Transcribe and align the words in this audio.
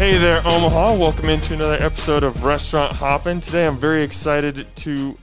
Hey 0.00 0.16
there, 0.16 0.38
Omaha. 0.46 0.96
Welcome 0.96 1.28
into 1.28 1.52
another 1.52 1.74
episode 1.74 2.24
of 2.24 2.42
Restaurant 2.42 2.94
Hoppin'. 2.94 3.38
Today 3.38 3.66
I'm 3.66 3.76
very 3.76 4.02
excited 4.02 4.66
to 4.76 5.14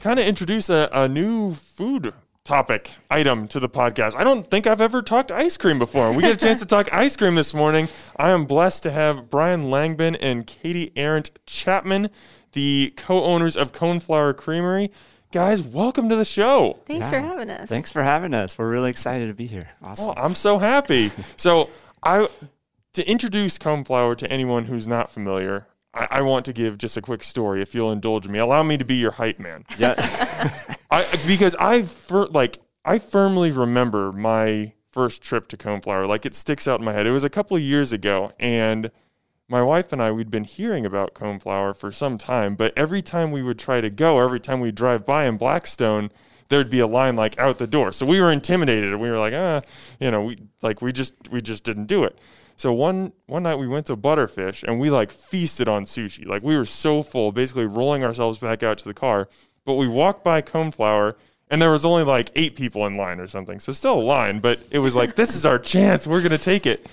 kind 0.00 0.18
of 0.18 0.26
introduce 0.26 0.68
a, 0.68 0.88
a 0.92 1.06
new 1.06 1.54
food 1.54 2.12
topic 2.42 2.90
item 3.08 3.46
to 3.46 3.60
the 3.60 3.68
podcast. 3.68 4.16
I 4.16 4.24
don't 4.24 4.44
think 4.44 4.66
I've 4.66 4.80
ever 4.80 5.00
talked 5.00 5.30
ice 5.30 5.56
cream 5.56 5.78
before. 5.78 6.10
We 6.12 6.22
get 6.22 6.32
a 6.32 6.36
chance 6.36 6.58
to 6.58 6.66
talk 6.66 6.88
ice 6.92 7.14
cream 7.14 7.36
this 7.36 7.54
morning. 7.54 7.86
I 8.16 8.30
am 8.30 8.46
blessed 8.46 8.82
to 8.82 8.90
have 8.90 9.30
Brian 9.30 9.66
Langbin 9.66 10.16
and 10.20 10.44
Katie 10.44 10.90
Arendt 10.96 11.30
Chapman, 11.46 12.10
the 12.50 12.94
co-owners 12.96 13.56
of 13.56 13.70
Coneflower 13.70 14.36
Creamery. 14.36 14.90
Guys, 15.30 15.62
welcome 15.62 16.08
to 16.08 16.16
the 16.16 16.24
show. 16.24 16.80
Thanks 16.86 17.04
Yeah. 17.12 17.22
for 17.22 17.28
having 17.28 17.50
us. 17.50 17.68
Thanks 17.68 17.92
for 17.92 18.02
having 18.02 18.34
us. 18.34 18.58
We're 18.58 18.70
really 18.70 18.90
excited 18.90 19.28
to 19.28 19.34
be 19.34 19.46
here. 19.46 19.70
Oh, 19.80 19.86
awesome. 19.86 20.14
Oh, 20.16 20.20
I'm 20.20 20.34
so 20.34 20.58
happy. 20.58 21.12
so 21.36 21.70
I 22.02 22.28
to 22.96 23.08
introduce 23.08 23.58
Coneflower 23.58 24.16
to 24.16 24.30
anyone 24.32 24.64
who's 24.64 24.88
not 24.88 25.10
familiar, 25.10 25.66
I, 25.92 26.08
I 26.10 26.20
want 26.22 26.46
to 26.46 26.52
give 26.54 26.78
just 26.78 26.96
a 26.96 27.02
quick 27.02 27.22
story, 27.22 27.60
if 27.60 27.74
you'll 27.74 27.92
indulge 27.92 28.26
me. 28.26 28.38
Allow 28.38 28.62
me 28.62 28.78
to 28.78 28.84
be 28.86 28.96
your 28.96 29.12
hype 29.12 29.38
man. 29.38 29.64
yeah. 29.78 29.94
I 30.90 31.04
because 31.26 31.54
I 31.56 31.82
fir- 31.82 32.26
like 32.26 32.58
I 32.84 32.98
firmly 32.98 33.50
remember 33.50 34.12
my 34.12 34.72
first 34.92 35.20
trip 35.20 35.46
to 35.48 35.58
Coneflower. 35.58 36.08
Like 36.08 36.24
it 36.24 36.34
sticks 36.34 36.66
out 36.66 36.80
in 36.80 36.86
my 36.86 36.94
head. 36.94 37.06
It 37.06 37.12
was 37.12 37.24
a 37.24 37.30
couple 37.30 37.54
of 37.56 37.62
years 37.62 37.92
ago, 37.92 38.32
and 38.40 38.90
my 39.46 39.62
wife 39.62 39.92
and 39.92 40.02
I 40.02 40.10
we'd 40.10 40.30
been 40.30 40.44
hearing 40.44 40.86
about 40.86 41.14
Coneflower 41.14 41.76
for 41.76 41.92
some 41.92 42.16
time, 42.16 42.54
but 42.54 42.72
every 42.78 43.02
time 43.02 43.30
we 43.30 43.42
would 43.42 43.58
try 43.58 43.82
to 43.82 43.90
go, 43.90 44.20
every 44.20 44.40
time 44.40 44.60
we 44.60 44.72
drive 44.72 45.04
by 45.04 45.26
in 45.26 45.36
Blackstone, 45.36 46.10
there'd 46.48 46.70
be 46.70 46.80
a 46.80 46.86
line 46.86 47.14
like 47.14 47.38
out 47.38 47.58
the 47.58 47.66
door. 47.66 47.92
So 47.92 48.06
we 48.06 48.22
were 48.22 48.32
intimidated, 48.32 48.92
and 48.92 49.02
we 49.02 49.10
were 49.10 49.18
like, 49.18 49.34
ah, 49.34 49.60
you 50.00 50.10
know, 50.10 50.22
we 50.22 50.38
like 50.62 50.80
we 50.80 50.92
just 50.92 51.12
we 51.30 51.42
just 51.42 51.62
didn't 51.62 51.86
do 51.86 52.04
it. 52.04 52.18
So 52.56 52.72
one 52.72 53.12
one 53.26 53.42
night 53.42 53.56
we 53.56 53.68
went 53.68 53.86
to 53.86 53.96
Butterfish 53.96 54.62
and 54.62 54.80
we 54.80 54.90
like 54.90 55.12
feasted 55.12 55.68
on 55.68 55.84
sushi. 55.84 56.26
Like 56.26 56.42
we 56.42 56.56
were 56.56 56.64
so 56.64 57.02
full, 57.02 57.32
basically 57.32 57.66
rolling 57.66 58.02
ourselves 58.02 58.38
back 58.38 58.62
out 58.62 58.78
to 58.78 58.84
the 58.84 58.94
car. 58.94 59.28
But 59.64 59.74
we 59.74 59.88
walked 59.88 60.24
by 60.24 60.42
Coneflower 60.42 61.16
and 61.50 61.60
there 61.60 61.70
was 61.70 61.84
only 61.84 62.02
like 62.02 62.30
eight 62.34 62.56
people 62.56 62.86
in 62.86 62.96
line 62.96 63.20
or 63.20 63.28
something. 63.28 63.60
So 63.60 63.72
still 63.72 64.00
a 64.00 64.02
line, 64.02 64.40
but 64.40 64.60
it 64.70 64.78
was 64.78 64.96
like 64.96 65.14
this 65.14 65.36
is 65.36 65.46
our 65.46 65.58
chance. 65.58 66.06
We're 66.06 66.22
gonna 66.22 66.38
take 66.38 66.66
it. 66.66 66.86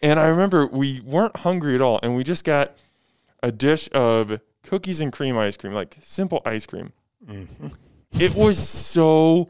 And 0.00 0.20
I 0.20 0.28
remember 0.28 0.66
we 0.66 1.00
weren't 1.00 1.38
hungry 1.38 1.74
at 1.74 1.80
all, 1.80 1.98
and 2.02 2.14
we 2.14 2.22
just 2.22 2.44
got 2.44 2.76
a 3.42 3.50
dish 3.50 3.88
of 3.92 4.40
cookies 4.62 5.00
and 5.00 5.12
cream 5.12 5.36
ice 5.36 5.56
cream, 5.56 5.72
like 5.72 5.96
simple 6.00 6.42
ice 6.44 6.66
cream. 6.66 6.92
Mm-hmm. 7.26 7.68
It 8.12 8.34
was 8.34 8.58
so 8.68 9.48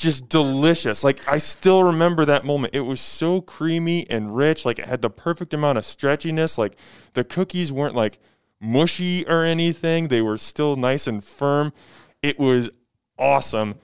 just 0.00 0.28
delicious. 0.28 1.04
Like 1.04 1.26
I 1.28 1.38
still 1.38 1.84
remember 1.84 2.24
that 2.24 2.44
moment. 2.44 2.74
It 2.74 2.80
was 2.80 3.00
so 3.00 3.40
creamy 3.40 4.08
and 4.08 4.34
rich. 4.34 4.64
Like 4.64 4.78
it 4.78 4.86
had 4.86 5.02
the 5.02 5.10
perfect 5.10 5.52
amount 5.54 5.78
of 5.78 5.84
stretchiness. 5.84 6.56
Like 6.58 6.76
the 7.14 7.22
cookies 7.22 7.70
weren't 7.70 7.94
like 7.94 8.18
mushy 8.60 9.26
or 9.28 9.42
anything. 9.44 10.08
They 10.08 10.22
were 10.22 10.38
still 10.38 10.76
nice 10.76 11.06
and 11.06 11.22
firm. 11.22 11.72
It 12.22 12.38
was 12.38 12.70
awesome. 13.18 13.74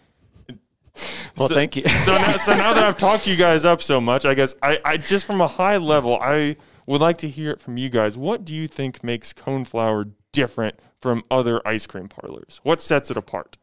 Well, 1.36 1.48
So- 1.48 1.54
thank 1.54 1.76
you. 1.76 1.86
So 1.88 2.16
now, 2.16 2.36
so 2.36 2.56
now 2.56 2.72
that 2.74 2.82
I've 2.84 2.96
talked 2.96 3.26
you 3.26 3.36
guys 3.36 3.64
up 3.64 3.82
so 3.82 4.00
much, 4.00 4.24
I 4.24 4.34
guess 4.34 4.54
I, 4.62 4.80
I 4.84 4.96
just 4.96 5.26
from 5.26 5.40
a 5.42 5.46
high 5.48 5.76
level, 5.76 6.18
I 6.20 6.56
would 6.86 7.00
like 7.02 7.18
to 7.18 7.28
hear 7.28 7.50
it 7.50 7.60
from 7.60 7.76
you 7.76 7.90
guys. 7.90 8.16
What 8.16 8.44
do 8.44 8.54
you 8.54 8.66
think 8.68 9.04
makes 9.04 9.32
Coneflower 9.34 10.12
different 10.32 10.78
from 11.00 11.24
other 11.30 11.60
ice 11.68 11.86
cream 11.86 12.08
parlors? 12.08 12.60
What 12.62 12.80
sets 12.80 13.10
it 13.10 13.16
apart? 13.18 13.58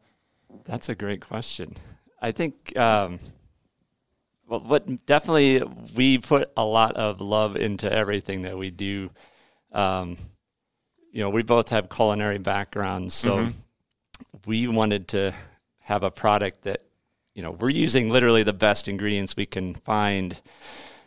That's 0.64 0.88
a 0.88 0.94
great 0.94 1.20
question. 1.20 1.74
I 2.24 2.32
think, 2.32 2.74
um, 2.78 3.18
well, 4.48 4.60
what 4.60 5.04
definitely 5.04 5.62
we 5.94 6.16
put 6.16 6.50
a 6.56 6.64
lot 6.64 6.96
of 6.96 7.20
love 7.20 7.54
into 7.54 7.92
everything 7.92 8.42
that 8.42 8.56
we 8.56 8.70
do. 8.70 9.10
Um, 9.72 10.16
you 11.12 11.20
know, 11.20 11.28
we 11.28 11.42
both 11.42 11.68
have 11.68 11.90
culinary 11.90 12.38
backgrounds, 12.38 13.12
so 13.12 13.48
we 14.46 14.66
wanted 14.68 15.08
to 15.08 15.34
have 15.80 16.02
a 16.02 16.10
product 16.10 16.62
that, 16.62 16.80
you 17.34 17.42
know, 17.42 17.50
we're 17.50 17.68
using 17.68 18.08
literally 18.08 18.42
the 18.42 18.54
best 18.54 18.88
ingredients 18.88 19.36
we 19.36 19.44
can 19.44 19.74
find. 19.74 20.40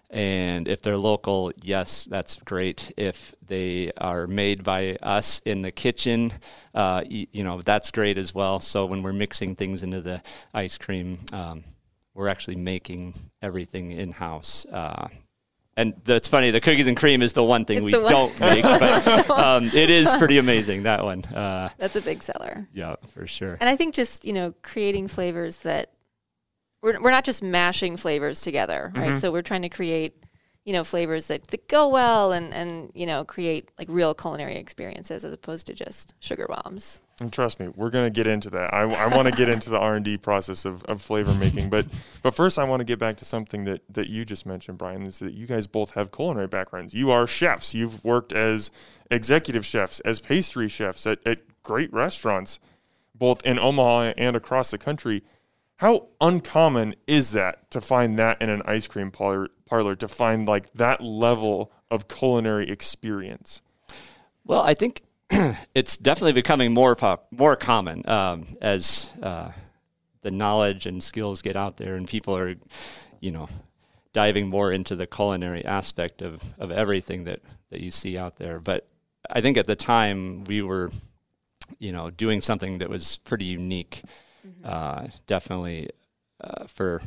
And 0.09 0.67
if 0.69 0.81
they're 0.81 0.97
local, 0.97 1.51
yes, 1.61 2.05
that's 2.09 2.37
great. 2.37 2.93
If 2.95 3.35
they 3.45 3.91
are 3.97 4.25
made 4.25 4.63
by 4.63 4.95
us 5.03 5.41
in 5.45 5.61
the 5.63 5.71
kitchen, 5.71 6.31
uh, 6.73 7.03
you 7.09 7.43
know, 7.43 7.61
that's 7.61 7.91
great 7.91 8.17
as 8.17 8.33
well. 8.33 8.59
So 8.61 8.85
when 8.85 9.03
we're 9.03 9.11
mixing 9.13 9.55
things 9.55 9.83
into 9.83 9.99
the 9.99 10.21
ice 10.53 10.77
cream, 10.77 11.19
um, 11.33 11.63
we're 12.13 12.29
actually 12.29 12.55
making 12.55 13.15
everything 13.41 13.91
in 13.91 14.13
house. 14.13 14.65
Uh, 14.71 15.09
and 15.75 15.93
that's 16.05 16.27
funny. 16.27 16.49
The 16.51 16.61
cookies 16.61 16.87
and 16.87 16.97
cream 16.97 17.21
is 17.21 17.33
the 17.33 17.43
one 17.43 17.65
thing 17.65 17.77
It's 17.77 17.85
we 17.85 17.97
one- 18.01 18.11
don't 18.11 18.39
make, 18.39 18.63
but 18.63 19.29
um, 19.29 19.65
it 19.65 19.89
is 19.91 20.15
pretty 20.15 20.37
amazing 20.39 20.83
that 20.83 21.03
one. 21.03 21.23
Uh, 21.25 21.69
That's 21.77 21.95
a 21.97 22.01
big 22.01 22.23
seller. 22.23 22.67
yeah, 22.73 22.95
for 23.09 23.27
sure. 23.27 23.57
And 23.59 23.69
I 23.69 23.75
think 23.75 23.93
just, 23.93 24.23
you 24.25 24.33
know, 24.33 24.55
creating 24.63 25.09
flavors 25.09 25.57
that 25.57 25.91
we're, 26.87 27.01
we're 27.01 27.11
not 27.11 27.25
just 27.25 27.43
mashing 27.43 27.97
flavors 27.97 28.41
together, 28.41 28.93
right? 28.95 29.07
Mm-hmm. 29.07 29.17
So 29.17 29.29
we're 29.29 29.41
trying 29.41 29.63
to 29.63 29.69
create, 29.69 30.23
you 30.63 30.71
know, 30.71 30.85
flavors 30.85 31.25
that, 31.25 31.45
that 31.47 31.67
go 31.67 31.89
well 31.89 32.31
and, 32.31 32.53
and, 32.53 32.91
you 32.95 33.05
know, 33.05 33.25
create 33.25 33.71
like 33.77 33.89
real 33.89 34.13
culinary 34.13 34.55
experiences 34.55 35.25
as 35.25 35.33
opposed 35.33 35.67
to 35.67 35.73
just 35.73 36.13
sugar 36.19 36.47
bombs. 36.47 37.01
And 37.19 37.33
trust 37.33 37.59
me, 37.59 37.67
we're 37.75 37.89
gonna 37.89 38.09
get 38.09 38.25
into 38.25 38.49
that. 38.51 38.73
I, 38.73 38.83
I 38.83 39.13
want 39.13 39.27
to 39.27 39.33
get 39.33 39.49
into 39.49 39.69
the 39.69 39.77
R 39.79 39.95
and 39.95 40.05
D 40.05 40.17
process 40.17 40.63
of, 40.63 40.83
of 40.83 41.01
flavor 41.01 41.33
making, 41.33 41.69
but 41.69 41.87
but 42.21 42.33
first 42.35 42.59
I 42.59 42.63
want 42.63 42.79
to 42.79 42.85
get 42.85 42.99
back 42.99 43.17
to 43.17 43.25
something 43.25 43.65
that 43.65 43.81
that 43.89 44.07
you 44.07 44.23
just 44.23 44.45
mentioned, 44.45 44.77
Brian. 44.77 45.01
Is 45.01 45.19
that 45.19 45.33
you 45.33 45.47
guys 45.47 45.65
both 45.65 45.91
have 45.91 46.11
culinary 46.11 46.47
backgrounds. 46.47 46.93
You 46.93 47.09
are 47.11 47.25
chefs. 47.25 47.73
You've 47.73 48.05
worked 48.05 48.33
as 48.33 48.69
executive 49.09 49.65
chefs, 49.65 49.99
as 50.01 50.19
pastry 50.21 50.69
chefs 50.69 51.07
at, 51.07 51.19
at 51.25 51.39
great 51.63 51.91
restaurants, 51.91 52.59
both 53.15 53.43
in 53.43 53.57
Omaha 53.57 54.13
and 54.15 54.35
across 54.35 54.69
the 54.69 54.77
country. 54.77 55.23
How 55.77 56.07
uncommon 56.19 56.95
is 57.05 57.31
that 57.31 57.69
to 57.71 57.81
find 57.81 58.17
that 58.17 58.41
in 58.41 58.49
an 58.49 58.63
ice 58.65 58.87
cream 58.87 59.11
parlor, 59.11 59.49
parlor 59.65 59.95
to 59.95 60.07
find 60.07 60.47
like 60.47 60.73
that 60.73 61.01
level 61.01 61.71
of 61.91 62.07
culinary 62.07 62.69
experience? 62.69 63.61
Well, 64.43 64.61
I 64.61 64.73
think 64.73 65.03
it's 65.75 65.95
definitely 65.97 66.33
becoming 66.33 66.73
more 66.73 66.95
pop, 66.95 67.27
more 67.31 67.55
common 67.55 68.07
um, 68.09 68.47
as 68.59 69.13
uh, 69.21 69.51
the 70.23 70.31
knowledge 70.31 70.87
and 70.87 71.03
skills 71.03 71.43
get 71.43 71.55
out 71.55 71.77
there, 71.77 71.95
and 71.95 72.07
people 72.07 72.35
are, 72.35 72.55
you 73.19 73.29
know, 73.29 73.47
diving 74.13 74.47
more 74.47 74.71
into 74.71 74.95
the 74.95 75.05
culinary 75.05 75.63
aspect 75.63 76.23
of, 76.23 76.41
of 76.57 76.71
everything 76.71 77.25
that, 77.25 77.41
that 77.69 77.81
you 77.81 77.91
see 77.91 78.17
out 78.17 78.37
there. 78.37 78.59
But 78.59 78.87
I 79.29 79.41
think 79.41 79.57
at 79.57 79.67
the 79.67 79.75
time 79.75 80.43
we 80.45 80.63
were, 80.63 80.89
you 81.77 81.91
know, 81.91 82.09
doing 82.09 82.41
something 82.41 82.79
that 82.79 82.89
was 82.89 83.17
pretty 83.17 83.45
unique. 83.45 84.01
Uh, 84.63 85.07
definitely 85.25 85.89
uh, 86.41 86.65
for 86.67 87.01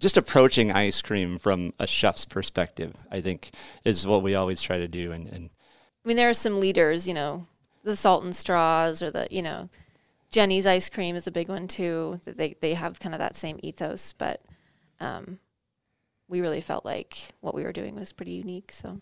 just 0.00 0.16
approaching 0.16 0.72
ice 0.72 1.02
cream 1.02 1.38
from 1.38 1.72
a 1.78 1.86
chef's 1.86 2.24
perspective, 2.24 2.94
I 3.10 3.20
think 3.20 3.50
is 3.84 4.06
what 4.06 4.22
we 4.22 4.34
always 4.34 4.62
try 4.62 4.78
to 4.78 4.88
do. 4.88 5.12
And, 5.12 5.28
and 5.28 5.50
I 6.04 6.08
mean, 6.08 6.16
there 6.16 6.28
are 6.28 6.34
some 6.34 6.60
leaders, 6.60 7.08
you 7.08 7.14
know, 7.14 7.46
the 7.84 7.96
salt 7.96 8.24
and 8.24 8.34
straws 8.34 9.02
or 9.02 9.10
the, 9.10 9.26
you 9.30 9.42
know, 9.42 9.68
Jeni's 10.30 10.66
ice 10.66 10.88
cream 10.88 11.16
is 11.16 11.26
a 11.26 11.32
big 11.32 11.48
one 11.48 11.66
too. 11.66 12.20
That 12.24 12.36
they, 12.36 12.56
they 12.60 12.74
have 12.74 13.00
kind 13.00 13.14
of 13.14 13.18
that 13.18 13.34
same 13.34 13.58
ethos, 13.62 14.12
but 14.12 14.42
um, 15.00 15.38
we 16.28 16.40
really 16.40 16.60
felt 16.60 16.84
like 16.84 17.34
what 17.40 17.54
we 17.54 17.64
were 17.64 17.72
doing 17.72 17.94
was 17.94 18.12
pretty 18.12 18.34
unique. 18.34 18.70
So 18.72 19.00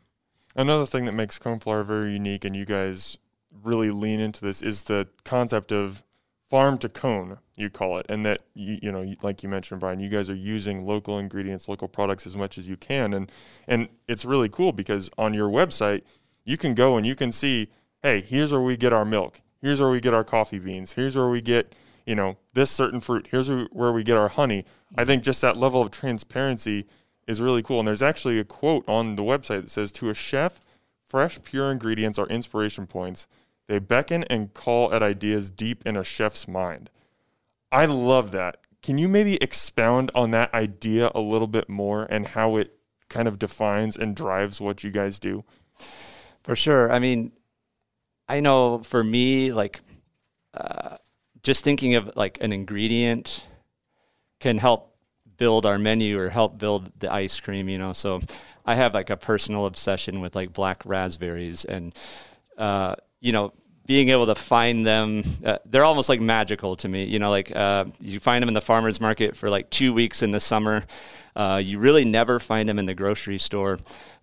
Another 0.57 0.87
thing 0.87 1.05
that 1.05 1.13
makes 1.13 1.39
Coneflower 1.39 1.85
very 1.85 2.15
unique, 2.15 2.45
and 2.45 2.57
you 2.57 2.65
guys 2.65 3.19
really 3.63 3.91
lean 3.91 4.21
into 4.21 4.41
this, 4.41 4.63
is 4.63 4.85
the 4.85 5.07
concept 5.23 5.71
of 5.71 6.03
farm 6.49 6.79
to 6.79 6.89
cone. 6.89 7.39
You 7.57 7.71
call 7.71 7.99
it, 7.99 8.07
and 8.09 8.25
that 8.27 8.43
you, 8.55 8.79
you 8.83 8.93
know, 8.93 9.15
like 9.23 9.43
you 9.43 9.49
mentioned, 9.49 9.81
Brian, 9.81 10.01
you 10.01 10.09
guys 10.09 10.29
are 10.29 10.35
using 10.35 10.85
local 10.87 11.19
ingredients, 11.19 11.69
local 11.69 11.89
products 11.89 12.27
as 12.27 12.37
much 12.37 12.59
as 12.59 12.69
you 12.69 12.77
can, 12.77 13.15
and 13.15 13.31
and 13.67 13.89
it's 14.07 14.25
really 14.25 14.49
cool 14.49 14.73
because 14.73 15.11
on 15.17 15.35
your 15.35 15.49
website 15.49 16.03
you 16.45 16.57
can 16.57 16.75
go 16.75 16.97
and 16.97 17.07
you 17.07 17.15
can 17.15 17.33
see, 17.33 17.69
hey, 18.03 18.21
here's 18.21 18.53
where 18.53 18.61
we 18.63 18.77
get 18.77 18.93
our 18.93 19.05
milk, 19.05 19.41
here's 19.61 19.81
where 19.81 19.91
we 19.91 20.01
get 20.01 20.15
our 20.15 20.25
coffee 20.25 20.59
beans, 20.59 20.93
here's 20.93 21.17
where 21.17 21.29
we 21.29 21.41
get 21.41 21.75
you 22.05 22.15
know 22.15 22.37
this 22.53 22.71
certain 22.71 23.01
fruit, 23.01 23.29
here's 23.31 23.49
where- 23.49 23.69
where 23.73 23.93
we 23.93 24.03
get 24.03 24.17
our 24.17 24.29
honey. 24.29 24.65
I 24.97 25.05
think 25.05 25.23
just 25.23 25.41
that 25.43 25.57
level 25.57 25.81
of 25.83 25.91
transparency 25.91 26.87
is 27.27 27.41
really 27.41 27.63
cool. 27.63 27.81
And 27.81 27.89
there's 27.89 28.03
actually 28.03 28.39
a 28.39 28.45
quote 28.45 28.89
on 28.89 29.17
the 29.17 29.23
website 29.23 29.63
that 29.63 29.71
says, 29.71 29.93
To 29.93 30.11
a 30.11 30.15
chef, 30.15 30.61
fresh, 31.09 31.43
pure 31.43 31.71
ingredients 31.71 32.19
are 32.19 32.27
inspiration 32.27 32.87
points. 32.87 33.27
They 33.69 33.79
beckon 33.79 34.25
and 34.25 34.55
call 34.55 34.93
at 34.93 35.03
ideas 35.03 35.51
deep 35.51 35.85
in 35.87 35.97
a 35.97 36.05
chef's 36.05 36.47
mind. 36.47 36.91
I 37.73 37.87
love 37.87 38.31
that. 38.31 38.59
Can 38.83 38.99
you 38.99 39.09
maybe 39.09 39.37
expound 39.37 40.11
on 40.15 40.31
that 40.31 40.55
idea 40.55 41.11
a 41.15 41.21
little 41.21 41.49
bit 41.49 41.69
more 41.69 42.07
and 42.09 42.29
how 42.29 42.57
it 42.57 42.79
kind 43.09 43.27
of 43.27 43.39
defines 43.39 43.97
and 43.97 44.15
drives 44.15 44.61
what 44.61 44.85
you 44.85 44.91
guys 44.91 45.19
do? 45.19 45.45
For 46.43 46.55
sure. 46.55 46.93
I 46.93 47.01
mean, 47.01 47.33
I 48.29 48.41
know 48.41 48.83
for 48.85 49.03
me, 49.03 49.53
like, 49.53 49.81
uh, 50.55 50.97
just 51.43 51.65
thinking 51.65 51.97
of 51.97 52.15
like 52.17 52.39
an 52.41 52.53
ingredient 52.53 53.47
can 54.41 54.59
help 54.59 54.97
build 55.37 55.67
our 55.67 55.79
menu 55.79 56.19
or 56.19 56.31
help 56.31 56.59
build 56.59 56.93
the 56.99 57.13
ice 57.13 57.39
cream, 57.41 57.69
you 57.69 57.79
know. 57.79 57.93
So 57.93 58.21
I 58.65 58.75
have 58.75 58.95
like 58.95 59.11
a 59.11 59.17
personal 59.17 59.67
obsession 59.67 60.21
with 60.21 60.35
like 60.35 60.53
black 60.53 60.83
raspberries, 60.85 61.65
and 61.65 61.95
uh, 62.57 62.97
you 63.21 63.33
know, 63.33 63.53
being 63.87 64.09
able 64.09 64.27
to 64.27 64.35
find 64.35 64.87
them, 64.87 65.23
uh, 65.45 65.59
they're 65.65 65.85
almost 65.85 66.09
like 66.09 66.21
magical 66.21 66.77
to 66.77 66.89
me. 66.89 67.05
You 67.05 67.19
know, 67.19 67.31
like 67.31 67.55
uh, 67.55 67.87
you 68.01 68.21
find 68.21 68.43
them 68.43 68.49
in 68.49 68.55
the 68.55 68.61
farmers 68.61 69.01
market 69.01 69.37
for 69.37 69.49
like 69.49 69.71
two 69.71 69.93
weeks 69.93 70.23
in 70.23 70.31
the 70.31 70.41
summer. 70.41 70.85
Uh, 71.35 71.61
you 71.63 71.79
really 71.79 72.05
never 72.05 72.41
find 72.41 72.69
them 72.69 72.79
in 72.79 72.87
the 72.87 72.95
grocery 72.95 73.39
store 73.39 73.79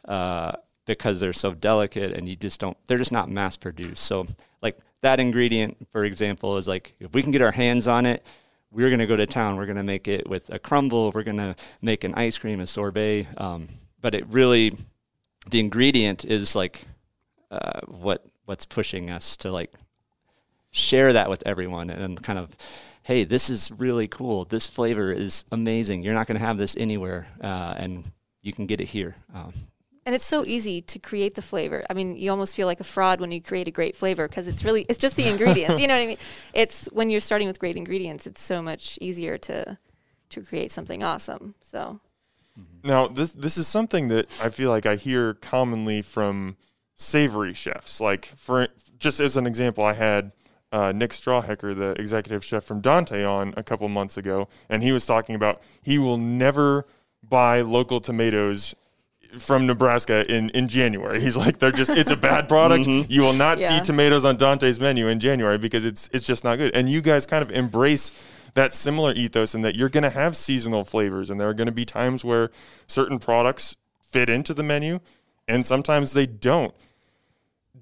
uh, 0.05 0.53
because 0.85 1.19
they're 1.19 1.33
so 1.33 1.53
delicate, 1.53 2.13
and 2.13 2.27
you 2.27 2.35
just 2.35 2.59
don't. 2.59 2.77
They're 2.87 2.97
just 2.97 3.11
not 3.11 3.29
mass 3.29 3.55
produced. 3.55 4.03
So, 4.03 4.25
like 4.61 4.77
that 5.01 5.19
ingredient, 5.19 5.87
for 5.91 6.03
example, 6.03 6.57
is 6.57 6.67
like 6.67 6.93
if 6.99 7.13
we 7.13 7.21
can 7.21 7.31
get 7.31 7.41
our 7.41 7.51
hands 7.51 7.87
on 7.87 8.05
it 8.05 8.25
we're 8.73 8.89
going 8.89 8.99
to 8.99 9.05
go 9.05 9.15
to 9.15 9.27
town. 9.27 9.55
We're 9.55 9.67
going 9.67 9.77
to 9.77 9.83
make 9.83 10.07
it 10.07 10.27
with 10.27 10.49
a 10.49 10.59
crumble. 10.59 11.11
We're 11.11 11.23
going 11.23 11.37
to 11.37 11.55
make 11.81 12.03
an 12.03 12.15
ice 12.15 12.37
cream, 12.37 12.59
a 12.59 12.67
sorbet. 12.67 13.27
Um, 13.37 13.67
but 14.01 14.15
it 14.15 14.25
really, 14.27 14.75
the 15.49 15.59
ingredient 15.59 16.25
is 16.25 16.55
like 16.55 16.83
uh, 17.51 17.81
what 17.87 18.25
what's 18.45 18.65
pushing 18.65 19.09
us 19.09 19.37
to 19.37 19.51
like 19.51 19.71
share 20.71 21.13
that 21.13 21.29
with 21.29 21.43
everyone 21.45 21.89
and 21.89 22.21
kind 22.21 22.39
of, 22.39 22.55
hey, 23.03 23.23
this 23.23 23.49
is 23.49 23.71
really 23.77 24.07
cool. 24.07 24.45
This 24.45 24.67
flavor 24.67 25.11
is 25.11 25.45
amazing. 25.51 26.03
You're 26.03 26.13
not 26.13 26.27
going 26.27 26.39
to 26.39 26.45
have 26.45 26.57
this 26.57 26.75
anywhere, 26.75 27.27
uh, 27.41 27.75
and 27.77 28.03
you 28.41 28.53
can 28.53 28.65
get 28.65 28.81
it 28.81 28.87
here. 28.87 29.15
Um, 29.33 29.53
and 30.05 30.13
it's 30.13 30.25
so 30.25 30.43
easy 30.45 30.81
to 30.81 30.99
create 30.99 31.35
the 31.35 31.41
flavor. 31.41 31.83
I 31.89 31.93
mean, 31.93 32.17
you 32.17 32.29
almost 32.29 32.55
feel 32.55 32.67
like 32.67 32.81
a 32.81 32.83
fraud 32.83 33.21
when 33.21 33.31
you 33.31 33.41
create 33.41 33.67
a 33.67 33.71
great 33.71 33.95
flavor 33.95 34.27
because 34.27 34.47
it's 34.47 34.65
really 34.65 34.85
it's 34.89 34.99
just 34.99 35.15
the 35.15 35.27
ingredients. 35.29 35.79
you 35.79 35.87
know 35.87 35.95
what 35.95 36.03
I 36.03 36.07
mean? 36.07 36.17
It's 36.53 36.87
when 36.91 37.09
you're 37.09 37.21
starting 37.21 37.47
with 37.47 37.59
great 37.59 37.77
ingredients, 37.77 38.27
it's 38.27 38.41
so 38.41 38.61
much 38.61 38.97
easier 38.99 39.37
to 39.37 39.77
to 40.31 40.41
create 40.41 40.71
something 40.71 41.03
awesome. 41.03 41.55
So 41.61 42.01
now 42.83 43.07
this 43.07 43.31
this 43.31 43.57
is 43.57 43.67
something 43.67 44.09
that 44.09 44.27
I 44.41 44.49
feel 44.49 44.71
like 44.71 44.85
I 44.85 44.95
hear 44.95 45.35
commonly 45.35 46.01
from 46.01 46.57
savory 46.95 47.53
chefs. 47.53 47.99
Like 48.01 48.25
for 48.25 48.67
just 48.99 49.19
as 49.19 49.37
an 49.37 49.47
example, 49.47 49.83
I 49.83 49.93
had 49.93 50.31
uh, 50.71 50.91
Nick 50.91 51.11
Strawhecker, 51.11 51.75
the 51.75 51.91
executive 51.99 52.43
chef 52.43 52.63
from 52.63 52.81
Dante, 52.81 53.23
on 53.23 53.53
a 53.55 53.63
couple 53.63 53.87
months 53.89 54.17
ago, 54.17 54.47
and 54.69 54.81
he 54.81 54.91
was 54.91 55.05
talking 55.05 55.35
about 55.35 55.61
he 55.81 55.97
will 55.97 56.17
never 56.17 56.85
buy 57.27 57.61
local 57.61 58.01
tomatoes 58.01 58.75
from 59.37 59.65
Nebraska 59.65 60.31
in, 60.31 60.49
in 60.49 60.67
January. 60.67 61.19
He's 61.19 61.37
like, 61.37 61.59
they're 61.59 61.71
just 61.71 61.91
it's 61.91 62.11
a 62.11 62.15
bad 62.15 62.47
product. 62.49 62.85
mm-hmm. 62.85 63.11
You 63.11 63.21
will 63.21 63.33
not 63.33 63.59
yeah. 63.59 63.69
see 63.69 63.85
tomatoes 63.85 64.25
on 64.25 64.37
Dante's 64.37 64.79
menu 64.79 65.07
in 65.07 65.19
January 65.19 65.57
because 65.57 65.85
it's 65.85 66.09
it's 66.13 66.25
just 66.25 66.43
not 66.43 66.57
good. 66.57 66.75
And 66.75 66.89
you 66.89 67.01
guys 67.01 67.25
kind 67.25 67.41
of 67.41 67.51
embrace 67.51 68.11
that 68.55 68.73
similar 68.73 69.13
ethos 69.13 69.55
in 69.55 69.61
that 69.61 69.75
you're 69.75 69.89
going 69.89 70.03
to 70.03 70.09
have 70.09 70.37
seasonal 70.37 70.83
flavors 70.83 71.29
and 71.29 71.39
there 71.39 71.49
are 71.49 71.53
going 71.53 71.65
to 71.65 71.71
be 71.71 71.85
times 71.85 72.23
where 72.23 72.51
certain 72.87 73.17
products 73.17 73.75
fit 74.01 74.29
into 74.29 74.53
the 74.53 74.63
menu 74.63 74.99
and 75.47 75.65
sometimes 75.65 76.13
they 76.13 76.25
don't. 76.25 76.73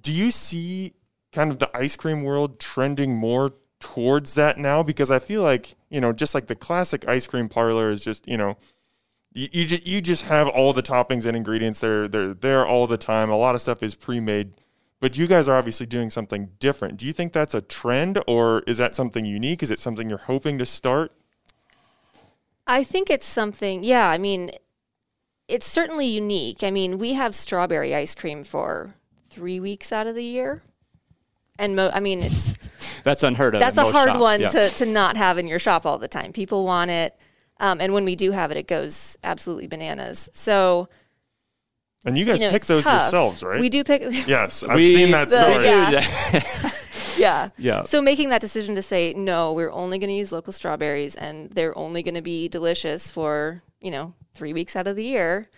Do 0.01 0.11
you 0.11 0.31
see 0.31 0.93
kind 1.31 1.51
of 1.51 1.59
the 1.59 1.75
ice 1.75 1.95
cream 1.95 2.23
world 2.23 2.59
trending 2.59 3.15
more 3.15 3.53
towards 3.79 4.33
that 4.35 4.57
now? 4.57 4.83
Because 4.83 5.11
I 5.11 5.19
feel 5.19 5.43
like, 5.43 5.75
you 5.89 6.01
know, 6.01 6.13
just 6.13 6.33
like 6.33 6.47
the 6.47 6.55
classic 6.55 7.07
ice 7.07 7.27
cream 7.27 7.49
parlor 7.49 7.91
is 7.91 8.03
just, 8.03 8.27
you 8.27 8.37
know, 8.37 8.57
you, 9.33 9.47
you 9.51 9.65
just 9.65 9.87
you 9.87 10.01
just 10.01 10.23
have 10.23 10.47
all 10.47 10.73
the 10.73 10.83
toppings 10.83 11.25
and 11.25 11.37
ingredients 11.37 11.79
there 11.79 12.07
they're 12.07 12.33
there 12.33 12.65
all 12.65 12.87
the 12.87 12.97
time. 12.97 13.29
A 13.29 13.37
lot 13.37 13.55
of 13.55 13.61
stuff 13.61 13.81
is 13.81 13.95
pre-made 13.95 14.53
but 14.99 15.17
you 15.17 15.25
guys 15.25 15.49
are 15.49 15.57
obviously 15.57 15.87
doing 15.87 16.11
something 16.11 16.49
different. 16.59 16.97
Do 16.97 17.07
you 17.07 17.13
think 17.13 17.33
that's 17.33 17.55
a 17.55 17.61
trend 17.61 18.21
or 18.27 18.59
is 18.67 18.77
that 18.77 18.93
something 18.93 19.25
unique? 19.25 19.63
Is 19.63 19.71
it 19.71 19.79
something 19.79 20.07
you're 20.07 20.19
hoping 20.19 20.59
to 20.59 20.65
start? 20.65 21.11
I 22.67 22.83
think 22.83 23.09
it's 23.09 23.25
something 23.25 23.83
yeah 23.83 24.09
i 24.09 24.17
mean 24.17 24.51
it's 25.47 25.65
certainly 25.65 26.07
unique 26.07 26.63
i 26.63 26.71
mean 26.71 26.97
we 26.97 27.13
have 27.13 27.35
strawberry 27.35 27.93
ice 27.95 28.15
cream 28.15 28.43
for 28.43 28.95
three 29.29 29.59
weeks 29.59 29.91
out 29.91 30.07
of 30.07 30.15
the 30.15 30.23
year 30.23 30.63
and 31.59 31.75
mo- 31.75 31.91
i 31.93 31.99
mean 31.99 32.21
it's 32.21 32.53
that's 33.03 33.23
unheard 33.23 33.55
of 33.55 33.59
that's 33.59 33.77
a 33.77 33.91
hard 33.91 34.09
shops, 34.09 34.19
one 34.19 34.41
yeah. 34.41 34.47
to, 34.47 34.69
to 34.69 34.85
not 34.85 35.17
have 35.17 35.37
in 35.37 35.47
your 35.47 35.59
shop 35.59 35.85
all 35.85 35.97
the 35.97 36.07
time 36.07 36.31
people 36.33 36.65
want 36.65 36.91
it 36.91 37.17
um, 37.61 37.79
and 37.79 37.93
when 37.93 38.05
we 38.05 38.15
do 38.15 38.31
have 38.31 38.49
it, 38.49 38.57
it 38.57 38.67
goes 38.67 39.17
absolutely 39.23 39.67
bananas. 39.67 40.27
So, 40.33 40.89
and 42.03 42.17
you 42.17 42.25
guys 42.25 42.41
you 42.41 42.47
know, 42.47 42.51
pick 42.51 42.65
those 42.65 42.83
tough. 42.83 43.03
yourselves, 43.03 43.43
right? 43.43 43.61
We 43.61 43.69
do 43.69 43.83
pick. 43.83 44.01
Yes, 44.27 44.63
I've 44.63 44.75
we, 44.75 44.93
seen 44.95 45.11
that 45.11 45.29
story. 45.29 45.65
yeah. 45.65 46.41
yeah. 47.17 47.47
Yeah. 47.59 47.83
So 47.83 48.01
making 48.01 48.29
that 48.29 48.41
decision 48.41 48.73
to 48.75 48.81
say 48.81 49.13
no, 49.13 49.53
we're 49.53 49.71
only 49.71 49.99
going 49.99 50.09
to 50.09 50.15
use 50.15 50.31
local 50.31 50.51
strawberries, 50.51 51.15
and 51.15 51.51
they're 51.51 51.77
only 51.77 52.01
going 52.01 52.15
to 52.15 52.23
be 52.23 52.49
delicious 52.49 53.11
for 53.11 53.61
you 53.79 53.91
know 53.91 54.15
three 54.33 54.53
weeks 54.53 54.75
out 54.75 54.87
of 54.87 54.95
the 54.95 55.03
year. 55.03 55.49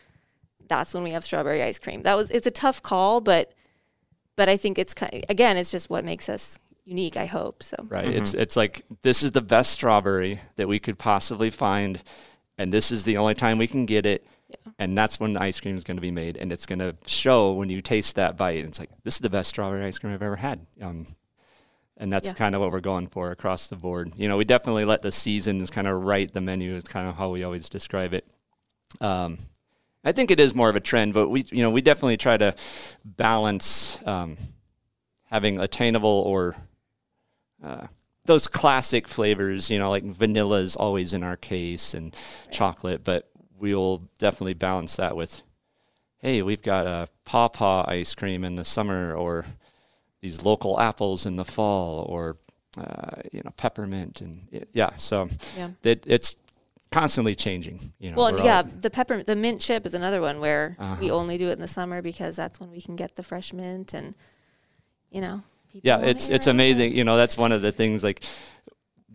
That's 0.67 0.93
when 0.93 1.03
we 1.03 1.11
have 1.11 1.23
strawberry 1.23 1.61
ice 1.61 1.79
cream. 1.79 2.03
That 2.03 2.15
was 2.15 2.31
it's 2.31 2.47
a 2.47 2.51
tough 2.51 2.81
call, 2.81 3.21
but 3.21 3.53
but 4.35 4.49
I 4.49 4.57
think 4.57 4.77
it's 4.79 4.95
again, 5.29 5.57
it's 5.57 5.71
just 5.71 5.89
what 5.89 6.05
makes 6.05 6.29
us 6.29 6.59
unique. 6.85 7.17
I 7.17 7.25
hope 7.25 7.63
so. 7.63 7.75
Right. 7.87 8.05
Mm-hmm. 8.05 8.17
It's 8.17 8.33
it's 8.33 8.55
like 8.55 8.83
this 9.01 9.23
is 9.23 9.31
the 9.31 9.41
best 9.41 9.71
strawberry 9.71 10.39
that 10.55 10.67
we 10.67 10.79
could 10.79 10.97
possibly 10.97 11.49
find, 11.49 12.01
and 12.57 12.73
this 12.73 12.91
is 12.91 13.03
the 13.03 13.17
only 13.17 13.35
time 13.35 13.57
we 13.57 13.67
can 13.67 13.85
get 13.85 14.05
it. 14.05 14.25
Yeah. 14.49 14.55
And 14.79 14.97
that's 14.97 15.19
when 15.19 15.33
the 15.33 15.41
ice 15.41 15.59
cream 15.59 15.77
is 15.77 15.83
going 15.83 15.97
to 15.97 16.01
be 16.01 16.11
made, 16.11 16.37
and 16.37 16.51
it's 16.51 16.65
going 16.65 16.79
to 16.79 16.95
show 17.05 17.53
when 17.53 17.69
you 17.69 17.81
taste 17.81 18.15
that 18.15 18.37
bite. 18.37 18.59
And 18.59 18.69
it's 18.69 18.79
like 18.79 18.89
this 19.03 19.15
is 19.15 19.21
the 19.21 19.29
best 19.29 19.49
strawberry 19.49 19.83
ice 19.83 19.99
cream 19.99 20.13
I've 20.13 20.21
ever 20.21 20.35
had. 20.35 20.65
Um, 20.81 21.07
and 21.97 22.11
that's 22.11 22.29
yeah. 22.29 22.33
kind 22.33 22.55
of 22.55 22.61
what 22.61 22.71
we're 22.71 22.81
going 22.81 23.07
for 23.07 23.31
across 23.31 23.67
the 23.67 23.75
board. 23.75 24.13
You 24.15 24.27
know, 24.27 24.37
we 24.37 24.45
definitely 24.45 24.85
let 24.85 25.03
the 25.03 25.11
seasons 25.11 25.69
kind 25.69 25.87
of 25.87 26.03
write 26.03 26.33
the 26.33 26.41
menu. 26.41 26.75
Is 26.75 26.83
kind 26.83 27.07
of 27.07 27.15
how 27.15 27.29
we 27.29 27.43
always 27.43 27.69
describe 27.69 28.13
it. 28.13 28.25
Um, 29.01 29.37
I 30.03 30.11
think 30.11 30.31
it 30.31 30.39
is 30.39 30.53
more 30.53 30.69
of 30.69 30.75
a 30.75 30.81
trend, 30.81 31.13
but 31.13 31.29
we, 31.29 31.45
you 31.49 31.63
know, 31.63 31.71
we 31.71 31.81
definitely 31.81 32.17
try 32.17 32.35
to 32.37 32.55
balance 33.05 33.99
um, 34.05 34.37
having 35.29 35.59
attainable 35.59 36.23
or 36.27 36.55
uh, 37.63 37.87
those 38.25 38.47
classic 38.47 39.07
flavors, 39.07 39.69
you 39.69 39.79
know, 39.79 39.89
like 39.89 40.03
vanilla 40.03 40.59
is 40.59 40.75
always 40.75 41.13
in 41.13 41.23
our 41.23 41.37
case 41.37 41.93
and 41.93 42.15
chocolate, 42.51 43.03
but 43.03 43.29
we'll 43.57 44.09
definitely 44.19 44.53
balance 44.53 44.97
that 44.97 45.15
with, 45.15 45.41
hey, 46.19 46.41
we've 46.41 46.61
got 46.61 46.85
a 46.85 47.07
pawpaw 47.23 47.85
ice 47.87 48.13
cream 48.13 48.43
in 48.43 48.55
the 48.55 48.65
summer 48.65 49.13
or 49.13 49.45
these 50.21 50.43
local 50.43 50.79
apples 50.79 51.25
in 51.25 51.37
the 51.37 51.45
fall 51.45 52.05
or, 52.09 52.37
uh, 52.77 53.21
you 53.31 53.41
know, 53.43 53.51
peppermint 53.55 54.21
and 54.21 54.67
yeah. 54.73 54.95
So 54.95 55.29
yeah. 55.57 55.69
It, 55.83 56.03
it's 56.07 56.35
constantly 56.93 57.35
changing. 57.35 57.93
You 57.99 58.11
know, 58.11 58.17
well, 58.17 58.45
yeah, 58.45 58.57
all... 58.57 58.63
the 58.63 58.89
pepper, 58.89 59.23
the 59.23 59.35
mint 59.35 59.61
chip 59.61 59.85
is 59.85 59.93
another 59.93 60.21
one 60.21 60.39
where 60.39 60.75
uh-huh. 60.79 60.97
we 60.99 61.11
only 61.11 61.37
do 61.37 61.49
it 61.49 61.53
in 61.53 61.61
the 61.61 61.67
summer 61.67 62.01
because 62.01 62.35
that's 62.35 62.59
when 62.59 62.71
we 62.71 62.81
can 62.81 62.95
get 62.95 63.15
the 63.15 63.23
fresh 63.23 63.53
mint 63.53 63.93
and, 63.93 64.15
you 65.09 65.21
know, 65.21 65.43
People 65.73 65.87
yeah, 65.87 66.05
it's 66.05 66.29
it's 66.29 66.45
amazing. 66.45 66.93
You 66.95 67.03
know, 67.03 67.17
that's 67.17 67.35
one 67.35 67.51
of 67.51 67.63
the 67.63 67.71
things. 67.71 68.03
Like, 68.03 68.23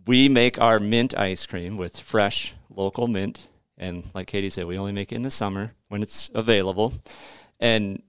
we 0.07 0.29
make 0.29 0.61
our 0.61 0.81
mint 0.81 1.17
ice 1.17 1.47
cream 1.47 1.77
with 1.77 2.01
fresh 2.01 2.53
local 2.69 3.07
mint, 3.07 3.47
and 3.77 4.03
like 4.13 4.27
Katie 4.27 4.51
said, 4.51 4.67
we 4.67 4.77
only 4.77 4.91
make 4.91 5.13
it 5.13 5.15
in 5.15 5.23
the 5.23 5.31
summer 5.31 5.73
when 5.87 6.03
it's 6.03 6.33
available, 6.35 6.95
and 7.61 8.03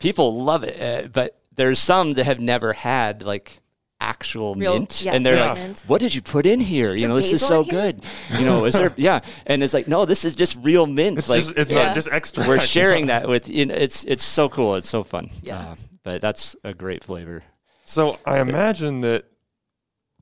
people 0.00 0.42
love 0.42 0.64
it. 0.64 0.82
Uh, 0.82 1.08
but 1.08 1.40
there's 1.54 1.78
some 1.78 2.14
that 2.14 2.24
have 2.24 2.40
never 2.40 2.72
had 2.72 3.22
like 3.22 3.60
actual 4.04 4.54
Real, 4.54 4.74
mint, 4.74 5.02
yeah, 5.02 5.14
and 5.14 5.24
they're 5.24 5.40
like, 5.40 5.56
mint. 5.56 5.84
"What 5.86 6.00
did 6.00 6.14
you 6.14 6.22
put 6.22 6.44
in 6.46 6.60
here? 6.60 6.94
Is 6.94 7.02
you 7.02 7.08
know, 7.08 7.16
this 7.16 7.32
is 7.32 7.44
so 7.44 7.64
good. 7.64 8.04
You 8.38 8.44
know, 8.44 8.64
is 8.66 8.74
there? 8.74 8.92
Yeah." 8.96 9.20
And 9.46 9.62
it's 9.62 9.74
like, 9.74 9.88
no, 9.88 10.04
this 10.04 10.24
is 10.24 10.36
just 10.36 10.56
real 10.60 10.86
mint. 10.86 11.18
It's 11.18 11.28
like, 11.28 11.40
just, 11.40 11.56
it's 11.56 11.70
yeah. 11.70 11.86
not 11.86 11.94
just 11.94 12.08
extra. 12.12 12.46
We're 12.46 12.60
sharing 12.60 13.06
that 13.06 13.28
with. 13.28 13.48
You 13.48 13.66
know, 13.66 13.74
it's 13.74 14.04
it's 14.04 14.24
so 14.24 14.48
cool. 14.48 14.76
It's 14.76 14.88
so 14.88 15.02
fun. 15.02 15.30
Yeah. 15.42 15.58
Uh, 15.58 15.76
but 16.02 16.20
that's 16.20 16.54
a 16.62 16.74
great 16.74 17.02
flavor. 17.02 17.42
So 17.86 18.18
I 18.26 18.40
imagine 18.40 19.00
that 19.00 19.24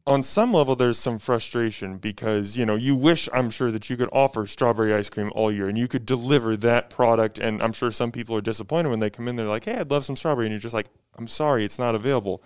on 0.06 0.22
some 0.22 0.52
level 0.52 0.74
there's 0.74 0.98
some 0.98 1.18
frustration 1.18 1.96
because 1.96 2.56
you 2.56 2.66
know 2.66 2.74
you 2.74 2.96
wish 2.96 3.28
i'm 3.32 3.50
sure 3.50 3.70
that 3.70 3.88
you 3.88 3.96
could 3.96 4.08
offer 4.12 4.46
strawberry 4.46 4.92
ice 4.92 5.08
cream 5.08 5.30
all 5.34 5.52
year 5.52 5.68
and 5.68 5.78
you 5.78 5.86
could 5.86 6.04
deliver 6.04 6.56
that 6.56 6.90
product 6.90 7.38
and 7.38 7.62
i'm 7.62 7.72
sure 7.72 7.90
some 7.90 8.10
people 8.10 8.34
are 8.36 8.40
disappointed 8.40 8.88
when 8.88 8.98
they 8.98 9.10
come 9.10 9.28
in 9.28 9.36
they're 9.36 9.46
like 9.46 9.64
hey 9.64 9.76
i'd 9.76 9.90
love 9.90 10.04
some 10.04 10.16
strawberry 10.16 10.46
and 10.46 10.52
you're 10.52 10.60
just 10.60 10.74
like 10.74 10.88
i'm 11.18 11.28
sorry 11.28 11.64
it's 11.64 11.78
not 11.78 11.94
available 11.94 12.42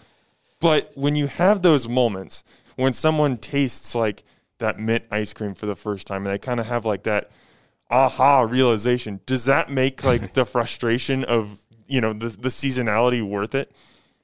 but 0.66 0.90
when 0.96 1.14
you 1.14 1.28
have 1.28 1.62
those 1.62 1.86
moments 1.86 2.42
when 2.74 2.92
someone 2.92 3.36
tastes 3.36 3.94
like 3.94 4.24
that 4.58 4.80
mint 4.80 5.04
ice 5.12 5.32
cream 5.32 5.54
for 5.54 5.66
the 5.66 5.76
first 5.76 6.08
time 6.08 6.26
and 6.26 6.34
they 6.34 6.38
kind 6.38 6.58
of 6.58 6.66
have 6.66 6.84
like 6.84 7.04
that 7.04 7.30
aha 7.88 8.40
realization 8.40 9.20
does 9.26 9.44
that 9.44 9.70
make 9.70 10.02
like 10.02 10.34
the 10.38 10.44
frustration 10.44 11.22
of 11.22 11.64
you 11.86 12.00
know 12.00 12.12
the, 12.12 12.30
the 12.30 12.48
seasonality 12.48 13.22
worth 13.22 13.54
it? 13.54 13.70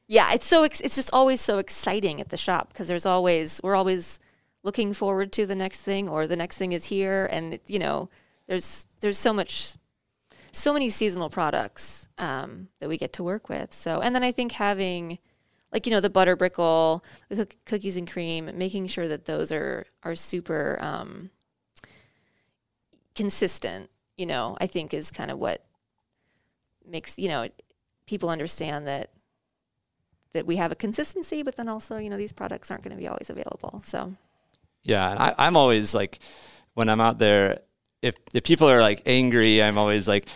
Yeah 0.08 0.32
it's 0.32 0.44
so 0.44 0.64
ex- 0.64 0.80
it's 0.80 0.96
just 0.96 1.11
always 1.12 1.40
so 1.40 1.58
exciting 1.58 2.20
at 2.20 2.30
the 2.30 2.37
shop 2.37 2.70
because 2.72 2.88
there's 2.88 3.06
always 3.06 3.61
we're 3.62 3.76
always 3.76 4.18
looking 4.64 4.92
forward 4.92 5.30
to 5.32 5.46
the 5.46 5.54
next 5.54 5.78
thing 5.82 6.08
or 6.08 6.26
the 6.26 6.34
next 6.34 6.58
thing 6.58 6.72
is 6.72 6.87
here 6.87 7.28
and 7.30 7.61
you 7.68 7.78
know 7.78 8.11
there's 8.49 8.88
there's 8.99 9.18
so 9.18 9.32
much 9.32 9.75
so 10.50 10.72
many 10.72 10.88
seasonal 10.88 11.30
products 11.30 12.08
um, 12.18 12.68
that 12.78 12.88
we 12.88 12.99
get 12.99 13.14
to 13.14 13.22
work 13.22 13.49
with. 13.49 13.72
So 13.72 14.00
and 14.00 14.12
then 14.12 14.25
i 14.25 14.32
think 14.32 14.52
having 14.52 15.18
like 15.73 15.87
you 15.87 15.93
know 15.93 16.00
the 16.00 16.11
butter 16.11 16.37
brickle 16.37 17.02
the 17.29 17.49
cookies 17.67 17.97
and 17.97 18.11
cream 18.11 18.50
making 18.55 18.87
sure 18.87 19.09
that 19.09 19.25
those 19.25 19.50
are 19.50 19.87
are 20.02 20.14
super 20.14 20.79
um, 20.81 21.31
consistent 23.14 23.91
you 24.17 24.26
know 24.26 24.57
i 24.61 24.67
think 24.67 24.93
is 24.95 25.11
kind 25.11 25.31
of 25.31 25.38
what 25.38 25.64
makes 26.87 27.19
you 27.19 27.29
know 27.29 27.49
people 28.07 28.29
understand 28.29 28.87
that 28.87 29.11
that 30.33 30.47
we 30.47 30.57
have 30.57 30.73
a 30.73 30.75
consistency, 30.75 31.43
but 31.43 31.57
then 31.57 31.69
also 31.69 31.99
you 31.99 32.11
know 32.11 32.17
these 32.17 32.33
products 32.33 32.71
aren't 32.71 32.83
going 32.83 32.97
to 32.97 33.00
be 33.00 33.09
always 33.09 33.31
available. 33.31 33.81
So 33.85 34.14
Yeah, 34.83 35.11
and 35.11 35.19
I, 35.19 35.35
I'm 35.38 35.57
always 35.57 35.95
like, 35.95 36.19
when 36.75 36.88
I'm 36.88 37.00
out 37.00 37.19
there, 37.19 37.61
if 38.00 38.14
if 38.35 38.45
people 38.45 38.69
are 38.69 38.81
like 38.81 39.02
angry, 39.07 39.62
I'm 39.62 39.79
always 39.79 40.09
like, 40.09 40.26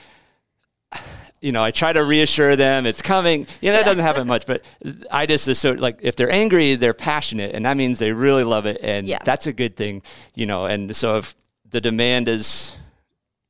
you 1.41 1.53
know, 1.53 1.63
I 1.63 1.71
try 1.71 1.93
to 1.93 2.03
reassure 2.05 2.57
them 2.57 2.87
it's 2.87 3.03
coming. 3.03 3.47
You 3.61 3.73
know, 3.73 3.79
it 3.81 3.85
doesn't 3.85 4.03
happen 4.03 4.27
much, 4.27 4.47
but 4.47 4.65
I 5.11 5.27
just 5.27 5.47
associate 5.49 5.81
like 5.81 5.99
if 6.03 6.17
they're 6.17 6.31
angry, 6.31 6.75
they're 6.77 6.95
passionate, 6.95 7.55
and 7.55 7.65
that 7.67 7.77
means 7.77 7.99
they 7.99 8.13
really 8.13 8.45
love 8.45 8.67
it, 8.67 8.79
and 8.83 9.07
Yeah. 9.07 9.19
that's 9.25 9.47
a 9.47 9.53
good 9.53 9.77
thing, 9.77 10.03
you 10.35 10.47
know. 10.47 10.67
And 10.67 10.95
so 10.97 11.19
if 11.19 11.35
the 11.69 11.81
demand 11.81 12.29
is, 12.29 12.77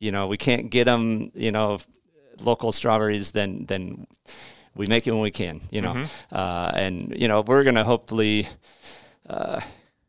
you 0.00 0.11
know, 0.12 0.26
we 0.26 0.37
can't 0.37 0.71
get 0.71 0.85
them, 0.85 1.31
you 1.35 1.52
know, 1.52 1.78
local 2.40 2.73
strawberries, 2.73 3.33
then 3.33 3.64
then 3.66 4.07
we 4.75 4.87
make 4.87 5.07
it 5.07 5.12
when 5.12 5.23
we 5.23 5.31
can, 5.31 5.61
you 5.71 5.81
know, 5.81 6.05
uh, 6.33 6.71
and 6.75 7.14
you 7.16 7.28
know 7.28 7.40
we're 7.40 7.64
gonna 7.64 7.85
hopefully 7.85 8.47
uh, 9.28 9.61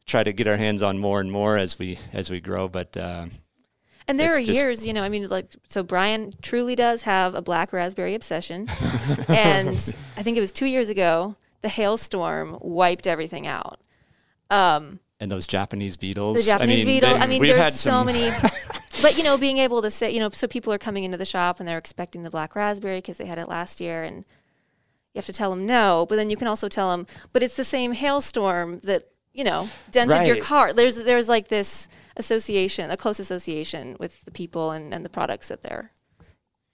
try 0.06 0.24
to 0.24 0.34
get 0.34 0.48
our 0.48 0.58
hands 0.58 0.82
on 0.84 0.98
more 1.00 1.22
and 1.22 1.32
more 1.32 1.58
as 1.58 1.80
we 1.80 1.98
as 2.12 2.30
we 2.30 2.42
grow. 2.42 2.68
But 2.68 2.98
uh, 2.98 3.28
And 4.08 4.18
there 4.20 4.30
It's 4.32 4.38
are 4.38 4.46
just- 4.46 4.56
years, 4.56 4.86
you 4.88 4.94
know, 4.94 5.04
I 5.04 5.10
mean, 5.10 5.28
like, 5.28 5.48
so 5.68 5.84
Brian 5.84 6.32
truly 6.42 6.76
does 6.76 7.02
have 7.04 7.36
a 7.36 7.42
black 7.42 7.74
raspberry 7.74 8.16
obsession. 8.16 8.68
and 9.28 9.96
I 10.16 10.24
think 10.24 10.38
it 10.38 10.42
was 10.42 10.52
two 10.52 10.66
years 10.66 10.90
ago, 10.90 11.36
the 11.62 11.70
hailstorm 11.70 12.58
wiped 12.62 13.06
everything 13.06 13.48
out. 13.48 13.80
Um, 14.50 15.00
and 15.20 15.30
those 15.32 15.46
Japanese 15.48 15.98
beetles, 15.98 16.38
the 16.38 16.44
Japanese 16.44 16.74
I 16.74 16.78
mean, 16.78 16.86
beetle. 16.86 17.10
they- 17.10 17.20
I 17.20 17.28
mean, 17.28 17.42
there's 17.42 17.80
so 17.80 18.04
many. 18.04 18.30
but, 19.02 19.18
you 19.18 19.24
know, 19.24 19.38
being 19.38 19.58
able 19.58 19.82
to 19.82 19.90
say, 19.90 20.12
you 20.12 20.20
know, 20.20 20.30
so 20.30 20.48
people 20.48 20.72
are 20.72 20.78
coming 20.78 21.04
into 21.04 21.18
the 21.18 21.26
shop 21.26 21.60
and 21.60 21.68
they're 21.68 21.78
expecting 21.78 22.24
the 22.24 22.30
black 22.30 22.56
raspberry 22.56 23.00
because 23.00 23.18
they 23.18 23.26
had 23.26 23.38
it 23.40 23.50
last 23.50 23.82
year. 23.82 24.04
And 24.04 24.18
you 24.18 25.18
have 25.20 25.26
to 25.26 25.34
tell 25.34 25.50
them 25.50 25.66
no. 25.66 26.06
But 26.08 26.16
then 26.16 26.30
you 26.30 26.38
can 26.38 26.48
also 26.48 26.70
tell 26.70 26.92
them, 26.92 27.08
but 27.34 27.44
it's 27.44 27.56
the 27.56 27.64
same 27.66 27.92
hailstorm 27.92 28.80
that, 28.84 29.04
you 29.34 29.44
know, 29.44 29.70
dented 29.92 30.26
your 30.28 30.38
car. 30.42 30.72
There's, 30.72 31.04
there's 31.04 31.28
like 31.28 31.48
this 31.50 31.90
association, 32.18 32.92
a 32.92 32.98
close 32.98 33.20
association 33.20 33.96
with 34.00 34.24
the 34.26 34.32
people 34.32 34.72
and, 34.72 34.94
and 34.94 35.06
the 35.06 35.10
products 35.10 35.48
that 35.48 35.62
they're 35.62 35.92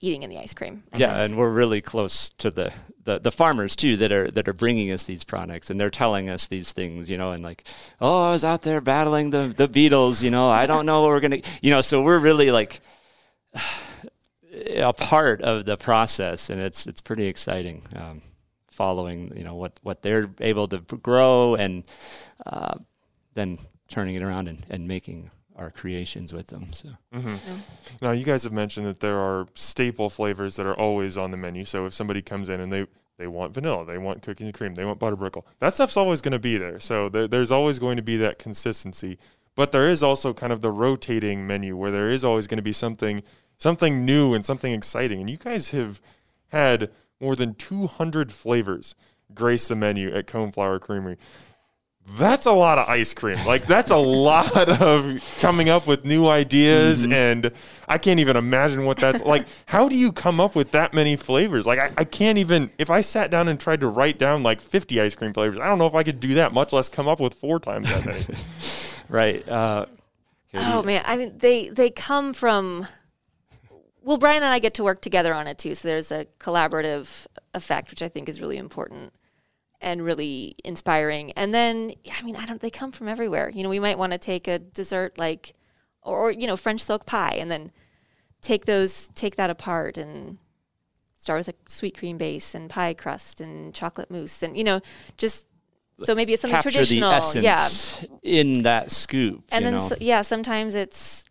eating 0.00 0.22
in 0.22 0.30
the 0.30 0.38
ice 0.38 0.52
cream. 0.52 0.82
I 0.92 0.98
Yeah, 0.98 1.08
guess. 1.08 1.18
and 1.18 1.36
we're 1.36 1.50
really 1.50 1.80
close 1.80 2.28
to 2.30 2.50
the, 2.50 2.72
the, 3.04 3.20
the 3.20 3.30
farmers 3.32 3.76
too 3.76 3.96
that 3.98 4.12
are 4.12 4.30
that 4.30 4.48
are 4.48 4.52
bringing 4.52 4.90
us 4.90 5.04
these 5.04 5.24
products, 5.24 5.70
and 5.70 5.80
they're 5.80 5.90
telling 5.90 6.28
us 6.28 6.46
these 6.48 6.72
things, 6.72 7.08
you 7.08 7.16
know, 7.16 7.32
and 7.32 7.42
like, 7.42 7.64
oh, 8.00 8.28
I 8.28 8.32
was 8.32 8.44
out 8.44 8.62
there 8.62 8.80
battling 8.80 9.30
the 9.30 9.54
the 9.56 9.68
beetles, 9.68 10.22
you 10.22 10.30
know, 10.30 10.50
I 10.50 10.66
don't 10.66 10.84
know 10.86 11.00
what 11.02 11.08
we're 11.08 11.20
gonna, 11.20 11.40
you 11.62 11.70
know, 11.70 11.80
so 11.80 12.02
we're 12.02 12.18
really 12.18 12.50
like 12.50 12.80
a 14.76 14.92
part 14.92 15.42
of 15.42 15.64
the 15.64 15.76
process, 15.76 16.50
and 16.50 16.60
it's 16.60 16.86
it's 16.86 17.00
pretty 17.00 17.26
exciting. 17.26 17.82
Um, 17.94 18.22
following, 18.70 19.32
you 19.36 19.44
know, 19.44 19.54
what 19.54 19.78
what 19.82 20.02
they're 20.02 20.28
able 20.40 20.66
to 20.68 20.78
grow, 20.78 21.54
and 21.54 21.84
uh, 22.44 22.74
then 23.34 23.58
turning 23.94 24.16
it 24.16 24.22
around 24.22 24.48
and, 24.48 24.66
and 24.68 24.88
making 24.88 25.30
our 25.54 25.70
creations 25.70 26.32
with 26.32 26.48
them. 26.48 26.72
So. 26.72 26.88
Mm-hmm. 27.14 27.36
Now, 28.02 28.10
you 28.10 28.24
guys 28.24 28.42
have 28.42 28.52
mentioned 28.52 28.88
that 28.88 28.98
there 28.98 29.20
are 29.20 29.46
staple 29.54 30.08
flavors 30.10 30.56
that 30.56 30.66
are 30.66 30.74
always 30.74 31.16
on 31.16 31.30
the 31.30 31.36
menu. 31.36 31.64
So 31.64 31.86
if 31.86 31.94
somebody 31.94 32.20
comes 32.20 32.48
in 32.48 32.60
and 32.60 32.72
they 32.72 32.86
they 33.16 33.28
want 33.28 33.54
vanilla, 33.54 33.84
they 33.84 33.96
want 33.96 34.22
cookies 34.22 34.46
and 34.46 34.52
cream, 34.52 34.74
they 34.74 34.84
want 34.84 34.98
butter 34.98 35.14
brickle, 35.14 35.44
that 35.60 35.72
stuff's 35.72 35.96
always 35.96 36.20
going 36.20 36.32
to 36.32 36.40
be 36.40 36.58
there. 36.58 36.80
So 36.80 37.08
there, 37.08 37.28
there's 37.28 37.52
always 37.52 37.78
going 37.78 37.96
to 37.96 38.02
be 38.02 38.16
that 38.16 38.40
consistency. 38.40 39.18
But 39.54 39.70
there 39.70 39.88
is 39.88 40.02
also 40.02 40.34
kind 40.34 40.52
of 40.52 40.62
the 40.62 40.72
rotating 40.72 41.46
menu 41.46 41.76
where 41.76 41.92
there 41.92 42.10
is 42.10 42.24
always 42.24 42.48
going 42.48 42.56
to 42.56 42.62
be 42.62 42.72
something 42.72 43.22
something 43.56 44.04
new 44.04 44.34
and 44.34 44.44
something 44.44 44.72
exciting. 44.72 45.20
And 45.20 45.30
you 45.30 45.36
guys 45.36 45.70
have 45.70 46.00
had 46.48 46.90
more 47.20 47.36
than 47.36 47.54
200 47.54 48.32
flavors 48.32 48.96
grace 49.32 49.68
the 49.68 49.76
menu 49.76 50.12
at 50.12 50.26
Coneflower 50.26 50.80
Creamery. 50.80 51.16
That's 52.06 52.46
a 52.46 52.52
lot 52.52 52.78
of 52.78 52.88
ice 52.88 53.14
cream. 53.14 53.38
Like 53.46 53.66
that's 53.66 53.90
a 53.90 53.96
lot 53.96 54.68
of 54.68 55.38
coming 55.40 55.68
up 55.68 55.86
with 55.86 56.04
new 56.04 56.28
ideas, 56.28 57.04
and 57.04 57.50
I 57.88 57.98
can't 57.98 58.20
even 58.20 58.36
imagine 58.36 58.84
what 58.84 58.98
that's 58.98 59.22
like. 59.22 59.46
How 59.66 59.88
do 59.88 59.96
you 59.96 60.12
come 60.12 60.38
up 60.38 60.54
with 60.54 60.70
that 60.72 60.92
many 60.92 61.16
flavors? 61.16 61.66
Like 61.66 61.78
I, 61.78 61.90
I 61.98 62.04
can't 62.04 62.38
even. 62.38 62.70
If 62.78 62.90
I 62.90 63.00
sat 63.00 63.30
down 63.30 63.48
and 63.48 63.58
tried 63.58 63.80
to 63.80 63.88
write 63.88 64.18
down 64.18 64.42
like 64.42 64.60
50 64.60 65.00
ice 65.00 65.14
cream 65.14 65.32
flavors, 65.32 65.58
I 65.58 65.66
don't 65.66 65.78
know 65.78 65.86
if 65.86 65.94
I 65.94 66.02
could 66.02 66.20
do 66.20 66.34
that. 66.34 66.52
Much 66.52 66.72
less 66.72 66.88
come 66.88 67.08
up 67.08 67.20
with 67.20 67.34
four 67.34 67.58
times 67.58 67.88
that 67.88 68.04
many. 68.04 68.24
Right. 69.08 69.46
Uh, 69.46 69.86
Oh 70.54 70.82
man, 70.82 71.02
I 71.04 71.16
mean 71.16 71.36
they 71.36 71.68
they 71.68 71.90
come 71.90 72.32
from 72.32 72.86
well 74.02 74.18
Brian 74.18 74.42
and 74.42 74.52
I 74.52 74.60
get 74.60 74.74
to 74.74 74.84
work 74.84 75.00
together 75.00 75.34
on 75.34 75.46
it 75.46 75.58
too. 75.58 75.74
So 75.74 75.88
there's 75.88 76.12
a 76.12 76.26
collaborative 76.38 77.26
effect 77.54 77.90
which 77.90 78.02
I 78.02 78.08
think 78.08 78.28
is 78.28 78.40
really 78.40 78.56
important 78.56 79.12
and 79.84 80.04
really 80.04 80.56
inspiring. 80.64 81.30
And 81.32 81.54
then 81.54 81.92
I 82.10 82.22
mean 82.22 82.34
I 82.36 82.46
don't 82.46 82.60
they 82.60 82.70
come 82.70 82.90
from 82.90 83.06
everywhere. 83.06 83.50
You 83.50 83.62
know, 83.62 83.68
we 83.68 83.78
might 83.78 83.98
want 83.98 84.12
to 84.12 84.18
take 84.18 84.48
a 84.48 84.58
dessert 84.58 85.18
like 85.18 85.54
or, 86.02 86.18
or 86.18 86.30
you 86.32 86.46
know 86.46 86.56
French 86.56 86.80
silk 86.80 87.06
pie 87.06 87.36
and 87.38 87.50
then 87.50 87.70
take 88.40 88.64
those 88.64 89.08
take 89.08 89.36
that 89.36 89.50
apart 89.50 89.96
and 89.98 90.38
start 91.16 91.38
with 91.38 91.48
a 91.48 91.70
sweet 91.70 91.96
cream 91.96 92.18
base 92.18 92.54
and 92.54 92.68
pie 92.68 92.94
crust 92.94 93.40
and 93.40 93.74
chocolate 93.74 94.10
mousse 94.10 94.42
and 94.42 94.56
you 94.58 94.64
know 94.64 94.80
just 95.16 95.46
so 96.00 96.14
maybe 96.14 96.32
it's 96.32 96.42
something 96.42 96.56
capture 96.56 96.70
traditional. 96.70 97.20
the 97.20 97.40
yeah. 97.40 97.68
in 98.22 98.64
that 98.64 98.90
scoop. 98.90 99.44
And 99.52 99.64
you 99.64 99.70
then, 99.70 99.80
so, 99.80 99.94
yeah, 100.00 100.22
sometimes 100.22 100.74
it's 100.74 101.24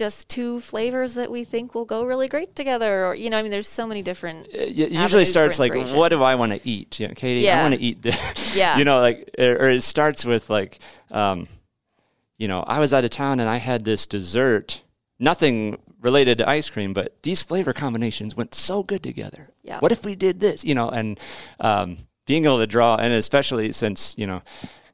just 0.00 0.30
two 0.30 0.60
flavors 0.60 1.12
that 1.12 1.30
we 1.30 1.44
think 1.44 1.74
will 1.74 1.84
go 1.84 2.04
really 2.04 2.26
great 2.26 2.56
together. 2.56 3.04
Or, 3.04 3.14
you 3.14 3.28
know, 3.28 3.38
I 3.38 3.42
mean, 3.42 3.50
there's 3.50 3.68
so 3.68 3.86
many 3.86 4.00
different. 4.00 4.46
it 4.50 4.90
usually 4.90 5.26
starts 5.26 5.58
like, 5.58 5.74
what 5.92 6.08
do 6.08 6.22
I 6.22 6.36
want 6.36 6.52
to 6.52 6.60
eat? 6.66 6.98
You 6.98 7.08
know, 7.08 7.14
Katie, 7.14 7.48
I 7.48 7.62
want 7.62 7.74
to 7.74 7.80
eat 7.80 8.02
this. 8.02 8.18
Yeah. 8.56 8.78
you 8.78 8.84
know, 8.84 9.00
like, 9.00 9.30
or 9.38 9.52
or 9.52 9.68
it 9.68 9.82
starts 9.82 10.24
with 10.24 10.50
like, 10.50 10.78
um, 11.10 11.46
you 12.38 12.48
know, 12.48 12.62
I 12.62 12.80
was 12.80 12.92
out 12.92 13.04
of 13.04 13.10
town 13.10 13.38
and 13.38 13.48
I 13.48 13.58
had 13.58 13.84
this 13.84 14.06
dessert, 14.06 14.82
nothing 15.18 15.78
related 16.00 16.38
to 16.38 16.48
ice 16.48 16.70
cream, 16.70 16.94
but 16.94 17.22
these 17.22 17.42
flavor 17.42 17.72
combinations 17.74 18.34
went 18.34 18.54
so 18.54 18.82
good 18.82 19.02
together. 19.02 19.50
Yeah. 19.62 19.78
What 19.80 19.92
if 19.92 20.04
we 20.04 20.16
did 20.16 20.40
this? 20.40 20.64
You 20.64 20.74
know, 20.74 20.88
and 20.88 21.20
um, 21.60 21.98
being 22.26 22.46
able 22.46 22.58
to 22.58 22.66
draw, 22.66 22.96
and 22.96 23.12
especially 23.12 23.70
since 23.72 24.14
you 24.16 24.26
know, 24.26 24.42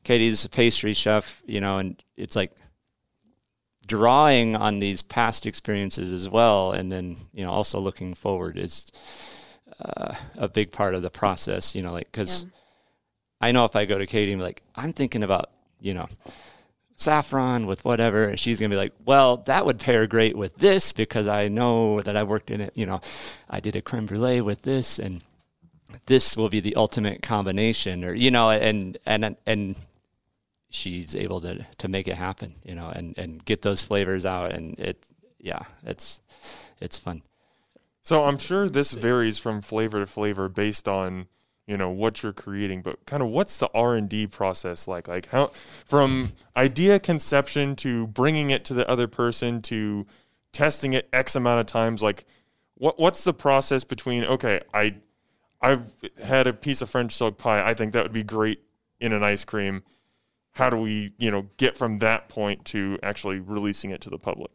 Katie's 0.02 0.44
a 0.44 0.48
pastry 0.48 0.92
chef, 0.92 1.42
you 1.46 1.60
know, 1.60 1.78
and 1.78 2.02
it's 2.16 2.34
like 2.34 2.52
drawing 3.87 4.57
on 4.57 4.78
these 4.78 5.02
past 5.02 5.47
experiences 5.47 6.12
as 6.12 6.28
well, 6.28 6.73
and 6.73 6.90
then 6.90 7.16
you 7.33 7.45
know 7.45 7.50
also 7.50 7.78
looking 7.81 8.14
forward 8.14 8.59
is 8.59 8.90
uh, 9.81 10.14
a 10.37 10.49
big 10.49 10.73
part 10.73 10.95
of 10.95 11.02
the 11.02 11.11
process. 11.11 11.75
You 11.75 11.83
know, 11.83 11.93
like 11.93 12.11
because 12.11 12.45
Yeah. 12.45 12.50
I 13.49 13.52
know 13.52 13.64
if 13.64 13.76
I 13.76 13.85
go 13.85 13.99
to 13.99 14.07
Katie 14.07 14.33
and 14.33 14.40
be 14.40 14.45
like, 14.45 14.62
I'm 14.75 14.93
thinking 14.93 15.23
about 15.23 15.50
you 15.81 15.95
know 15.95 16.09
saffron 16.97 17.66
with 17.66 17.85
whatever, 17.85 18.25
and 18.25 18.40
she's 18.40 18.59
gonna 18.59 18.71
be 18.71 18.76
like, 18.76 18.93
well, 19.05 19.38
that 19.38 19.66
would 19.66 19.78
pair 19.78 20.07
great 20.07 20.37
with 20.37 20.57
this 20.57 20.93
because 20.93 21.26
I 21.26 21.49
know 21.49 22.00
that 22.02 22.16
I 22.16 22.23
worked 22.23 22.50
in 22.50 22.61
it. 22.61 22.73
You 22.75 22.87
know, 22.87 23.00
I 23.50 23.61
did 23.61 23.76
a 23.76 23.83
creme 23.83 24.07
brulee 24.07 24.40
with 24.40 24.62
this, 24.62 24.99
and 24.99 25.23
this 26.07 26.37
will 26.37 26.49
be 26.49 26.61
the 26.61 26.75
ultimate 26.76 27.23
combination, 27.23 28.05
or 28.05 28.14
you 28.14 28.31
know, 28.31 28.50
and 28.50 28.99
and 29.07 29.37
and 29.47 29.76
she's 30.70 31.14
able 31.14 31.40
to 31.40 31.64
to 31.78 31.88
make 31.88 32.08
it 32.08 32.16
happen, 32.16 32.56
you 32.64 32.75
know, 32.75 32.88
and 32.88 33.14
and 33.16 33.44
get 33.44 33.62
those 33.62 33.82
flavors 33.82 34.26
out, 34.26 34.52
and 34.52 34.78
it, 34.78 35.04
yeah, 35.38 35.62
it's 35.85 36.20
it's 36.80 36.99
fun. 36.99 37.23
So 38.02 38.25
I'm 38.25 38.38
sure 38.38 38.68
this 38.68 38.92
varies 38.92 39.38
from 39.38 39.61
flavor 39.61 40.00
to 40.00 40.06
flavor 40.06 40.49
based 40.49 40.87
on 40.87 41.26
you 41.66 41.76
know 41.76 41.90
what 41.90 42.23
you're 42.23 42.32
creating, 42.32 42.82
but 42.82 43.04
kind 43.06 43.23
of 43.23 43.28
what's 43.28 43.58
the 43.58 43.68
R 43.75 43.94
and 43.94 44.08
D 44.08 44.26
process 44.26 44.87
like? 44.87 45.08
Like 45.08 45.26
how 45.26 45.49
from 45.85 46.28
idea 46.56 47.00
conception 47.00 47.75
to 47.76 48.06
bringing 48.06 48.50
it 48.50 48.64
to 48.66 48.75
the 48.75 48.88
other 48.88 49.08
person 49.08 49.62
to 49.62 50.06
testing 50.52 50.92
it 50.92 51.08
X 51.12 51.35
amount 51.35 51.61
of 51.61 51.66
times. 51.66 52.02
Like 52.02 52.25
what 52.75 52.99
what's 52.99 53.25
the 53.25 53.35
process 53.35 53.82
between 53.85 54.25
okay, 54.25 54.61
I 54.73 54.96
I've 55.61 55.92
had 56.23 56.46
a 56.46 56.52
piece 56.52 56.82
of 56.82 56.90
French 56.90 57.12
silk 57.12 57.38
pie. 57.38 57.68
I 57.68 57.75
think 57.75 57.92
that 57.92 58.04
would 58.04 58.12
be 58.12 58.23
great 58.23 58.61
in 59.00 59.12
an 59.12 59.25
ice 59.25 59.44
cream. 59.44 59.82
How 60.56 60.70
do 60.70 60.78
we 60.78 61.12
you 61.18 61.30
know 61.30 61.46
get 61.58 61.76
from 61.76 61.98
that 61.98 62.28
point 62.28 62.64
to 62.66 62.98
actually 63.02 63.38
releasing 63.40 63.90
it 63.90 64.00
to 64.02 64.10
the 64.10 64.18
public? 64.18 64.50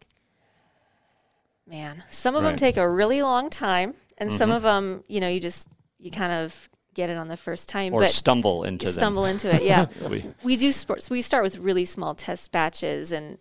Man, 1.68 2.04
some 2.10 2.36
of 2.36 2.44
them 2.44 2.56
take 2.56 2.76
a 2.78 2.90
really 2.90 3.22
long 3.22 3.50
time, 3.50 3.94
and 4.18 4.32
some 4.32 4.50
Mm-hmm. 4.50 4.56
of 4.58 4.64
them, 4.64 5.04
you 5.08 5.20
know, 5.20 5.28
you 5.28 5.40
just 5.40 5.68
you 6.00 6.12
kind 6.12 6.34
of 6.34 6.70
get 6.94 7.10
it 7.10 7.18
on 7.18 7.28
the 7.28 7.38
first 7.38 7.70
time, 7.70 7.94
Or 7.94 8.02
but 8.02 8.10
stumble 8.10 8.64
into 8.64 8.88
you 8.88 8.92
them. 8.92 9.00
stumble 9.00 9.26
into 9.26 9.54
it. 9.54 9.64
Yeah, 9.64 9.86
We- 10.10 10.26
we 10.44 10.58
do 10.58 10.72
sports. 10.72 11.10
We 11.10 11.22
start 11.22 11.44
with 11.44 11.58
really 11.58 11.86
small 11.86 12.16
test 12.16 12.52
batches, 12.52 13.12
and 13.12 13.38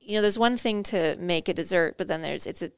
you 0.00 0.16
know, 0.16 0.22
there's 0.22 0.38
one 0.38 0.56
thing 0.58 0.82
to 0.84 1.16
make 1.18 1.48
a 1.48 1.54
dessert, 1.54 1.96
but 1.96 2.08
then 2.08 2.20
there's 2.20 2.46
it's 2.46 2.62
a 2.62 2.70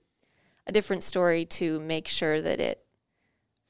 a 0.69 0.73
different 0.73 1.03
story 1.03 1.45
to 1.45 1.79
make 1.81 2.09
sure 2.09 2.43
that 2.43 2.61
it 2.61 2.85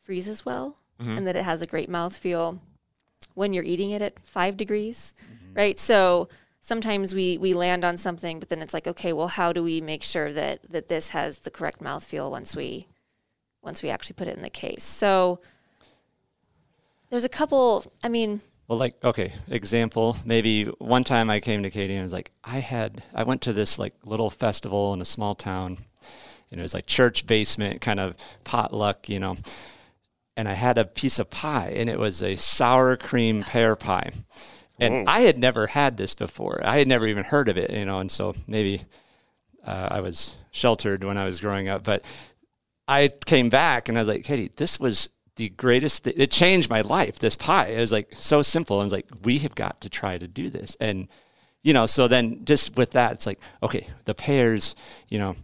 freezes 0.01 0.45
well 0.47 0.79
and 0.99 1.27
that 1.27 1.37
it 1.37 1.45
has 1.45 1.61
a 1.61 1.67
great 1.67 1.91
mouthfeel 1.91 2.59
when 3.37 3.53
you're 3.53 3.65
eating 3.65 3.91
it 3.91 4.03
at 4.03 4.19
five 4.25 4.57
degrees, 4.57 5.15
mm-hmm. 5.23 5.55
right? 5.55 5.79
So 5.79 6.29
sometimes 6.61 7.15
we 7.15 7.39
we 7.39 7.55
land 7.55 7.85
on 7.85 7.97
something, 7.97 8.41
but 8.41 8.49
then 8.49 8.61
it's 8.63 8.75
like, 8.75 8.89
okay, 8.89 9.13
well, 9.13 9.29
how 9.29 9.53
do 9.53 9.63
we 9.63 9.81
make 9.81 10.03
sure 10.03 10.33
that 10.33 10.69
that 10.71 10.89
this 10.89 11.11
has 11.11 11.41
the 11.41 11.51
correct 11.51 11.81
mouthfeel 11.81 12.31
once 12.31 12.57
we 12.57 12.89
once 13.63 13.83
we 13.83 13.91
actually 13.91 14.15
put 14.15 14.29
it 14.29 14.37
in 14.37 14.43
the 14.43 14.51
case. 14.51 14.83
So 14.83 15.41
there's 17.11 17.25
a 17.25 17.29
couple. 17.29 17.85
I 18.03 18.09
mean, 18.09 18.41
Well, 18.69 18.79
like, 18.79 18.97
okay, 19.05 19.33
example. 19.49 20.17
Maybe 20.25 20.65
one 20.65 21.05
time 21.05 21.29
I 21.29 21.41
came 21.41 21.63
to 21.63 21.71
Katie 21.71 21.95
and 21.95 22.03
was 22.03 22.13
like, 22.13 22.33
I 22.43 22.59
had, 22.59 23.03
I 23.15 23.25
went 23.25 23.43
to 23.43 23.53
this 23.53 23.79
like 23.79 23.95
little 24.05 24.31
festival 24.31 24.95
in 24.95 25.01
a 25.01 25.05
small 25.05 25.35
town, 25.35 25.79
and 26.51 26.61
it 26.61 26.63
was 26.63 26.75
like 26.75 26.87
church 26.87 27.27
basement 27.27 27.81
kind 27.81 28.01
of 28.01 28.17
potluck, 28.45 29.09
you 29.09 29.21
know. 29.21 29.37
And 30.37 30.49
I 30.49 30.53
had 30.53 30.77
a 30.77 30.85
piece 30.85 31.19
of 31.19 31.31
pie, 31.31 31.73
and 31.75 31.89
it 31.89 31.99
was 31.99 32.23
a 32.23 32.37
sour 32.37 32.97
cream 32.97 33.43
pear 33.43 33.75
pie. 33.75 34.13
And 34.79 35.07
Whoa. 35.07 35.13
I 35.13 35.21
had 35.21 35.39
never 35.39 35.67
had 35.69 35.97
this 35.97 36.15
before. 36.15 36.61
I 36.63 36.79
had 36.79 36.89
never 36.89 37.07
even 37.07 37.25
heard 37.25 37.49
of 37.49 37.57
it, 37.57 37.71
you 37.71 37.87
know. 37.87 37.99
And 37.99 38.11
so 38.11 38.35
maybe 38.47 38.83
uh, 39.65 39.89
I 39.91 40.01
was 40.01 40.35
sheltered 40.51 41.05
when 41.05 41.17
I 41.17 41.25
was 41.25 41.41
growing 41.41 41.69
up, 41.69 41.85
but 41.85 42.05
I 42.87 43.09
came 43.25 43.49
back 43.49 43.89
and 43.89 43.97
I 43.97 44.01
was 44.01 44.09
like, 44.09 44.25
Katie, 44.25 44.51
this 44.57 44.79
was 44.79 45.09
the 45.37 45.49
greatest. 45.51 46.05
Th- 46.05 46.17
it 46.17 46.31
changed 46.31 46.69
my 46.69 46.83
life. 46.83 47.19
This 47.19 47.37
pie. 47.37 47.69
It 47.69 47.81
was 47.81 47.93
like 47.93 48.13
so 48.15 48.43
simple. 48.43 48.81
I 48.81 48.85
was 48.85 48.93
like, 48.93 49.09
we 49.23 49.39
have 49.39 49.55
got 49.55 49.81
to 49.83 49.89
try 49.89 50.19
to 50.19 50.29
do 50.29 50.51
this. 50.51 50.77
And 50.81 51.09
you 51.63 51.73
know, 51.73 51.87
so 51.87 52.07
then 52.07 52.45
just 52.45 52.77
with 52.77 52.93
that, 52.93 53.13
it's 53.13 53.27
like, 53.27 53.41
okay, 53.63 53.89
the 54.05 54.15
pears. 54.15 54.77
You 55.09 55.19
know, 55.19 55.37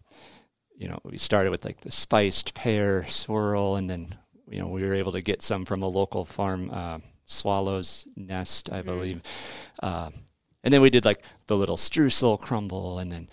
you 0.76 0.88
know, 0.88 0.98
we 1.04 1.18
started 1.18 1.50
with 1.50 1.64
like 1.64 1.80
the 1.80 1.90
spiced 1.90 2.54
pear 2.54 3.04
swirl, 3.04 3.76
and 3.76 3.90
then 3.90 4.14
you 4.52 4.60
know 4.60 4.68
we 4.68 4.82
were 4.82 4.94
able 4.94 5.12
to 5.12 5.20
get 5.20 5.42
some 5.42 5.64
from 5.64 5.82
a 5.82 5.88
local 5.88 6.24
farm, 6.24 6.70
uh, 6.72 6.98
Swallow's 7.24 8.06
Nest, 8.16 8.70
I 8.70 8.82
believe. 8.82 9.22
Uh, 9.82 10.10
and 10.64 10.72
then 10.72 10.80
we 10.80 10.90
did 10.90 11.04
like 11.04 11.22
the 11.46 11.56
little 11.56 11.76
streusel 11.76 12.38
crumble, 12.38 12.98
and 12.98 13.10
then 13.10 13.28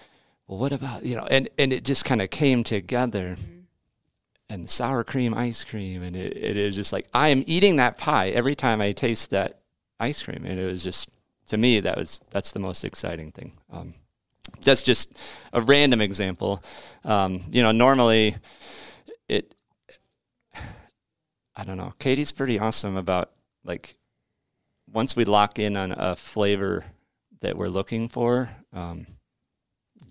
well, 0.47 0.59
what 0.59 0.71
about 0.71 1.05
you 1.05 1.15
know, 1.15 1.27
and 1.29 1.49
and 1.57 1.71
it 1.71 1.83
just 1.83 2.05
kind 2.05 2.21
of 2.21 2.29
came 2.29 2.63
together. 2.63 3.37
And 4.51 4.65
the 4.65 4.69
sour 4.69 5.03
cream 5.03 5.35
ice 5.35 5.63
cream 5.63 6.01
and 6.01 6.15
it, 6.15 6.35
it 6.35 6.57
is 6.57 6.73
just 6.73 6.91
like 6.91 7.07
i 7.13 7.29
am 7.29 7.43
eating 7.45 7.75
that 7.75 7.99
pie 7.99 8.29
every 8.29 8.55
time 8.55 8.81
i 8.81 8.91
taste 8.93 9.29
that 9.29 9.59
ice 9.99 10.23
cream. 10.23 10.43
And 10.43 10.59
it 10.59 10.65
was 10.65 10.83
just 10.83 11.09
to 11.49 11.57
me 11.57 11.79
that 11.81 11.97
was 11.97 12.19
that's 12.31 12.51
the 12.51 12.59
most 12.59 12.83
exciting 12.83 13.31
thing. 13.31 13.53
Um, 13.71 13.93
that's 14.61 14.81
just 14.81 15.19
a 15.53 15.61
random 15.61 16.01
example. 16.01 16.63
Um, 17.03 17.41
you 17.51 17.61
know 17.61 17.71
normally 17.71 18.37
it 19.27 19.53
i 21.59 21.63
don't 21.63 21.77
know 21.77 21.93
katie's 21.99 22.31
pretty 22.31 22.57
awesome 22.57 22.95
about 22.95 23.31
like 23.63 23.95
once 24.91 25.15
we 25.15 25.25
lock 25.25 25.59
in 25.59 25.75
on 25.77 25.91
a 25.91 26.15
flavor 26.15 26.85
that 27.41 27.57
we're 27.57 27.67
looking 27.69 28.07
for 28.07 28.49
um, 28.73 29.05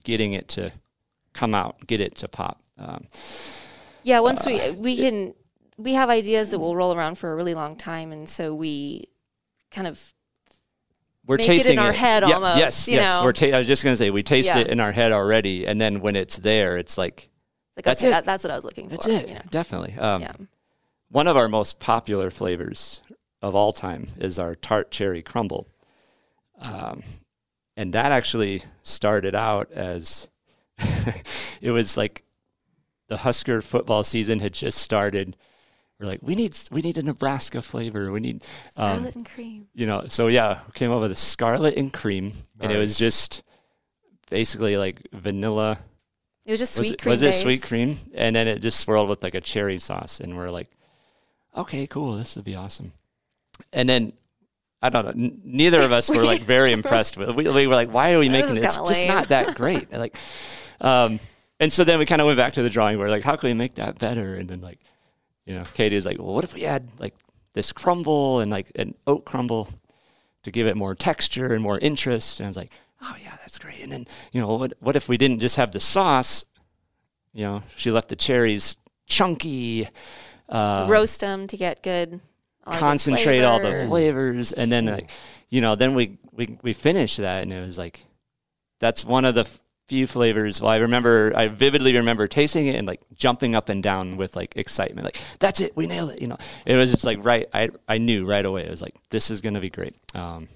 getting 0.05 0.33
it 0.35 0.49
to 0.49 0.71
come 1.33 1.55
out 1.55 1.87
get 1.87 2.01
it 2.01 2.15
to 2.17 2.29
pop 2.29 2.61
um, 2.79 3.07
yeah. 4.05 4.21
Once 4.21 4.47
we 4.47 4.71
we 4.73 4.97
can 4.97 5.35
we 5.77 5.95
have 5.95 6.09
ideas 6.11 6.53
that 6.53 6.61
will 6.61 6.77
roll 6.77 6.95
around 6.95 7.17
for 7.19 7.33
a 7.33 7.35
really 7.37 7.55
long 7.55 7.75
time, 7.77 8.13
and 8.13 8.29
so 8.29 8.55
we 8.55 9.09
kind 9.73 9.87
of 9.89 10.15
we're 11.27 11.37
make 11.37 11.47
it 11.49 11.51
in 11.51 11.59
tasting 11.59 11.79
our 11.81 11.93
head 11.93 12.23
Yeah, 12.27 12.35
almost, 12.37 12.59
Yes, 12.59 12.89
yes. 12.89 13.19
know? 13.19 13.25
We're 13.25 13.33
ta- 13.33 13.47
I 13.47 13.59
was 13.59 13.67
just 13.67 13.83
gonna 13.85 13.97
say 13.97 14.11
we 14.11 14.23
taste 14.23 14.49
Yeah. 14.49 14.59
it 14.61 14.69
in 14.69 14.79
our 14.81 14.93
head 14.93 15.11
already, 15.13 15.67
and 15.67 15.81
then 15.81 16.01
when 16.01 16.15
it's 16.17 16.37
there, 16.39 16.79
it's 16.79 16.97
like 16.97 17.29
like 17.77 17.85
That's 17.85 18.03
okay, 18.03 18.09
it. 18.09 18.13
that, 18.13 18.25
that's 18.25 18.45
what 18.45 18.53
I 18.53 18.55
was 18.57 18.65
looking 18.65 18.89
for. 18.89 18.95
that's 18.95 19.09
it. 19.09 19.29
You 19.29 19.35
know? 19.35 19.43
Definitely. 19.51 19.95
Um, 19.99 20.23
Yeah. 20.23 20.33
One 21.11 21.27
of 21.27 21.37
our 21.37 21.49
most 21.49 21.79
popular 21.79 22.31
flavors 22.31 23.01
of 23.41 23.55
all 23.55 23.73
time 23.73 24.09
is 24.19 24.39
our 24.39 24.55
tart 24.55 24.91
cherry 24.91 25.23
crumble, 25.23 25.69
um, 26.61 27.03
and 27.77 27.93
that 27.95 28.13
actually 28.13 28.63
started 28.83 29.35
out 29.35 29.71
as 29.73 30.29
it 31.61 31.71
was 31.71 31.97
like 31.97 32.25
the 33.09 33.19
Husker 33.19 33.63
football 33.63 34.05
season 34.05 34.41
had 34.41 34.53
just 34.53 34.79
started. 34.79 35.37
We're 35.99 36.07
like, 36.07 36.21
we 36.23 36.35
need 36.35 36.57
we 36.71 36.83
need 36.83 36.99
a 36.99 37.03
Nebraska 37.03 37.63
flavor. 37.63 38.13
We 38.13 38.21
need 38.21 38.45
um, 38.77 38.97
Scarlet 38.99 39.17
and 39.17 39.27
cream. 39.27 39.67
you 39.75 39.87
know, 39.87 40.05
so 40.09 40.27
yeah, 40.29 40.61
we 40.67 40.73
came 40.73 40.93
up 40.93 41.01
with 41.01 41.11
a 41.13 41.17
scarlet 41.17 41.77
and 41.77 41.93
cream, 41.93 42.33
and 42.61 42.71
it 42.71 42.77
was 42.77 42.99
just 42.99 43.43
basically 44.31 44.77
like 44.77 45.01
vanilla. 45.13 45.79
It 46.45 46.53
was 46.53 46.61
just 46.61 46.79
Was 46.79 46.89
sweet 46.89 46.95
it, 46.95 47.03
cream. 47.03 47.11
was 47.11 47.23
it 47.23 47.35
sweet 47.35 47.63
cream? 47.63 47.97
And 48.15 48.37
then 48.37 48.47
it 48.47 48.61
just 48.61 48.81
swirled 48.81 49.09
with 49.09 49.23
like 49.23 49.35
a 49.35 49.41
cherry 49.41 49.79
sauce, 49.79 50.21
and 50.21 50.37
we're 50.37 50.51
like, 50.51 50.69
okay, 51.59 51.87
cool, 51.87 52.17
this 52.17 52.37
would 52.37 52.45
be 52.45 52.55
awesome. 52.55 52.93
And 53.73 53.89
then 53.89 54.13
I 54.81 54.91
don't 54.91 55.05
know, 55.05 55.11
n- 55.11 55.41
neither 55.45 55.81
of 55.81 55.93
us 55.93 56.09
were 56.09 56.25
like 56.25 56.43
very 56.57 56.73
impressed 56.73 57.17
with. 57.17 57.31
it. 57.31 57.35
We, 57.37 57.49
we 57.51 57.67
were 57.67 57.75
like, 57.75 57.93
why 57.93 58.15
are 58.15 58.19
we 58.19 58.29
making 58.29 58.55
this? 58.55 58.65
It's 58.65 58.77
kinda 58.77 58.89
just 58.95 59.07
not 59.07 59.29
that 59.29 59.57
great. 59.57 59.93
Like, 59.93 60.17
um, 60.81 61.19
and 61.61 61.73
so 61.73 61.83
then 61.85 61.99
we 61.99 62.07
kind 62.07 62.21
of 62.21 62.27
went 62.27 62.37
back 62.37 62.53
to 62.55 62.63
the 62.63 62.71
drawing 62.71 62.97
board, 62.97 63.11
like, 63.11 63.25
how 63.25 63.35
can 63.37 63.49
we 63.49 63.55
make 63.55 63.75
that 63.75 63.99
better? 63.99 64.37
And 64.37 64.49
then 64.49 64.61
like, 64.61 64.79
you 65.45 65.55
know, 65.55 65.65
Katie 65.75 65.97
was 65.97 66.07
like, 66.07 66.19
well, 66.19 66.33
what 66.35 66.45
if 66.45 66.55
we 66.55 66.65
add 66.65 66.89
like 66.99 67.15
this 67.55 67.73
crumble 67.73 68.41
and 68.41 68.51
like 68.51 68.71
an 68.77 68.95
oat 69.07 69.25
crumble 69.25 69.69
to 70.45 70.51
give 70.53 70.67
it 70.69 70.77
more 70.77 70.95
texture 70.95 71.53
and 71.53 71.63
more 71.63 71.79
interest? 71.79 72.39
And 72.39 72.47
I 72.47 72.49
was 72.49 72.57
like, 72.57 72.73
oh 73.03 73.17
yeah, 73.23 73.35
that's 73.41 73.59
great. 73.59 73.81
And 73.81 73.91
then 73.91 74.07
you 74.31 74.41
know, 74.41 74.55
what 74.55 74.75
what 74.79 74.95
if 74.95 75.09
we 75.09 75.17
didn't 75.17 75.41
just 75.41 75.57
have 75.57 75.73
the 75.73 75.81
sauce? 75.81 76.45
You 77.33 77.45
know, 77.45 77.63
she 77.77 77.91
left 77.91 78.09
the 78.11 78.17
cherries 78.17 78.77
chunky, 79.07 79.89
uh, 80.49 80.87
Roast 80.89 81.21
them 81.21 81.47
to 81.49 81.57
get 81.57 81.83
good. 81.83 82.21
all 82.67 82.73
the 82.73 82.79
concentrate 82.79 83.43
all 83.43 83.61
the 83.61 83.85
flavors, 83.87 84.53
and 84.53 84.71
then 84.71 84.87
like, 84.87 85.11
you 85.49 85.61
know, 85.61 85.75
then 85.75 85.95
we 85.95 86.19
we 86.33 86.59
we 86.63 86.73
finished 86.73 87.19
that, 87.19 87.43
and 87.43 87.53
it 87.53 87.61
was 87.61 87.79
like, 87.79 88.05
that's 88.81 89.05
one 89.05 89.25
of 89.25 89.35
the 89.35 89.49
few 89.89 90.07
flavors. 90.07 90.61
Well, 90.61 90.71
I 90.71 90.77
remember, 90.77 91.33
I 91.35 91.49
vividly 91.49 91.97
remember 91.97 92.29
tasting 92.29 92.67
it 92.67 92.77
and 92.77 92.87
like 92.87 93.01
jumping 93.15 93.55
up 93.55 93.69
and 93.71 93.83
down 93.83 94.17
with 94.17 94.37
like 94.37 94.57
excitement, 94.57 95.05
like 95.05 95.21
that's 95.39 95.61
it, 95.61 95.77
we 95.77 95.87
nailed 95.87 96.11
it. 96.11 96.21
You 96.21 96.29
know, 96.29 96.39
it 96.67 96.77
was 96.77 96.93
just 96.93 97.05
like 97.05 97.25
right, 97.25 97.49
I 97.53 97.71
I 97.89 97.99
knew 97.99 98.27
right 98.27 98.45
away. 98.45 98.65
It 98.65 98.71
was 98.71 98.83
like 98.83 98.95
this 99.11 99.31
is 99.31 99.41
gonna 99.41 99.61
be 99.61 99.71
great. 99.71 99.95
Um, 100.15 100.49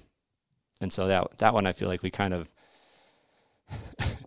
and 0.81 0.91
so 0.91 1.07
that 1.07 1.37
that 1.39 1.53
one, 1.53 1.65
I 1.67 1.73
feel 1.73 1.87
like 1.87 2.03
we 2.03 2.11
kind 2.11 2.33
of. 2.33 2.49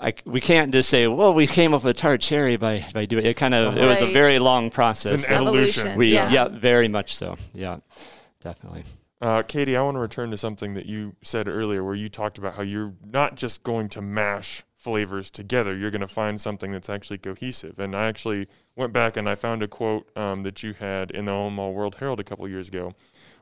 I, 0.00 0.14
we 0.24 0.40
can't 0.40 0.72
just 0.72 0.88
say, 0.88 1.06
well, 1.06 1.34
we 1.34 1.46
came 1.46 1.74
up 1.74 1.84
with 1.84 1.96
tart 1.96 2.22
cherry 2.22 2.56
by, 2.56 2.86
by 2.94 3.04
doing 3.04 3.26
it. 3.26 3.36
Kind 3.36 3.54
of, 3.54 3.76
it 3.76 3.86
was 3.86 4.00
a 4.00 4.10
very 4.12 4.38
long 4.38 4.70
process. 4.70 5.12
It's 5.12 5.24
an 5.24 5.30
that 5.30 5.42
evolution. 5.42 5.98
we, 5.98 6.14
yeah. 6.14 6.30
yeah. 6.30 6.48
very 6.48 6.88
much 6.88 7.14
so. 7.14 7.36
Yeah, 7.52 7.78
definitely. 8.40 8.84
Uh, 9.20 9.42
Katie, 9.42 9.76
I 9.76 9.82
want 9.82 9.96
to 9.96 10.00
return 10.00 10.30
to 10.30 10.38
something 10.38 10.72
that 10.74 10.86
you 10.86 11.14
said 11.22 11.46
earlier, 11.46 11.84
where 11.84 11.94
you 11.94 12.08
talked 12.08 12.38
about 12.38 12.54
how 12.54 12.62
you're 12.62 12.94
not 13.04 13.34
just 13.34 13.62
going 13.62 13.90
to 13.90 14.00
mash 14.00 14.64
flavors 14.72 15.30
together. 15.30 15.76
You're 15.76 15.90
going 15.90 16.00
to 16.00 16.08
find 16.08 16.40
something 16.40 16.72
that's 16.72 16.88
actually 16.88 17.18
cohesive. 17.18 17.78
And 17.78 17.94
I 17.94 18.06
actually 18.06 18.48
went 18.76 18.94
back 18.94 19.18
and 19.18 19.28
I 19.28 19.34
found 19.34 19.62
a 19.62 19.68
quote 19.68 20.08
um, 20.16 20.42
that 20.44 20.62
you 20.62 20.72
had 20.72 21.10
in 21.10 21.26
the 21.26 21.32
Omaha 21.32 21.68
World 21.68 21.96
Herald 21.96 22.18
a 22.18 22.24
couple 22.24 22.48
years 22.48 22.68
ago, 22.68 22.94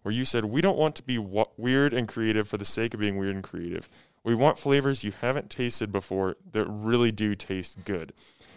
where 0.03 0.13
you 0.13 0.25
said, 0.25 0.47
"We 0.47 0.61
don't 0.61 0.77
want 0.77 0.97
to 0.97 1.05
be 1.05 1.19
wa- 1.19 1.47
weird 1.57 1.93
and 1.93 2.09
creative 2.09 2.49
for 2.49 2.57
the 2.57 2.65
sake 2.65 2.93
of 2.93 2.99
being 2.99 3.17
weird 3.17 3.37
and 3.37 3.45
creative. 3.45 3.89
We 4.29 4.35
want 4.35 4.59
flavors 4.59 5.03
you 5.03 5.13
haven't 5.21 5.49
tasted 5.51 5.91
before 5.91 6.37
that 6.53 6.67
really 6.67 7.11
do 7.11 7.35
taste 7.35 7.85
good." 7.85 8.13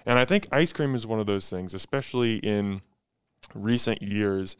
And 0.05 0.19
I 0.19 0.25
think 0.25 0.47
ice 0.51 0.73
cream 0.73 0.93
is 0.93 1.07
one 1.07 1.19
of 1.19 1.27
those 1.27 1.49
things, 1.49 1.73
especially 1.73 2.37
in 2.37 2.81
recent 3.55 4.01
years 4.01 4.57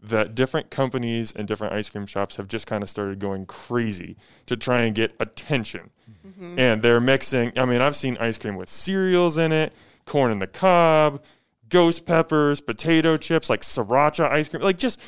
that 0.00 0.34
different 0.34 0.70
companies 0.70 1.32
and 1.32 1.48
different 1.48 1.72
ice 1.72 1.90
cream 1.90 2.06
shops 2.06 2.36
have 2.36 2.46
just 2.46 2.66
kind 2.66 2.82
of 2.82 2.88
started 2.88 3.18
going 3.18 3.46
crazy 3.46 4.16
to 4.46 4.56
try 4.56 4.82
and 4.82 4.94
get 4.94 5.14
attention. 5.18 5.90
Mm-hmm. 6.26 6.58
And 6.58 6.82
they're 6.82 7.00
mixing, 7.00 7.52
I 7.56 7.64
mean, 7.64 7.80
I've 7.80 7.96
seen 7.96 8.16
ice 8.18 8.38
cream 8.38 8.56
with 8.56 8.68
cereals 8.68 9.38
in 9.38 9.52
it, 9.52 9.72
corn 10.04 10.30
in 10.30 10.38
the 10.38 10.46
cob, 10.46 11.24
ghost 11.68 12.06
peppers, 12.06 12.60
potato 12.60 13.16
chips, 13.16 13.48
like 13.50 13.62
sriracha 13.62 14.30
ice 14.30 14.48
cream, 14.48 14.62
like 14.62 14.78
just 14.78 15.00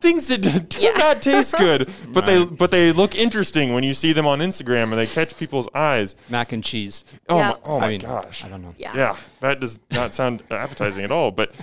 things 0.00 0.26
that 0.28 0.42
do 0.42 0.58
do 0.60 0.92
not 0.94 1.22
taste 1.22 1.56
good, 1.58 1.90
but 2.12 2.26
they 2.26 2.44
but 2.44 2.70
they 2.70 2.92
look 2.92 3.14
interesting 3.14 3.72
when 3.74 3.84
you 3.84 3.92
see 3.92 4.12
them 4.12 4.26
on 4.26 4.40
Instagram 4.40 4.84
and 4.84 4.94
they 4.94 5.06
catch 5.06 5.36
people's 5.38 5.68
eyes. 5.74 6.16
Mac 6.28 6.52
and 6.52 6.64
cheese. 6.64 7.04
Oh 7.28 7.36
Yeah. 7.36 7.48
my, 7.50 7.56
oh 7.64 7.80
my 7.80 7.86
I 7.86 7.88
mean, 7.90 8.00
gosh. 8.00 8.44
I 8.44 8.48
don't 8.48 8.62
know. 8.62 8.74
Yeah. 8.76 8.94
Yeah, 8.96 9.16
that 9.40 9.60
does 9.60 9.80
not 9.90 10.14
sound 10.14 10.42
appetizing 10.50 11.04
at 11.04 11.12
all. 11.12 11.30
But 11.30 11.54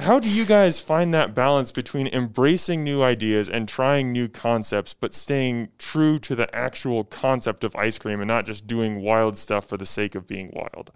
how 0.00 0.18
do 0.18 0.28
you 0.28 0.44
guys 0.44 0.80
find 0.80 1.14
that 1.14 1.34
balance 1.34 1.70
between 1.70 2.08
embracing 2.08 2.82
new 2.82 3.02
ideas 3.02 3.48
and 3.48 3.68
trying 3.68 4.10
new 4.10 4.26
concepts, 4.28 4.92
but 4.92 5.14
staying 5.14 5.68
true 5.78 6.18
to 6.18 6.34
the 6.34 6.52
actual 6.54 7.04
concept 7.04 7.62
of 7.62 7.76
ice 7.76 7.96
cream 7.98 8.20
and 8.20 8.26
not 8.28 8.44
just 8.44 8.66
doing 8.66 9.00
wild 9.02 9.38
stuff 9.38 9.64
for 9.68 9.76
the 9.76 9.86
sake 9.86 10.16
of 10.16 10.26
being 10.26 10.50
wild? 10.52 10.90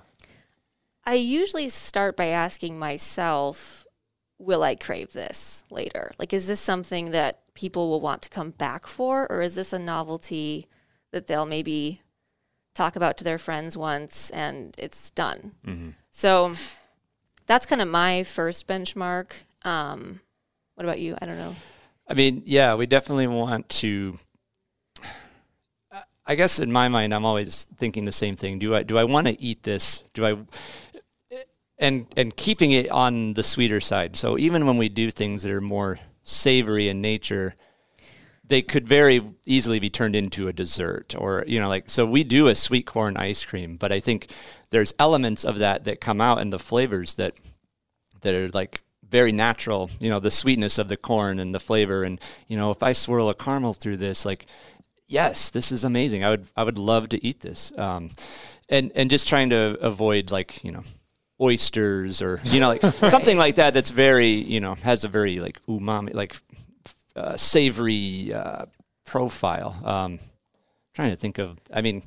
I 1.06 1.14
usually 1.14 1.68
start 1.68 2.16
by 2.16 2.26
asking 2.26 2.78
myself, 2.78 3.86
will 4.38 4.62
I 4.62 4.74
crave 4.74 5.12
this 5.12 5.64
later? 5.70 6.12
Like, 6.18 6.32
is 6.32 6.46
this 6.46 6.60
something 6.60 7.10
that 7.10 7.40
people 7.54 7.88
will 7.88 8.00
want 8.00 8.22
to 8.22 8.28
come 8.28 8.50
back 8.50 8.86
for, 8.86 9.26
or 9.30 9.42
is 9.42 9.54
this 9.54 9.72
a 9.72 9.78
novelty 9.78 10.68
that 11.12 11.26
they'll 11.26 11.46
maybe 11.46 12.02
talk 12.74 12.94
about 12.96 13.16
to 13.18 13.24
their 13.24 13.38
friends 13.38 13.76
once 13.76 14.30
and 14.30 14.74
it's 14.78 15.10
done? 15.10 15.52
So 16.12 16.54
that's 17.46 17.66
kind 17.66 17.82
of 17.82 17.88
my 17.88 18.22
first 18.22 18.66
benchmark. 18.68 19.32
Um, 19.62 20.20
what 20.74 20.84
about 20.84 21.00
you? 21.00 21.16
I 21.20 21.26
don't 21.26 21.38
know. 21.38 21.56
I 22.06 22.14
mean, 22.14 22.42
yeah, 22.46 22.74
we 22.74 22.86
definitely 22.86 23.26
want 23.26 23.68
to. 23.70 24.18
I 26.24 26.34
guess 26.34 26.58
in 26.58 26.70
my 26.70 26.88
mind, 26.88 27.14
I'm 27.14 27.24
always 27.24 27.64
thinking 27.78 28.04
the 28.04 28.12
same 28.12 28.36
thing. 28.36 28.58
Do 28.58 28.74
I 28.74 28.82
do 28.82 28.98
I 28.98 29.04
want 29.04 29.26
to 29.26 29.40
eat 29.40 29.62
this? 29.62 30.04
Do 30.12 30.26
I? 30.26 30.36
And 31.78 32.06
and 32.16 32.36
keeping 32.36 32.72
it 32.72 32.90
on 32.90 33.34
the 33.34 33.42
sweeter 33.42 33.80
side. 33.80 34.16
So 34.16 34.38
even 34.38 34.66
when 34.66 34.76
we 34.76 34.88
do 34.88 35.10
things 35.10 35.42
that 35.42 35.52
are 35.52 35.60
more 35.60 35.98
savory 36.22 36.88
in 36.88 37.00
nature, 37.00 37.54
they 38.44 38.62
could 38.62 38.88
very 38.88 39.22
easily 39.44 39.78
be 39.78 39.90
turned 39.90 40.16
into 40.16 40.48
a 40.48 40.52
dessert 40.52 41.14
or 41.16 41.44
you 41.46 41.60
know 41.60 41.68
like 41.68 41.88
so 41.88 42.06
we 42.06 42.24
do 42.24 42.48
a 42.48 42.54
sweet 42.54 42.86
corn 42.86 43.16
ice 43.16 43.44
cream, 43.44 43.76
but 43.76 43.92
I 43.92 44.00
think 44.00 44.30
there's 44.70 44.94
elements 44.98 45.44
of 45.44 45.58
that 45.58 45.84
that 45.84 46.00
come 46.00 46.20
out 46.20 46.40
in 46.40 46.50
the 46.50 46.58
flavors 46.58 47.14
that 47.14 47.34
that 48.22 48.34
are 48.34 48.48
like 48.48 48.82
very 49.08 49.32
natural, 49.32 49.90
you 50.00 50.10
know, 50.10 50.20
the 50.20 50.30
sweetness 50.30 50.76
of 50.76 50.88
the 50.88 50.96
corn 50.96 51.38
and 51.38 51.54
the 51.54 51.60
flavor 51.60 52.04
and 52.04 52.20
you 52.46 52.56
know, 52.56 52.70
if 52.70 52.82
I 52.82 52.92
swirl 52.92 53.28
a 53.28 53.34
caramel 53.34 53.72
through 53.72 53.98
this 53.98 54.26
like 54.26 54.46
yes, 55.06 55.50
this 55.50 55.72
is 55.72 55.84
amazing. 55.84 56.24
I 56.24 56.30
would 56.30 56.46
I 56.56 56.64
would 56.64 56.78
love 56.78 57.08
to 57.10 57.24
eat 57.24 57.40
this. 57.40 57.72
Um, 57.78 58.10
and 58.68 58.92
and 58.94 59.10
just 59.10 59.26
trying 59.28 59.50
to 59.50 59.78
avoid 59.80 60.30
like, 60.30 60.62
you 60.62 60.70
know, 60.72 60.82
oysters 61.40 62.20
or 62.20 62.40
you 62.44 62.58
know 62.60 62.68
like 62.68 62.82
something 63.08 63.38
like 63.38 63.56
that 63.56 63.72
that's 63.72 63.90
very 63.90 64.30
you 64.30 64.60
know 64.60 64.74
has 64.76 65.04
a 65.04 65.08
very 65.08 65.38
like 65.40 65.64
umami 65.66 66.12
like 66.12 66.36
uh, 67.16 67.36
savory 67.36 68.32
uh, 68.32 68.66
profile 69.04 69.76
um 69.84 70.18
trying 70.94 71.10
to 71.10 71.16
think 71.16 71.38
of 71.38 71.58
i 71.72 71.80
mean 71.80 72.02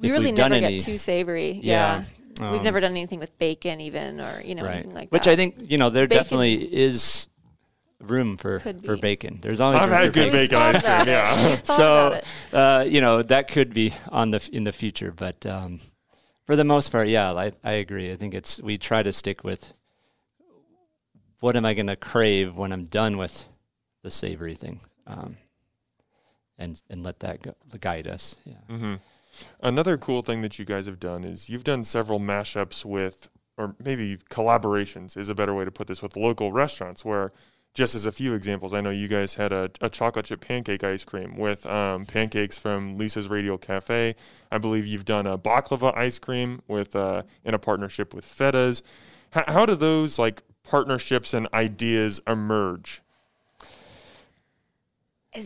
We 0.00 0.08
if 0.08 0.12
really 0.12 0.26
we've 0.26 0.34
never 0.36 0.54
any 0.54 0.76
get 0.76 0.84
too 0.84 0.98
savory. 0.98 1.52
Yeah. 1.62 2.04
Yeah. 2.40 2.50
We've 2.50 2.58
um, 2.58 2.64
never 2.64 2.80
done 2.80 2.90
anything 2.90 3.20
with 3.20 3.38
bacon 3.38 3.80
even 3.80 4.20
or, 4.20 4.42
you 4.44 4.54
know, 4.56 4.64
right 4.64 4.72
anything 4.74 4.90
like 4.92 5.10
which 5.10 5.24
that. 5.24 5.30
i 5.30 5.36
think 5.36 5.54
you 5.70 5.78
know 5.78 5.88
there 5.88 6.06
Bacon- 6.06 6.22
definitely 6.22 6.54
is 6.54 7.28
room 8.00 8.36
for 8.36 8.58
for 8.58 8.96
bacon 8.98 9.38
there's 9.40 9.60
always 9.62 9.80
I've 9.80 9.88
had 9.88 10.12
good 10.12 10.30
bacon 10.32 10.58
ice 10.58 10.82
cream, 10.82 11.06
yeah. 11.08 11.56
So 11.64 12.20
uh, 12.52 12.84
you 12.86 13.00
know 13.00 13.22
that 13.22 13.48
could 13.48 13.72
be 13.72 13.94
on 14.10 14.30
the 14.30 14.46
in 14.52 14.64
the 14.64 14.72
future 14.72 15.10
but 15.10 15.46
um, 15.46 15.80
for 16.44 16.56
the 16.56 16.64
most 16.64 16.90
part 16.90 17.08
yeah 17.08 17.32
I, 17.32 17.52
I 17.62 17.72
agree 17.72 18.12
i 18.12 18.16
think 18.16 18.34
it's 18.34 18.62
we 18.62 18.78
try 18.78 19.02
to 19.02 19.12
stick 19.12 19.44
with 19.44 19.74
what 21.40 21.56
am 21.56 21.64
i 21.64 21.74
going 21.74 21.86
to 21.88 21.96
crave 21.96 22.56
when 22.56 22.72
i'm 22.72 22.84
done 22.84 23.16
with 23.16 23.48
the 24.02 24.10
savory 24.10 24.54
thing 24.54 24.80
um, 25.06 25.36
and 26.58 26.80
and 26.88 27.02
let 27.02 27.20
that 27.20 27.42
go, 27.42 27.54
guide 27.80 28.06
us 28.06 28.36
yeah 28.44 28.54
hmm 28.68 28.94
Another 29.60 29.96
cool 29.96 30.22
thing 30.22 30.42
that 30.42 30.58
you 30.58 30.64
guys 30.64 30.86
have 30.86 31.00
done 31.00 31.24
is 31.24 31.48
you've 31.48 31.64
done 31.64 31.84
several 31.84 32.20
mashups 32.20 32.84
with, 32.84 33.30
or 33.56 33.74
maybe 33.82 34.18
collaborations 34.30 35.16
is 35.16 35.28
a 35.28 35.34
better 35.34 35.54
way 35.54 35.64
to 35.64 35.70
put 35.70 35.86
this, 35.86 36.02
with 36.02 36.16
local 36.16 36.52
restaurants. 36.52 37.04
Where, 37.04 37.32
just 37.74 37.96
as 37.96 38.06
a 38.06 38.12
few 38.12 38.34
examples, 38.34 38.72
I 38.72 38.80
know 38.80 38.90
you 38.90 39.08
guys 39.08 39.34
had 39.34 39.52
a, 39.52 39.68
a 39.80 39.90
chocolate 39.90 40.26
chip 40.26 40.40
pancake 40.40 40.84
ice 40.84 41.04
cream 41.04 41.36
with 41.36 41.66
um, 41.66 42.04
pancakes 42.04 42.56
from 42.56 42.96
Lisa's 42.96 43.28
Radial 43.28 43.58
Cafe. 43.58 44.14
I 44.50 44.58
believe 44.58 44.86
you've 44.86 45.04
done 45.04 45.26
a 45.26 45.36
baklava 45.36 45.96
ice 45.96 46.20
cream 46.20 46.62
with 46.68 46.94
uh, 46.94 47.24
in 47.44 47.52
a 47.52 47.58
partnership 47.58 48.14
with 48.14 48.24
Fetas. 48.24 48.82
H- 49.34 49.44
how 49.48 49.66
do 49.66 49.74
those 49.74 50.20
like 50.20 50.42
partnerships 50.62 51.34
and 51.34 51.48
ideas 51.52 52.20
emerge? 52.28 53.02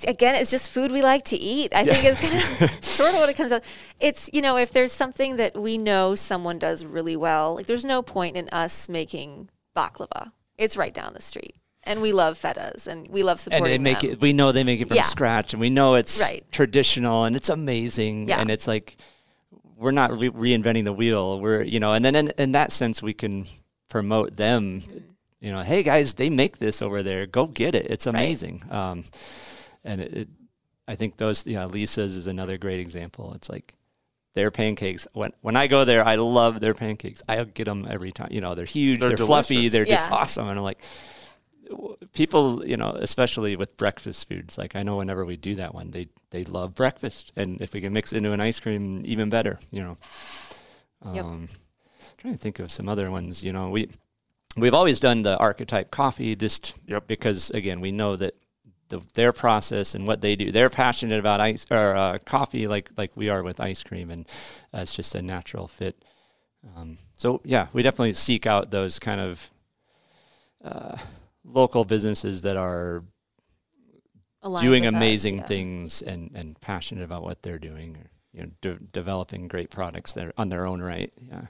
Again, 0.06 0.34
it's 0.34 0.50
just 0.50 0.70
food 0.70 0.92
we 0.92 1.00
like 1.00 1.24
to 1.24 1.36
eat. 1.38 1.72
I 1.74 1.82
think 1.84 2.04
it's 2.04 2.20
kind 2.20 2.70
of 2.70 2.84
sort 2.84 3.14
of 3.14 3.20
what 3.20 3.30
it 3.30 3.38
comes 3.38 3.52
out. 3.52 3.64
It's 4.00 4.28
you 4.34 4.42
know, 4.42 4.58
if 4.58 4.70
there's 4.70 4.92
something 4.92 5.36
that 5.36 5.58
we 5.58 5.78
know 5.78 6.14
someone 6.14 6.58
does 6.58 6.84
really 6.84 7.16
well, 7.16 7.54
like 7.54 7.64
there's 7.64 7.86
no 7.86 8.02
point 8.02 8.36
in 8.36 8.50
us 8.50 8.86
making 8.90 9.48
baklava. 9.74 10.32
It's 10.58 10.76
right 10.76 10.92
down 10.92 11.14
the 11.14 11.22
street, 11.22 11.54
and 11.88 12.00
we 12.00 12.12
love 12.12 12.38
fetas, 12.38 12.86
and 12.86 13.08
we 13.08 13.22
love 13.22 13.34
and 13.38 13.40
supporting 13.40 13.64
they 13.64 13.78
make 13.78 14.00
them. 14.00 14.10
it 14.12 14.20
we 14.20 14.32
know 14.32 14.52
they 14.52 14.64
make 14.64 14.80
it 14.80 14.88
from 14.88 14.96
Yeah. 14.96 15.02
scratch 15.02 15.52
and 15.54 15.60
we 15.60 15.70
know 15.70 15.94
it's 15.96 16.20
Right. 16.20 16.44
traditional 16.52 17.24
and 17.24 17.34
it's 17.34 17.48
amazing 17.48 18.28
Yeah. 18.28 18.40
and 18.40 18.50
it's 18.50 18.66
like 18.68 18.96
we're 19.76 19.92
not 19.92 20.10
re- 20.18 20.30
reinventing 20.30 20.84
the 20.84 20.92
wheel. 20.92 21.40
We're 21.40 21.62
you 21.62 21.80
know 21.80 21.92
and 21.94 22.04
then 22.04 22.14
in, 22.14 22.28
in 22.38 22.52
that 22.52 22.70
sense 22.72 23.02
we 23.02 23.14
can 23.14 23.46
promote 23.88 24.36
them. 24.36 24.82
You 25.40 25.52
know 25.52 25.62
hey 25.62 25.82
guys 25.82 26.14
they 26.14 26.30
make 26.30 26.58
this 26.58 26.82
over 26.82 27.02
there. 27.02 27.26
Go 27.26 27.46
get 27.46 27.74
it. 27.74 27.86
It's 27.90 28.06
amazing. 28.06 28.62
Um, 28.70 29.04
and 29.84 30.00
it, 30.00 30.12
it, 30.14 30.28
i 30.88 30.94
think 30.96 31.16
those 31.18 31.46
you 31.46 31.54
know 31.54 31.66
lisa's 31.66 32.16
is 32.16 32.26
another 32.26 32.58
great 32.58 32.80
example. 32.80 33.32
It's 33.34 33.48
like 33.48 33.74
their 34.34 34.50
pancakes 34.50 35.06
when 35.14 35.32
when 35.40 35.56
i 35.56 35.66
go 35.66 35.84
there 35.84 36.04
i 36.04 36.14
love 36.16 36.60
their 36.60 36.74
pancakes. 36.74 37.22
I'll 37.28 37.44
get 37.44 37.64
them 37.64 37.86
every 37.90 38.12
time 38.12 38.28
you 38.30 38.40
know 38.40 38.54
they're 38.54 38.64
huge 38.78 39.00
They're 39.00 39.10
they're, 39.16 39.26
fluffy 39.26 39.68
they're 39.68 39.84
just 39.84 40.10
awesome 40.12 40.46
and 40.48 40.56
i'm 40.58 40.64
like 40.64 40.80
people, 42.12 42.66
you 42.66 42.76
know, 42.76 42.90
especially 42.90 43.56
with 43.56 43.76
breakfast 43.76 44.28
foods, 44.28 44.58
like 44.58 44.76
I 44.76 44.82
know 44.82 44.96
whenever 44.96 45.24
we 45.24 45.36
do 45.36 45.54
that 45.56 45.74
one, 45.74 45.90
they 45.90 46.08
they 46.30 46.44
love 46.44 46.74
breakfast, 46.74 47.32
and 47.36 47.60
if 47.60 47.72
we 47.72 47.80
can 47.80 47.92
mix 47.92 48.12
it 48.12 48.18
into 48.18 48.32
an 48.32 48.40
ice 48.40 48.60
cream, 48.60 49.02
even 49.04 49.28
better. 49.28 49.58
You 49.70 49.82
know. 49.82 49.96
Yep. 51.14 51.24
Um, 51.24 51.48
trying 52.18 52.34
to 52.34 52.38
think 52.40 52.58
of 52.58 52.72
some 52.72 52.88
other 52.88 53.10
ones. 53.10 53.42
You 53.42 53.52
know, 53.52 53.70
we 53.70 53.88
we've 54.56 54.74
always 54.74 55.00
done 55.00 55.22
the 55.22 55.36
archetype 55.38 55.90
coffee, 55.90 56.34
just 56.36 56.74
Yep. 56.86 57.06
because 57.06 57.50
again 57.50 57.80
we 57.80 57.92
know 57.92 58.16
that. 58.16 58.34
The, 58.90 59.02
their 59.12 59.34
process 59.34 59.94
and 59.94 60.06
what 60.06 60.22
they 60.22 60.34
do, 60.34 60.50
they're 60.50 60.70
passionate 60.70 61.20
about 61.20 61.42
ice 61.42 61.66
or 61.70 61.94
uh, 61.94 62.16
coffee, 62.24 62.66
like 62.66 62.88
like 62.96 63.14
we 63.14 63.28
are 63.28 63.42
with 63.42 63.60
ice 63.60 63.82
cream, 63.82 64.10
and 64.10 64.26
uh, 64.72 64.78
it's 64.78 64.94
just 64.96 65.14
a 65.14 65.20
natural 65.20 65.68
fit. 65.68 66.02
Um, 66.74 66.96
so 67.14 67.42
yeah, 67.44 67.66
we 67.74 67.82
definitely 67.82 68.14
seek 68.14 68.46
out 68.46 68.70
those 68.70 68.98
kind 68.98 69.20
of 69.20 69.50
uh, 70.64 70.96
local 71.48 71.84
businesses 71.84 72.42
that 72.42 72.56
are 72.56 73.04
aligned 74.42 74.66
doing 74.66 74.84
with 74.84 74.94
us, 74.94 74.96
amazing 74.96 75.38
yeah. 75.38 75.44
things 75.44 76.02
and, 76.02 76.30
and 76.34 76.60
passionate 76.60 77.04
about 77.04 77.22
what 77.22 77.42
they're 77.42 77.58
doing, 77.58 77.96
or 77.96 78.10
you 78.32 78.42
know, 78.42 78.50
de- 78.60 78.78
developing 78.92 79.48
great 79.48 79.70
products 79.70 80.12
that 80.12 80.26
are 80.26 80.34
on 80.36 80.48
their 80.48 80.66
own 80.66 80.80
right. 80.80 81.12
Yeah. 81.16 81.46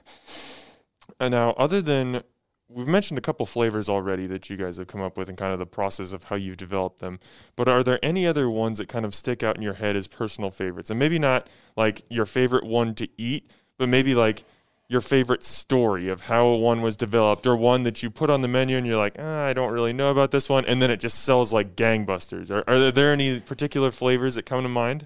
And 1.19 1.31
now, 1.31 1.51
other 1.51 1.81
than 1.81 2.23
we've 2.69 2.87
mentioned 2.87 3.17
a 3.17 3.21
couple 3.21 3.45
flavors 3.45 3.89
already 3.89 4.27
that 4.27 4.49
you 4.49 4.55
guys 4.55 4.77
have 4.77 4.87
come 4.87 5.01
up 5.01 5.17
with 5.17 5.27
and 5.27 5.37
kind 5.37 5.51
of 5.51 5.59
the 5.59 5.65
process 5.65 6.13
of 6.13 6.25
how 6.25 6.35
you've 6.35 6.57
developed 6.57 6.99
them, 6.99 7.19
but 7.55 7.67
are 7.67 7.83
there 7.83 7.99
any 8.03 8.27
other 8.27 8.49
ones 8.49 8.77
that 8.77 8.87
kind 8.87 9.05
of 9.05 9.15
stick 9.15 9.43
out 9.43 9.55
in 9.55 9.61
your 9.61 9.73
head 9.73 9.95
as 9.95 10.07
personal 10.07 10.51
favorites? 10.51 10.89
And 10.89 10.99
maybe 10.99 11.17
not 11.17 11.47
like 11.75 12.03
your 12.09 12.25
favorite 12.25 12.63
one 12.63 12.93
to 12.95 13.07
eat, 13.17 13.49
but 13.77 13.89
maybe 13.89 14.13
like 14.13 14.45
your 14.89 15.01
favorite 15.01 15.43
story 15.43 16.09
of 16.09 16.21
how 16.21 16.49
one 16.49 16.81
was 16.81 16.97
developed 16.97 17.45
or 17.45 17.55
one 17.55 17.83
that 17.83 18.01
you 18.01 18.09
put 18.09 18.27
on 18.31 18.41
the 18.41 18.47
menu 18.47 18.75
and 18.75 18.87
you're 18.87 18.97
like, 18.97 19.15
ah, 19.19 19.43
I 19.45 19.53
don't 19.53 19.71
really 19.71 19.93
know 19.93 20.09
about 20.09 20.31
this 20.31 20.49
one. 20.49 20.65
And 20.65 20.81
then 20.81 20.89
it 20.89 20.99
just 20.99 21.19
sells 21.23 21.53
like 21.53 21.75
gangbusters. 21.75 22.49
Are, 22.49 22.63
are 22.67 22.89
there 22.91 23.13
any 23.13 23.39
particular 23.39 23.91
flavors 23.91 24.33
that 24.33 24.47
come 24.47 24.63
to 24.63 24.69
mind? 24.69 25.05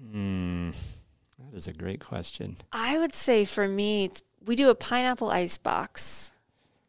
Hmm. 0.00 0.70
That 0.70 1.56
is 1.56 1.66
a 1.66 1.72
great 1.72 2.00
question. 2.00 2.56
I 2.72 2.96
would 2.96 3.12
say 3.12 3.44
for 3.44 3.66
me, 3.66 4.04
it's, 4.04 4.22
we 4.44 4.54
do 4.54 4.70
a 4.70 4.74
pineapple 4.76 5.30
ice 5.30 5.58
box 5.58 6.30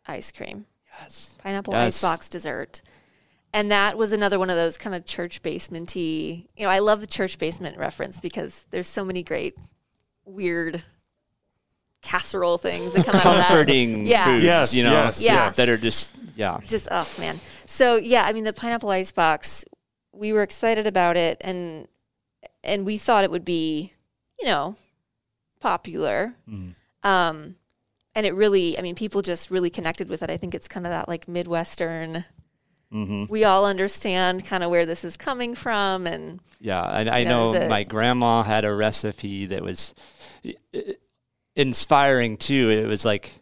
ice 0.07 0.31
cream, 0.31 0.67
Yes. 1.01 1.35
pineapple 1.39 1.73
Yes. 1.73 1.95
ice 1.95 2.01
box 2.03 2.29
dessert. 2.29 2.83
And 3.53 3.71
that 3.71 3.97
was 3.97 4.13
another 4.13 4.37
one 4.37 4.51
of 4.51 4.55
those 4.55 4.77
kind 4.77 4.95
of 4.95 5.03
church 5.05 5.41
basementy. 5.41 6.45
You 6.55 6.65
know, 6.65 6.69
I 6.69 6.77
love 6.77 7.01
the 7.01 7.07
church 7.07 7.39
basement 7.39 7.77
reference 7.79 8.19
because 8.19 8.67
there's 8.69 8.87
so 8.87 9.03
many 9.03 9.23
great, 9.23 9.55
weird 10.25 10.83
casserole 12.05 12.57
things 12.57 12.93
that 12.93 13.05
come 13.05 13.15
out 13.15 13.25
of 13.25 13.33
that. 13.33 13.47
Comforting 13.47 14.05
Yeah. 14.05 14.25
foods, 14.25 14.43
Yes, 14.45 14.73
you 14.73 14.83
know, 14.85 14.91
yes, 14.93 15.21
Yeah. 15.21 15.33
yes. 15.47 15.55
that 15.57 15.67
are 15.69 15.77
just 15.77 16.15
yeah. 16.35 16.59
just 16.67 16.87
oh 16.91 17.09
man 17.19 17.39
so 17.65 17.95
yeah 17.95 18.25
i 18.25 18.31
mean 18.33 18.43
the 18.43 18.53
pineapple 18.53 18.89
ice 18.89 19.11
box 19.11 19.65
we 20.13 20.31
were 20.33 20.43
excited 20.43 20.85
about 20.85 21.17
it 21.17 21.37
and 21.41 21.87
and 22.63 22.85
we 22.85 22.97
thought 22.97 23.23
it 23.23 23.31
would 23.31 23.45
be 23.45 23.91
you 24.39 24.45
know 24.45 24.75
popular 25.59 26.35
Mm. 26.49 26.75
um 27.03 27.55
and 28.13 28.25
it 28.25 28.33
really 28.33 28.77
i 28.77 28.81
mean 28.81 28.95
people 28.95 29.21
just 29.21 29.49
really 29.49 29.69
connected 29.69 30.09
with 30.09 30.21
it 30.21 30.29
i 30.29 30.37
think 30.37 30.53
it's 30.53 30.67
kind 30.67 30.85
of 30.85 30.91
that 30.91 31.07
like 31.07 31.27
midwestern 31.27 32.25
hmm 32.91 33.25
we 33.29 33.43
all 33.43 33.65
understand 33.65 34.45
kind 34.45 34.63
of 34.63 34.69
where 34.69 34.85
this 34.85 35.03
is 35.03 35.17
coming 35.17 35.55
from 35.55 36.05
and 36.05 36.39
Yeah, 36.59 36.83
and 36.83 37.09
I 37.09 37.19
You 37.19 37.29
know, 37.29 37.51
know 37.53 37.61
a- 37.63 37.69
my 37.69 37.83
grandma 37.83 38.43
had 38.43 38.63
a 38.65 38.73
recipe 38.73 39.45
that 39.47 39.63
was 39.63 39.93
i- 40.45 40.55
i- 40.73 40.95
inspiring 41.55 42.37
too. 42.37 42.69
It 42.69 42.87
was 42.87 43.05
like, 43.05 43.33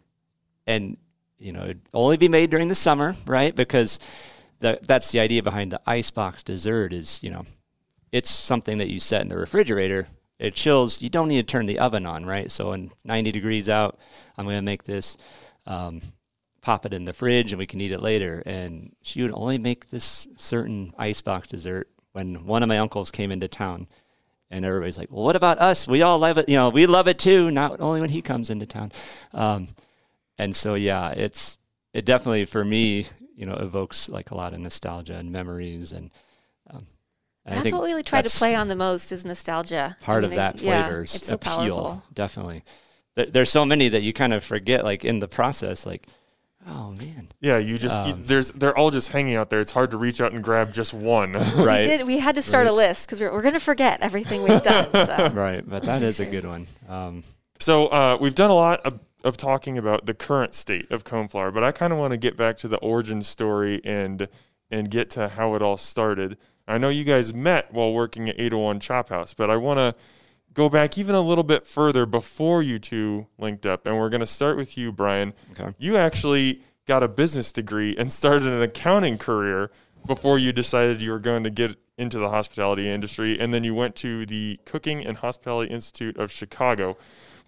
and 0.66 0.96
you 1.38 1.52
know, 1.52 1.64
it'd 1.64 1.82
only 1.92 2.16
be 2.16 2.28
made 2.28 2.50
during 2.50 2.68
the 2.68 2.74
summer, 2.74 3.14
right? 3.26 3.54
Because 3.54 3.98
the, 4.60 4.78
that's 4.82 5.12
the 5.12 5.20
idea 5.20 5.42
behind 5.42 5.72
the 5.72 5.80
icebox 5.86 6.42
dessert 6.42 6.92
is, 6.92 7.22
you 7.22 7.30
know, 7.30 7.44
it's 8.12 8.30
something 8.30 8.78
that 8.78 8.90
you 8.90 9.00
set 9.00 9.22
in 9.22 9.28
the 9.28 9.36
refrigerator. 9.36 10.06
It 10.38 10.54
chills. 10.54 11.02
You 11.02 11.10
don't 11.10 11.28
need 11.28 11.46
to 11.46 11.52
turn 11.52 11.66
the 11.66 11.78
oven 11.78 12.06
on, 12.06 12.24
right? 12.24 12.50
So, 12.50 12.72
in 12.72 12.90
90 13.04 13.32
degrees 13.32 13.68
out, 13.68 13.98
I'm 14.36 14.44
going 14.44 14.56
to 14.56 14.62
make 14.62 14.84
this. 14.84 15.16
Um, 15.66 16.00
pop 16.64 16.86
it 16.86 16.94
in 16.94 17.04
the 17.04 17.12
fridge 17.12 17.52
and 17.52 17.58
we 17.58 17.66
can 17.66 17.80
eat 17.80 17.92
it 17.92 18.00
later. 18.00 18.42
And 18.46 18.96
she 19.02 19.20
would 19.22 19.32
only 19.34 19.58
make 19.58 19.90
this 19.90 20.26
certain 20.36 20.94
icebox 20.96 21.48
dessert 21.48 21.88
when 22.12 22.46
one 22.46 22.62
of 22.62 22.68
my 22.68 22.78
uncles 22.78 23.10
came 23.10 23.30
into 23.30 23.48
town. 23.48 23.86
And 24.50 24.64
everybody's 24.64 24.98
like, 24.98 25.10
well, 25.10 25.24
what 25.24 25.36
about 25.36 25.58
us? 25.58 25.88
We 25.88 26.02
all 26.02 26.18
love 26.18 26.38
it. 26.38 26.48
You 26.48 26.56
know, 26.56 26.68
we 26.68 26.86
love 26.86 27.08
it 27.08 27.18
too, 27.18 27.50
not 27.50 27.80
only 27.80 28.00
when 28.00 28.10
he 28.10 28.22
comes 28.22 28.50
into 28.50 28.66
town. 28.66 28.92
Um, 29.32 29.68
and 30.38 30.54
so, 30.54 30.74
yeah, 30.74 31.10
it's, 31.10 31.58
it 31.92 32.04
definitely, 32.04 32.44
for 32.44 32.64
me, 32.64 33.06
you 33.36 33.46
know, 33.46 33.54
evokes 33.54 34.08
like 34.08 34.30
a 34.30 34.36
lot 34.36 34.52
of 34.52 34.60
nostalgia 34.60 35.14
and 35.14 35.32
memories. 35.32 35.92
And, 35.92 36.10
um, 36.70 36.86
and 37.44 37.58
I 37.58 37.62
that's 37.62 37.72
what 37.72 37.82
we 37.82 37.88
really 37.88 38.02
try 38.02 38.22
to 38.22 38.28
play 38.28 38.54
on 38.54 38.68
the 38.68 38.76
most 38.76 39.10
is 39.12 39.24
nostalgia 39.24 39.96
I 40.00 40.04
part 40.04 40.22
mean, 40.22 40.32
of 40.32 40.36
that 40.36 40.60
yeah, 40.60 40.84
flavor's 40.84 41.14
it's 41.14 41.26
so 41.26 41.34
appeal. 41.34 41.56
powerful 41.56 42.02
Definitely. 42.12 42.62
there, 43.16 43.26
there's 43.26 43.50
so 43.50 43.64
many 43.64 43.88
that 43.88 44.02
you 44.02 44.12
kind 44.12 44.32
of 44.32 44.44
forget, 44.44 44.84
like 44.84 45.04
in 45.04 45.18
the 45.18 45.28
process, 45.28 45.84
like, 45.84 46.06
oh 46.66 46.92
man, 46.92 47.28
Yeah, 47.40 47.58
you 47.58 47.78
just 47.78 47.96
you- 48.06 48.14
Um, 48.14 48.22
there's 48.24 48.50
they're 48.52 48.76
all 48.76 48.90
just 48.90 49.08
hanging 49.12 49.34
out 49.36 49.50
there. 49.50 49.60
It's 49.60 49.70
hard 49.72 49.90
to 49.92 49.96
reach 49.96 50.20
out 50.20 50.32
and 50.32 50.42
grab 50.42 50.72
just 50.72 50.94
one. 50.94 51.32
right, 51.56 51.80
We 51.80 51.84
did. 51.96 52.06
We 52.06 52.18
had 52.18 52.34
to 52.36 52.42
start 52.42 52.66
a 52.66 52.72
list 52.72 53.06
because 53.06 53.20
we're, 53.20 53.32
we're 53.32 53.42
going 53.42 53.54
to 53.54 53.60
forget 53.60 54.00
everything 54.02 54.42
we've 54.42 54.62
done. 54.62 54.86
So. 54.92 55.30
right. 55.34 55.62
But 55.68 55.82
that 55.84 56.02
is 56.02 56.20
a 56.20 56.26
good 56.26 56.46
one. 56.46 56.66
Um, 56.88 57.22
So 57.60 57.86
uh, 57.88 58.18
we've 58.20 58.34
done 58.34 58.50
a 58.50 58.54
lot 58.54 58.80
of, 58.86 58.98
of 59.24 59.36
talking 59.36 59.78
about 59.78 60.06
the 60.06 60.14
current 60.14 60.54
state 60.54 60.90
of 60.90 61.04
coneflower, 61.04 61.52
but 61.52 61.62
I 61.64 61.72
kind 61.72 61.92
of 61.92 61.98
want 61.98 62.10
to 62.12 62.16
get 62.16 62.36
back 62.36 62.56
to 62.58 62.68
the 62.68 62.78
origin 62.78 63.22
story 63.22 63.80
and 63.84 64.28
and 64.70 64.90
get 64.90 65.10
to 65.10 65.28
how 65.28 65.54
it 65.54 65.62
all 65.62 65.76
started. 65.76 66.36
I 66.66 66.78
know 66.78 66.88
you 66.88 67.04
guys 67.04 67.32
met 67.34 67.72
while 67.72 67.92
working 67.92 68.28
at 68.30 68.36
801 68.40 68.80
Chop 68.80 69.10
House, 69.10 69.34
but 69.34 69.50
I 69.50 69.56
want 69.56 69.78
to 69.78 69.94
go 70.54 70.68
back 70.68 70.96
even 70.96 71.14
a 71.14 71.20
little 71.20 71.44
bit 71.44 71.66
further 71.66 72.06
before 72.06 72.62
you 72.62 72.78
two 72.78 73.26
linked 73.38 73.66
up, 73.66 73.86
and 73.86 73.98
we're 73.98 74.08
going 74.08 74.20
to 74.20 74.26
start 74.26 74.56
with 74.56 74.78
you, 74.78 74.92
Brian. 74.92 75.34
Okay. 75.52 75.74
You 75.78 75.96
actually 75.96 76.62
got 76.86 77.02
a 77.02 77.08
business 77.08 77.52
degree 77.52 77.96
and 77.96 78.12
started 78.12 78.46
an 78.48 78.62
accounting 78.62 79.18
career 79.18 79.70
before 80.06 80.38
you 80.38 80.52
decided 80.52 81.02
you 81.02 81.10
were 81.10 81.18
going 81.18 81.44
to 81.44 81.50
get 81.50 81.76
into 81.96 82.18
the 82.18 82.28
hospitality 82.28 82.88
industry, 82.88 83.38
and 83.38 83.54
then 83.54 83.64
you 83.64 83.74
went 83.74 83.94
to 83.96 84.26
the 84.26 84.58
Cooking 84.64 85.04
and 85.04 85.18
Hospitality 85.18 85.72
Institute 85.72 86.16
of 86.16 86.30
Chicago 86.30 86.96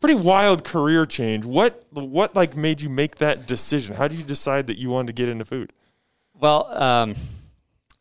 pretty 0.00 0.14
wild 0.14 0.64
career 0.64 1.06
change. 1.06 1.44
What 1.44 1.84
what 1.90 2.34
like 2.34 2.56
made 2.56 2.80
you 2.80 2.88
make 2.88 3.16
that 3.16 3.46
decision? 3.46 3.96
How 3.96 4.08
did 4.08 4.18
you 4.18 4.24
decide 4.24 4.66
that 4.68 4.78
you 4.78 4.90
wanted 4.90 5.08
to 5.08 5.12
get 5.12 5.28
into 5.28 5.44
food? 5.44 5.72
Well, 6.34 6.66
um, 6.82 7.14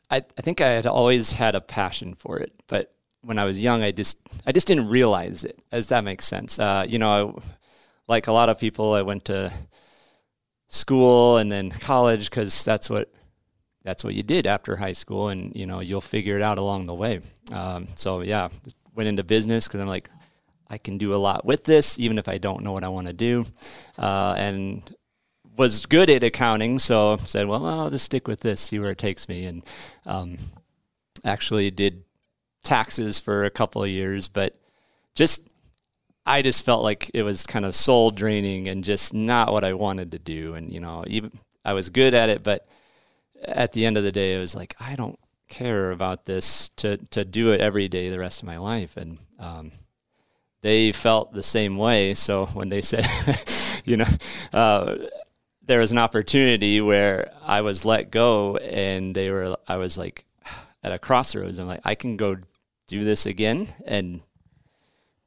I, 0.10 0.18
I 0.18 0.41
think 0.41 0.62
I 0.62 0.68
had 0.74 0.86
always 0.86 1.34
had 1.34 1.56
a 1.56 1.62
passion 1.62 2.15
for 2.15 2.38
it, 2.38 2.54
but 2.68 2.94
when 3.26 3.40
I 3.40 3.46
was 3.46 3.60
young, 3.60 3.82
I 3.82 3.92
just 3.92 4.20
I 4.46 4.52
just 4.52 4.68
didn't 4.68 4.88
realize 4.88 5.44
it. 5.44 5.60
As 5.72 5.90
that 5.90 6.04
makes 6.04 6.26
sense, 6.26 6.60
uh, 6.60 6.86
you 6.88 7.00
know, 7.00 7.36
I, 7.38 7.42
like 8.08 8.28
a 8.28 8.32
lot 8.32 8.50
of 8.50 8.60
people, 8.60 8.94
I 8.94 9.02
went 9.02 9.26
to 9.26 9.52
school 10.68 11.38
and 11.38 11.52
then 11.52 11.72
college 11.72 12.30
because 12.30 12.64
that's 12.64 12.90
what 12.90 13.12
that's 13.84 14.04
what 14.04 14.14
you 14.14 14.24
did 14.24 14.48
after 14.48 14.76
high 14.76 14.94
school, 14.94 15.30
and 15.30 15.56
you 15.56 15.66
know 15.66 15.80
you'll 15.80 16.02
figure 16.02 16.36
it 16.36 16.42
out 16.42 16.58
along 16.58 16.86
the 16.86 16.94
way. 16.94 17.22
Um, 17.52 17.88
so 17.96 18.22
yeah, 18.22 18.50
went 18.94 19.10
into 19.10 19.24
business 19.24 19.68
because 19.68 19.82
I'm 19.82 19.88
like, 19.88 20.10
I 20.70 20.78
can 20.78 20.98
do 20.98 21.14
a 21.14 21.18
lot 21.18 21.46
with 21.46 21.64
this, 21.64 22.00
even 22.00 22.18
if 22.18 22.28
I 22.28 22.38
don't 22.38 22.64
know 22.64 22.72
what 22.72 22.84
I 22.84 22.90
want 22.90 23.08
to 23.08 23.14
do, 23.14 23.46
uh, 23.98 24.36
and 24.38 24.96
was 25.58 25.86
good 25.86 26.10
at 26.10 26.24
accounting, 26.24 26.80
so 26.80 27.18
said, 27.18 27.48
well, 27.48 27.66
I'll 27.66 27.90
just 27.90 28.06
stick 28.06 28.28
with 28.28 28.42
this, 28.42 28.60
see 28.60 28.80
where 28.80 28.92
it 28.92 28.98
takes 28.98 29.30
me, 29.30 29.46
and 29.46 29.64
um, 30.06 30.38
actually 31.24 31.72
did 31.72 32.05
taxes 32.65 33.19
for 33.19 33.45
a 33.45 33.49
couple 33.49 33.84
of 33.84 33.89
years, 33.89 34.28
but 34.28 34.58
just 35.15 35.47
I 36.25 36.41
just 36.41 36.65
felt 36.65 36.84
like 36.84 37.12
it 37.13 37.23
was 37.23 37.45
kind 37.45 37.65
of 37.65 37.75
soul 37.75 38.12
draining 38.12 38.67
and 38.67 38.84
just 38.84 39.13
not 39.13 39.54
what 39.54 39.63
I 39.63 39.73
wanted 39.73 40.12
to 40.12 40.19
do, 40.19 40.56
and 40.56 40.71
you 40.71 40.80
know, 40.80 41.04
even 41.08 41.32
I 41.63 41.73
was 41.73 41.89
good 41.89 42.13
at 42.13 42.30
it, 42.30 42.43
but 42.43 42.67
at 43.43 43.73
the 43.73 43.86
end 43.86 43.97
of 43.97 44.04
the 44.04 44.12
day, 44.12 44.36
it 44.36 44.39
was 44.39 44.56
like 44.56 44.75
I 44.80 44.95
don't 44.95 45.19
care 45.47 45.91
about 45.91 46.25
this 46.25 46.69
to 46.78 46.97
to 47.12 47.23
do 47.23 47.51
it 47.51 47.62
every 47.62 47.88
day 47.88 48.10
the 48.10 48.19
rest 48.19 48.41
of 48.41 48.47
my 48.47 48.58
life, 48.58 48.97
and 48.97 49.19
um, 49.39 49.71
they 50.62 50.91
felt 50.91 51.32
the 51.32 51.43
same 51.43 51.78
way. 51.78 52.15
So 52.15 52.47
when 52.47 52.69
they 52.69 52.82
said, 52.93 53.08
you 53.86 53.97
know, 53.97 54.08
uh, 54.51 54.95
there 55.63 55.80
was 55.80 55.91
an 55.91 55.97
opportunity 55.97 56.82
where 56.82 57.32
I 57.43 57.62
was 57.62 57.86
let 57.86 58.12
go, 58.12 58.58
and 58.58 59.15
they 59.15 59.30
were, 59.30 59.58
I 59.67 59.78
was 59.78 59.97
like 59.97 60.25
at 60.84 60.91
a 60.91 60.99
crossroads. 60.99 61.60
I'm 61.60 61.67
like, 61.67 61.82
I 61.84 61.95
can 61.95 62.17
go 62.17 62.38
do 62.88 63.04
this 63.04 63.26
again 63.26 63.67
and 63.86 64.21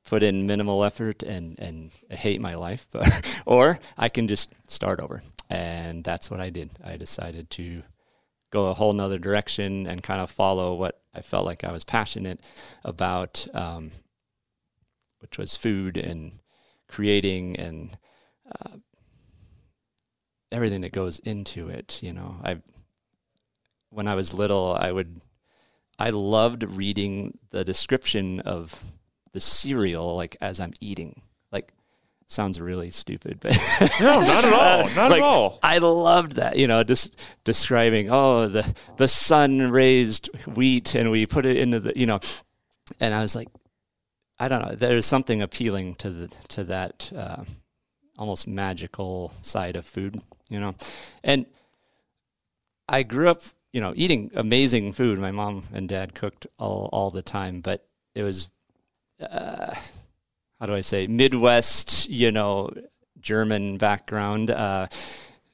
put 0.05 0.23
in 0.23 0.47
minimal 0.47 0.85
effort 0.85 1.23
and 1.23 1.59
and 1.59 1.90
hate 2.11 2.40
my 2.40 2.55
life, 2.55 2.87
but 2.90 3.40
or 3.47 3.79
I 3.97 4.09
can 4.09 4.29
just 4.29 4.53
start 4.66 5.01
over, 5.01 5.23
and 5.51 6.05
that's 6.05 6.31
what 6.31 6.40
I 6.40 6.51
did. 6.51 6.71
I 6.85 6.97
decided 6.97 7.51
to 7.51 7.83
go 8.51 8.66
a 8.66 8.75
whole 8.75 8.92
nother 8.92 9.18
direction 9.18 9.87
and 9.87 10.03
kind 10.03 10.21
of 10.21 10.31
follow 10.31 10.75
what 10.75 11.01
I 11.14 11.21
felt 11.21 11.44
like 11.44 11.64
I 11.64 11.73
was 11.73 11.85
passionate 11.85 12.40
about. 12.85 13.47
Um, 13.53 13.90
which 15.21 15.38
was 15.38 15.57
food 15.57 15.97
and 15.97 16.38
creating 16.88 17.57
and 17.57 17.97
uh, 18.51 18.77
everything 20.51 20.81
that 20.83 20.92
goes 20.92 21.18
into 21.21 21.68
it. 21.68 22.01
You 22.03 22.12
know, 22.12 22.37
I 22.42 22.61
when 23.90 24.09
I 24.09 24.14
was 24.14 24.35
little, 24.35 24.77
I 24.79 24.92
would 24.92 25.21
I 25.99 26.11
loved 26.11 26.63
reading 26.63 27.39
the 27.51 27.65
description 27.65 28.41
of 28.41 28.83
the 29.33 29.41
cereal 29.41 30.17
like 30.17 30.37
as 30.41 30.61
I'm 30.61 30.73
eating. 30.81 31.23
Like 31.51 31.73
sounds 32.29 32.61
really 32.61 32.91
stupid, 32.91 33.39
but 33.41 33.57
No, 34.01 34.21
not 34.21 34.45
at 34.45 34.53
all. 34.53 34.89
Not 34.91 35.11
like, 35.11 35.21
at 35.21 35.27
all. 35.27 35.59
I 35.63 35.79
loved 35.79 36.33
that, 36.33 36.57
you 36.57 36.67
know, 36.67 36.85
just 36.85 37.17
describing, 37.45 38.11
oh, 38.11 38.49
the 38.49 38.75
the 38.97 39.09
sun 39.09 39.71
raised 39.71 40.29
wheat 40.47 40.95
and 40.95 41.11
we 41.11 41.27
put 41.27 41.47
it 41.47 41.57
into 41.57 41.81
the, 41.81 41.93
you 41.97 42.07
know, 42.07 42.21
and 43.01 43.15
I 43.15 43.21
was 43.21 43.35
like, 43.35 43.49
I 44.39 44.49
don't 44.49 44.63
know, 44.63 44.75
there's 44.75 45.07
something 45.07 45.43
appealing 45.43 45.97
to 45.97 46.11
the 46.11 46.29
to 46.49 46.65
that 46.65 47.11
uh, 47.17 47.45
almost 48.17 48.47
magical 48.47 49.33
side 49.43 49.77
of 49.77 49.85
food, 49.85 50.21
you 50.49 50.61
know, 50.61 50.75
and 51.25 51.47
I 52.89 53.03
grew 53.03 53.29
up, 53.29 53.43
you 53.73 53.81
know, 53.81 53.93
eating 53.97 54.31
amazing 54.35 54.93
food. 54.93 55.19
My 55.19 55.31
mom 55.31 55.65
and 55.73 55.89
dad 55.89 56.15
cooked 56.15 56.47
all 56.59 56.89
all 56.93 57.11
the 57.11 57.23
time, 57.23 57.61
but 57.61 57.87
it 58.15 58.23
was. 58.23 58.51
Uh, 59.21 59.75
how 60.61 60.67
do 60.67 60.75
I 60.75 60.81
say 60.81 61.07
Midwest, 61.07 62.09
you 62.09 62.33
know, 62.33 62.71
German 63.21 63.79
background. 63.79 64.51
Uh, 64.51 64.87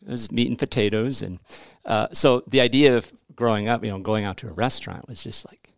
it 0.07 0.11
was 0.11 0.31
meat 0.31 0.48
and 0.48 0.59
potatoes, 0.59 1.22
and 1.22 1.38
uh, 1.85 2.09
so 2.12 2.42
the 2.46 2.61
idea 2.61 2.96
of 2.96 3.12
growing 3.35 3.68
up, 3.68 3.85
you 3.85 3.90
know, 3.90 3.98
going 3.98 4.24
out 4.24 4.37
to 4.38 4.48
a 4.48 4.53
restaurant 4.53 5.09
was 5.09 5.22
just 5.22 5.46
like, 5.46 5.70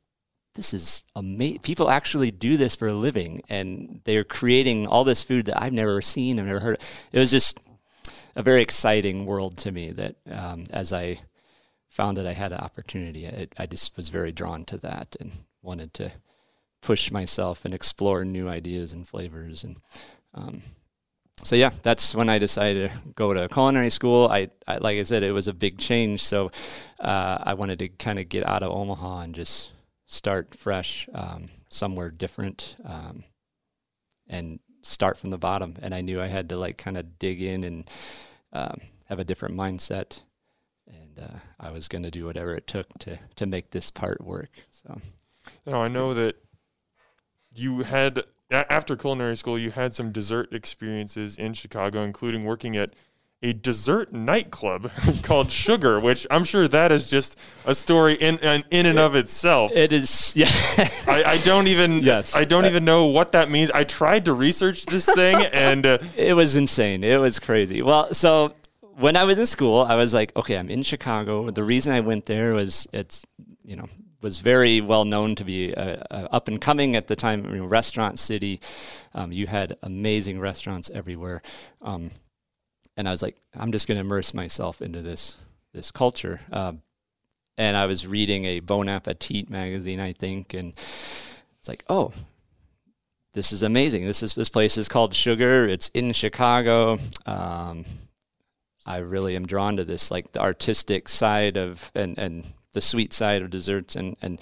this 0.55 0.75
is 0.75 1.05
amazing. 1.15 1.61
People 1.61 1.91
actually 1.91 2.31
do 2.31 2.57
this 2.57 2.75
for 2.75 2.89
a 2.89 2.93
living, 2.93 3.43
and 3.49 4.01
they're 4.05 4.25
creating 4.25 4.87
all 4.87 5.05
this 5.05 5.23
food 5.23 5.47
that 5.47 5.63
I've 5.63 5.73
never 5.73 6.01
seen, 6.03 6.39
I've 6.41 6.47
never 6.47 6.61
heard. 6.61 6.77
Of. 6.77 6.83
It 7.13 7.19
was 7.19 7.31
just 7.31 7.61
a 8.35 8.43
very 8.43 8.63
exciting 8.63 9.27
world 9.27 9.59
to 9.59 9.71
me. 9.71 9.93
That 9.93 10.17
um, 10.31 10.65
as 10.73 10.93
I 10.93 11.21
found 11.97 12.19
that 12.19 12.27
I 12.27 12.35
had 12.35 12.53
an 12.53 12.59
opportunity, 12.59 13.27
I, 13.27 13.49
I 13.59 13.65
just 13.65 13.97
was 13.97 14.11
very 14.11 14.31
drawn 14.31 14.67
to 14.67 14.77
that 14.79 15.17
and 15.19 15.33
wanted 15.63 15.95
to 15.95 16.13
push 16.83 17.11
myself 17.11 17.65
and 17.65 17.73
explore 17.73 18.23
new 18.23 18.51
ideas 18.51 18.93
and 18.93 19.09
flavors 19.09 19.65
and 19.65 19.79
um, 20.35 20.61
so 21.43 21.57
yeah 21.57 21.71
that's 21.83 22.15
when 22.15 22.29
i 22.29 22.39
decided 22.39 22.91
to 22.91 22.99
go 23.15 23.33
to 23.33 23.49
culinary 23.49 23.91
school. 23.91 24.29
I, 24.31 24.51
I 24.69 24.77
like 24.77 24.99
i 24.99 25.03
said 25.03 25.23
it 25.23 25.33
was 25.33 25.49
a 25.49 25.55
big 25.55 25.79
change. 25.79 26.23
So 26.23 26.53
uh, 27.01 27.39
i 27.41 27.55
wanted 27.55 27.79
to 27.79 27.89
kind 27.89 28.19
of 28.19 28.29
get 28.29 28.47
out 28.47 28.63
of 28.63 28.71
omaha 28.71 29.21
and 29.21 29.35
just 29.35 29.73
start 30.07 30.55
fresh 30.55 31.09
um, 31.15 31.49
somewhere 31.69 32.11
different 32.11 32.77
um, 32.85 33.25
and 34.29 34.61
start 34.83 35.17
from 35.17 35.31
the 35.31 35.39
bottom. 35.39 35.77
And 35.81 35.95
i 35.95 36.03
knew 36.03 36.21
i 36.21 36.29
had 36.29 36.51
to 36.51 36.59
like 36.59 36.77
kind 36.77 36.99
of 36.99 37.19
dig 37.19 37.41
in 37.41 37.65
and 37.65 37.91
um, 38.53 38.81
have 39.09 39.19
a 39.19 39.25
different 39.25 39.57
mindset 39.57 40.23
and 41.17 41.27
uh, 41.27 41.39
i 41.61 41.71
was 41.71 41.89
going 41.89 42.03
to 42.03 42.11
do 42.11 42.25
whatever 42.27 42.55
it 42.55 42.67
took 42.67 42.87
to 42.99 43.19
to 43.35 43.47
make 43.47 43.71
this 43.71 43.91
part 43.91 44.23
work 44.25 44.51
so 44.71 45.01
Now 45.67 45.83
I 45.83 45.89
know 45.89 46.15
that 46.15 46.37
you 47.55 47.83
had 47.83 48.23
after 48.51 48.97
culinary 48.97 49.37
school 49.37 49.59
you 49.59 49.71
had 49.71 49.95
some 49.95 50.13
dessert 50.13 50.53
experiences 50.53 51.37
in 51.37 51.53
Chicago, 51.55 52.03
including 52.03 52.45
working 52.45 52.77
at 52.77 52.91
a 53.43 53.53
dessert 53.53 54.13
nightclub 54.13 54.91
called 55.23 55.51
Sugar, 55.51 56.01
which 56.01 56.27
I'm 56.31 56.45
sure 56.45 56.67
that 56.69 56.91
is 56.91 57.11
just 57.11 57.39
a 57.65 57.75
story 57.75 58.15
in 58.15 58.39
in, 58.39 58.65
in 58.71 58.87
and 58.87 58.99
of 58.99 59.15
itself. 59.15 59.73
it 59.75 59.93
is 59.93 60.33
yeah 60.37 60.49
I, 61.07 61.25
I 61.27 61.39
don't 61.39 61.67
even 61.69 62.01
Yes. 62.01 62.35
I 62.35 62.45
don't 62.45 62.67
even 62.67 62.85
know 62.85 63.07
what 63.07 63.33
that 63.33 63.51
means. 63.51 63.71
I 63.71 63.85
tried 63.85 64.25
to 64.27 64.33
research 64.33 64.87
this 64.87 65.07
thing 65.07 65.37
and 65.47 65.85
uh, 65.87 65.99
it 66.17 66.35
was 66.35 66.57
insane. 66.57 67.05
It 67.05 67.19
was 67.19 67.39
crazy. 67.39 67.83
Well, 67.83 68.13
so 68.15 68.53
when 68.99 69.17
I 69.17 69.25
was 69.25 69.39
in 69.39 69.47
school, 69.47 69.83
I 69.83 69.95
was 69.95 70.15
like, 70.15 70.35
okay, 70.37 70.57
I'm 70.57 70.71
in 70.71 70.83
Chicago. 70.83 71.51
The 71.51 71.65
reason 71.65 71.93
I 71.93 72.01
went 72.01 72.27
there 72.27 72.55
was 72.55 72.87
it's, 72.93 73.25
you 73.63 73.77
know, 73.77 73.89
was 74.23 74.41
very 74.41 74.81
well 74.81 75.05
known 75.05 75.35
to 75.35 75.45
be 75.45 75.75
uh, 75.75 76.03
uh, 76.11 76.29
up 76.33 76.49
and 76.49 76.61
coming 76.61 76.97
at 76.97 77.07
the 77.07 77.17
time, 77.17 77.45
you 77.45 77.57
know, 77.57 77.67
restaurant 77.67 78.19
city. 78.19 78.61
Um, 79.15 79.33
you 79.33 79.47
had 79.47 79.77
amazing 79.83 80.41
restaurants 80.41 80.89
everywhere. 80.91 81.43
Um, 81.83 82.11
and 82.97 83.07
I 83.07 83.11
was 83.11 83.23
like, 83.23 83.37
I'm 83.55 83.71
just 83.71 83.87
going 83.87 83.97
to 83.97 84.01
immerse 84.01 84.33
myself 84.33 84.81
into 84.81 85.03
this 85.03 85.37
this 85.75 85.91
culture. 85.91 86.41
Um, 86.51 86.81
and 87.59 87.77
I 87.77 87.87
was 87.87 88.07
reading 88.07 88.47
a 88.47 88.61
Bon 88.61 88.89
Appetit 88.89 89.51
magazine, 89.51 90.01
I 90.01 90.13
think, 90.13 90.55
and 90.55 90.73
it's 90.73 91.69
like, 91.69 91.85
oh, 91.89 92.13
this 93.35 93.53
is 93.53 93.63
amazing. 93.63 94.07
This 94.07 94.23
is 94.23 94.35
this 94.35 94.49
place 94.49 94.79
is 94.79 94.89
called 94.89 95.15
Sugar. 95.15 95.67
It's 95.67 95.89
in 95.89 96.13
Chicago. 96.13 96.97
Um, 97.27 97.85
I 98.87 98.99
really 98.99 99.35
am 99.35 99.47
drawn 99.47 99.77
to 99.77 99.85
this, 99.85 100.11
like 100.11 100.33
the 100.33 100.41
artistic 100.41 101.09
side 101.09 101.57
of 101.57 101.91
and 101.95 102.17
and 102.19 102.47
the 102.73 102.81
sweet 102.81 103.13
side 103.13 103.43
of 103.43 103.51
desserts, 103.51 103.97
and 103.97 104.17
and 104.23 104.41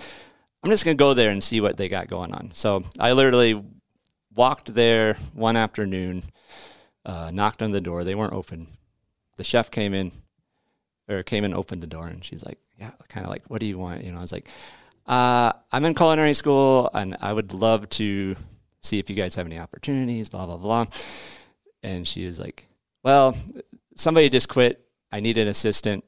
I'm 0.63 0.71
just 0.71 0.85
gonna 0.85 0.95
go 0.95 1.15
there 1.15 1.31
and 1.31 1.43
see 1.43 1.61
what 1.61 1.79
they 1.79 1.89
got 1.89 2.09
going 2.09 2.35
on. 2.35 2.51
So 2.53 2.85
I 2.99 3.13
literally 3.13 3.65
walked 4.35 4.75
there 4.75 5.15
one 5.33 5.57
afternoon, 5.57 6.25
uh, 7.07 7.31
knocked 7.33 7.63
on 7.63 7.71
the 7.71 7.81
door. 7.81 8.05
They 8.05 8.15
weren't 8.15 8.35
open. 8.35 8.67
The 9.37 9.45
chef 9.45 9.71
came 9.71 9.95
in, 9.95 10.13
or 11.09 11.23
came 11.23 11.45
and 11.45 11.55
opened 11.55 11.83
the 11.83 11.87
door, 11.87 12.07
and 12.07 12.23
she's 12.23 12.45
like, 12.45 12.59
"Yeah, 12.79 12.91
kind 13.09 13.25
of 13.25 13.31
like, 13.31 13.45
what 13.47 13.61
do 13.61 13.67
you 13.67 13.79
want?" 13.79 14.05
You 14.05 14.13
know, 14.13 14.19
I 14.19 14.23
was 14.23 14.33
like, 14.33 14.49
uh, 15.07 15.53
"I'm 15.73 15.85
in 15.87 15.95
culinary 15.95 16.35
school, 16.35 16.91
and 16.93 17.17
I 17.21 17.33
would 17.33 17.55
love 17.55 17.89
to 17.91 18.37
see 18.83 18.99
if 18.99 19.09
you 19.09 19.17
guys 19.17 19.37
have 19.37 19.47
any 19.47 19.59
opportunities." 19.59 20.29
Blah 20.29 20.47
blah 20.47 20.59
blah. 20.59 20.87
And 21.83 22.07
she 22.07 22.27
was 22.27 22.39
like, 22.39 22.67
"Well, 23.03 23.37
somebody 23.95 24.29
just 24.29 24.49
quit. 24.49 24.85
I 25.13 25.21
need 25.21 25.39
an 25.39 25.49
assistant. 25.49 26.05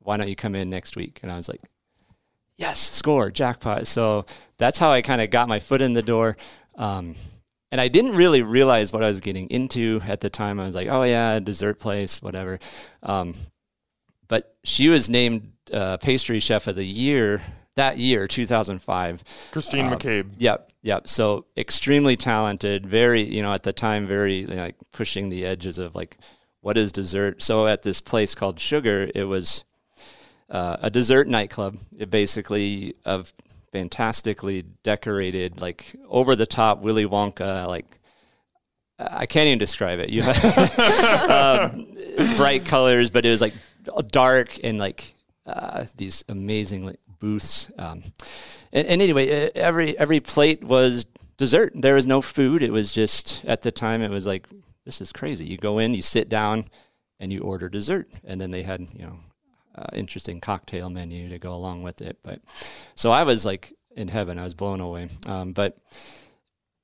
Why 0.00 0.16
don't 0.16 0.28
you 0.28 0.36
come 0.36 0.54
in 0.54 0.70
next 0.70 0.96
week?" 0.96 1.20
And 1.22 1.30
I 1.30 1.36
was 1.36 1.48
like, 1.48 1.60
"Yes, 2.56 2.78
score, 2.78 3.30
jackpot!" 3.30 3.86
So 3.86 4.26
that's 4.58 4.78
how 4.78 4.92
I 4.92 5.02
kind 5.02 5.20
of 5.20 5.30
got 5.30 5.48
my 5.48 5.58
foot 5.58 5.82
in 5.82 5.92
the 5.92 6.02
door. 6.02 6.36
Um, 6.76 7.14
and 7.70 7.80
I 7.80 7.88
didn't 7.88 8.16
really 8.16 8.42
realize 8.42 8.92
what 8.92 9.02
I 9.02 9.08
was 9.08 9.20
getting 9.20 9.48
into 9.48 10.00
at 10.06 10.20
the 10.20 10.30
time. 10.30 10.60
I 10.60 10.66
was 10.66 10.74
like, 10.74 10.88
"Oh 10.88 11.04
yeah, 11.04 11.38
dessert 11.40 11.78
place, 11.78 12.22
whatever." 12.22 12.58
Um, 13.02 13.34
but 14.28 14.56
she 14.64 14.88
was 14.88 15.08
named 15.08 15.52
uh, 15.72 15.98
pastry 15.98 16.40
chef 16.40 16.66
of 16.66 16.76
the 16.76 16.84
year 16.84 17.40
that 17.76 17.98
year, 17.98 18.26
2005. 18.26 19.24
Christine 19.50 19.86
Uh, 19.86 19.96
McCabe. 19.96 20.32
Yep, 20.38 20.70
yep. 20.82 21.08
So 21.08 21.46
extremely 21.56 22.16
talented, 22.16 22.86
very, 22.86 23.22
you 23.22 23.42
know, 23.42 23.54
at 23.54 23.62
the 23.62 23.72
time, 23.72 24.06
very 24.06 24.46
like 24.46 24.76
pushing 24.92 25.28
the 25.30 25.44
edges 25.46 25.78
of 25.78 25.94
like 25.94 26.18
what 26.62 26.78
is 26.78 26.90
dessert. 26.90 27.42
So 27.42 27.66
at 27.66 27.82
this 27.82 28.00
place 28.00 28.34
called 28.34 28.58
Sugar, 28.58 29.10
it 29.14 29.24
was 29.24 29.64
uh, 30.48 30.78
a 30.80 30.90
dessert 30.90 31.28
nightclub. 31.28 31.76
It 31.98 32.10
basically 32.10 32.94
of 33.04 33.34
fantastically 33.72 34.64
decorated, 34.82 35.60
like 35.60 35.94
over 36.08 36.34
the 36.34 36.46
top 36.46 36.80
Willy 36.80 37.04
Wonka, 37.04 37.66
like 37.66 37.98
I 38.98 39.26
can't 39.26 39.48
even 39.48 39.58
describe 39.58 39.98
it. 39.98 40.10
You 40.10 40.22
have 40.22 41.30
um, 41.30 41.86
bright 42.36 42.64
colors, 42.64 43.10
but 43.10 43.26
it 43.26 43.30
was 43.30 43.40
like 43.40 43.54
dark 44.08 44.58
and 44.62 44.78
like 44.78 45.14
uh, 45.46 45.84
these 45.96 46.24
amazing 46.28 46.86
like, 46.86 47.00
booths. 47.18 47.70
Um, 47.78 48.02
and, 48.72 48.86
and 48.86 49.02
anyway, 49.02 49.50
every 49.54 49.98
every 49.98 50.20
plate 50.20 50.62
was 50.62 51.06
dessert. 51.36 51.72
There 51.74 51.94
was 51.94 52.06
no 52.06 52.22
food. 52.22 52.62
It 52.62 52.70
was 52.70 52.92
just 52.92 53.44
at 53.46 53.62
the 53.62 53.72
time 53.72 54.02
it 54.02 54.10
was 54.10 54.26
like 54.26 54.46
this 54.84 55.00
is 55.00 55.12
crazy. 55.12 55.44
You 55.44 55.56
go 55.56 55.78
in, 55.78 55.94
you 55.94 56.02
sit 56.02 56.28
down, 56.28 56.66
and 57.20 57.32
you 57.32 57.40
order 57.40 57.68
dessert, 57.68 58.08
and 58.24 58.40
then 58.40 58.50
they 58.50 58.62
had 58.62 58.80
you 58.94 59.04
know 59.04 59.18
uh, 59.76 59.86
interesting 59.92 60.40
cocktail 60.40 60.90
menu 60.90 61.28
to 61.28 61.38
go 61.38 61.54
along 61.54 61.82
with 61.82 62.02
it. 62.02 62.18
But 62.22 62.40
so 62.94 63.10
I 63.10 63.22
was 63.22 63.46
like 63.46 63.72
in 63.96 64.08
heaven. 64.08 64.38
I 64.38 64.44
was 64.44 64.54
blown 64.54 64.80
away. 64.80 65.08
Um, 65.26 65.52
but 65.52 65.78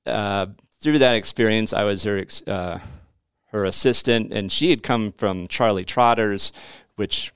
uh, 0.07 0.47
through 0.81 1.01
that 1.01 1.17
experience, 1.17 1.73
I 1.73 1.85
was 1.85 2.05
her 2.05 2.19
ex- 2.19 2.43
uh, 2.47 2.79
her 3.47 3.65
assistant, 3.65 4.33
and 4.33 4.53
she 4.53 4.71
had 4.71 4.83
come 4.83 5.13
from 5.13 5.49
Charlie 5.49 5.85
Trotter's, 5.85 6.53
which 6.97 7.33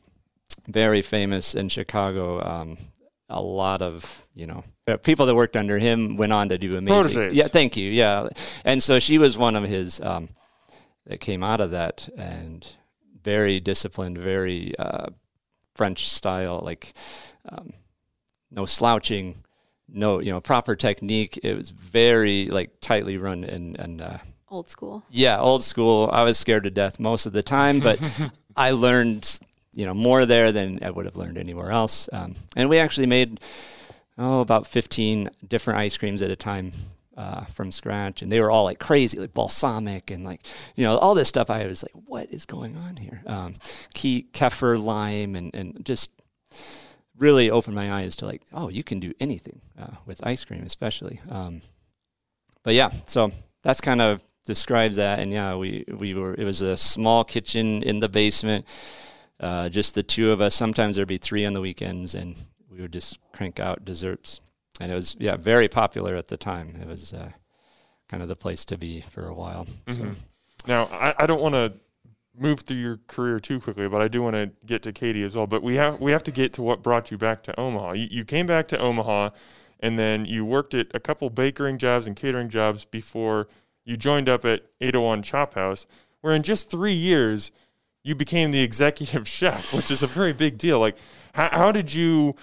very 0.68 1.02
famous 1.02 1.54
in 1.54 1.68
Chicago. 1.68 2.42
Um, 2.42 2.76
a 3.28 3.40
lot 3.40 3.80
of 3.82 4.26
you 4.34 4.46
know 4.46 4.62
people 5.02 5.26
that 5.26 5.34
worked 5.34 5.56
under 5.56 5.78
him 5.78 6.16
went 6.16 6.32
on 6.32 6.50
to 6.50 6.58
do 6.58 6.76
amazing. 6.76 7.02
Proteges. 7.02 7.34
Yeah, 7.34 7.48
thank 7.48 7.76
you. 7.76 7.90
Yeah, 7.90 8.28
and 8.64 8.82
so 8.82 8.98
she 8.98 9.18
was 9.18 9.36
one 9.36 9.56
of 9.56 9.64
his 9.64 10.00
um, 10.00 10.28
that 11.06 11.20
came 11.20 11.42
out 11.42 11.60
of 11.60 11.70
that, 11.72 12.08
and 12.16 12.66
very 13.22 13.60
disciplined, 13.60 14.18
very 14.18 14.76
uh, 14.78 15.06
French 15.74 16.08
style, 16.08 16.60
like 16.64 16.92
um, 17.48 17.72
no 18.50 18.66
slouching, 18.66 19.42
no 19.88 20.20
you 20.20 20.30
know 20.32 20.40
proper 20.40 20.76
technique. 20.76 21.38
It 21.42 21.56
was 21.56 21.70
very 21.70 22.46
like 22.46 22.80
tightly 22.80 23.16
run 23.16 23.44
and 23.44 23.78
and. 23.78 24.00
Uh, 24.02 24.18
Old 24.50 24.68
school. 24.68 25.02
yeah, 25.08 25.40
old 25.40 25.62
school. 25.64 26.10
I 26.12 26.24
was 26.24 26.36
scared 26.38 26.64
to 26.64 26.70
death 26.70 27.00
most 27.00 27.24
of 27.24 27.32
the 27.32 27.42
time, 27.42 27.80
but 27.80 27.98
I 28.56 28.72
learned, 28.72 29.40
you 29.72 29.86
know, 29.86 29.94
more 29.94 30.26
there 30.26 30.52
than 30.52 30.80
I 30.84 30.90
would 30.90 31.06
have 31.06 31.16
learned 31.16 31.38
anywhere 31.38 31.72
else. 31.72 32.06
Um, 32.12 32.34
and 32.54 32.68
we 32.68 32.78
actually 32.78 33.06
made 33.06 33.40
oh 34.18 34.40
about 34.42 34.66
fifteen 34.66 35.30
different 35.48 35.80
ice 35.80 35.96
creams 35.96 36.20
at 36.20 36.30
a 36.30 36.36
time 36.36 36.72
uh, 37.22 37.44
from 37.44 37.70
scratch, 37.70 38.20
and 38.20 38.32
they 38.32 38.40
were 38.40 38.50
all 38.50 38.64
like 38.64 38.80
crazy, 38.80 39.18
like 39.18 39.32
balsamic 39.32 40.10
and 40.10 40.24
like 40.24 40.44
you 40.74 40.84
know 40.84 40.98
all 40.98 41.14
this 41.14 41.28
stuff. 41.28 41.50
I 41.50 41.66
was 41.66 41.84
like, 41.84 42.04
what 42.06 42.28
is 42.30 42.44
going 42.46 42.76
on 42.76 42.96
here? 42.96 43.22
Um, 43.26 43.54
key 43.94 44.26
kefir, 44.32 44.82
lime, 44.82 45.36
and 45.36 45.54
and 45.54 45.84
just 45.84 46.10
really 47.18 47.48
opened 47.48 47.76
my 47.76 47.92
eyes 47.92 48.16
to 48.16 48.26
like, 48.26 48.42
oh, 48.52 48.68
you 48.68 48.82
can 48.82 48.98
do 48.98 49.12
anything 49.20 49.60
uh, 49.80 49.94
with 50.04 50.26
ice 50.26 50.44
cream, 50.44 50.64
especially. 50.64 51.20
Um, 51.30 51.60
but 52.64 52.74
yeah, 52.74 52.90
so 53.06 53.30
that's 53.62 53.80
kind 53.80 54.00
of 54.00 54.22
describes 54.44 54.96
that. 54.96 55.20
And 55.20 55.32
yeah, 55.32 55.54
we 55.54 55.84
we 55.88 56.14
were 56.14 56.34
it 56.34 56.44
was 56.44 56.60
a 56.60 56.76
small 56.76 57.22
kitchen 57.22 57.84
in 57.84 58.00
the 58.00 58.08
basement, 58.08 58.66
uh, 59.38 59.68
just 59.68 59.94
the 59.94 60.02
two 60.02 60.32
of 60.32 60.40
us. 60.40 60.56
Sometimes 60.56 60.96
there'd 60.96 61.06
be 61.06 61.18
three 61.18 61.46
on 61.46 61.52
the 61.52 61.60
weekends, 61.60 62.16
and 62.16 62.34
we 62.68 62.80
would 62.80 62.92
just 62.92 63.20
crank 63.32 63.60
out 63.60 63.84
desserts. 63.84 64.40
And 64.80 64.90
it 64.90 64.94
was 64.94 65.16
yeah 65.18 65.36
very 65.36 65.68
popular 65.68 66.16
at 66.16 66.28
the 66.28 66.36
time. 66.36 66.76
It 66.80 66.88
was 66.88 67.12
uh, 67.12 67.30
kind 68.08 68.22
of 68.22 68.28
the 68.28 68.36
place 68.36 68.64
to 68.66 68.78
be 68.78 69.00
for 69.00 69.26
a 69.26 69.34
while. 69.34 69.66
So 69.88 70.02
Mhm. 70.02 70.16
Now, 70.66 70.84
I, 70.92 71.14
I 71.18 71.26
don't 71.26 71.40
want 71.40 71.54
to 71.54 71.72
move 72.38 72.60
through 72.60 72.76
your 72.78 72.98
career 73.08 73.38
too 73.40 73.60
quickly, 73.60 73.88
but 73.88 74.00
I 74.00 74.08
do 74.08 74.22
want 74.22 74.34
to 74.34 74.50
get 74.64 74.82
to 74.84 74.92
Katie 74.92 75.22
as 75.24 75.36
well. 75.36 75.46
But 75.46 75.62
we 75.62 75.74
have 75.76 76.00
we 76.00 76.12
have 76.12 76.24
to 76.24 76.30
get 76.30 76.52
to 76.54 76.62
what 76.62 76.82
brought 76.82 77.10
you 77.10 77.18
back 77.18 77.42
to 77.44 77.60
Omaha. 77.60 77.92
You, 77.92 78.08
you 78.10 78.24
came 78.24 78.46
back 78.46 78.68
to 78.68 78.78
Omaha, 78.78 79.30
and 79.80 79.98
then 79.98 80.24
you 80.24 80.44
worked 80.44 80.72
at 80.74 80.86
a 80.94 81.00
couple 81.00 81.30
bakering 81.30 81.78
jobs 81.78 82.06
and 82.06 82.16
catering 82.16 82.48
jobs 82.48 82.84
before 82.84 83.48
you 83.84 83.96
joined 83.96 84.28
up 84.28 84.44
at 84.44 84.62
801 84.80 85.22
Chop 85.24 85.54
House, 85.54 85.86
where 86.20 86.32
in 86.32 86.42
just 86.44 86.70
three 86.70 86.92
years 86.94 87.50
you 88.04 88.14
became 88.14 88.50
the 88.52 88.60
executive 88.68 89.26
chef, 89.28 89.74
which 89.74 89.90
is 89.90 90.02
a 90.02 90.06
very 90.06 90.32
big 90.32 90.56
deal. 90.56 90.78
Like, 90.78 90.96
how, 91.34 91.48
how 91.52 91.72
did 91.72 91.92
you? 91.92 92.36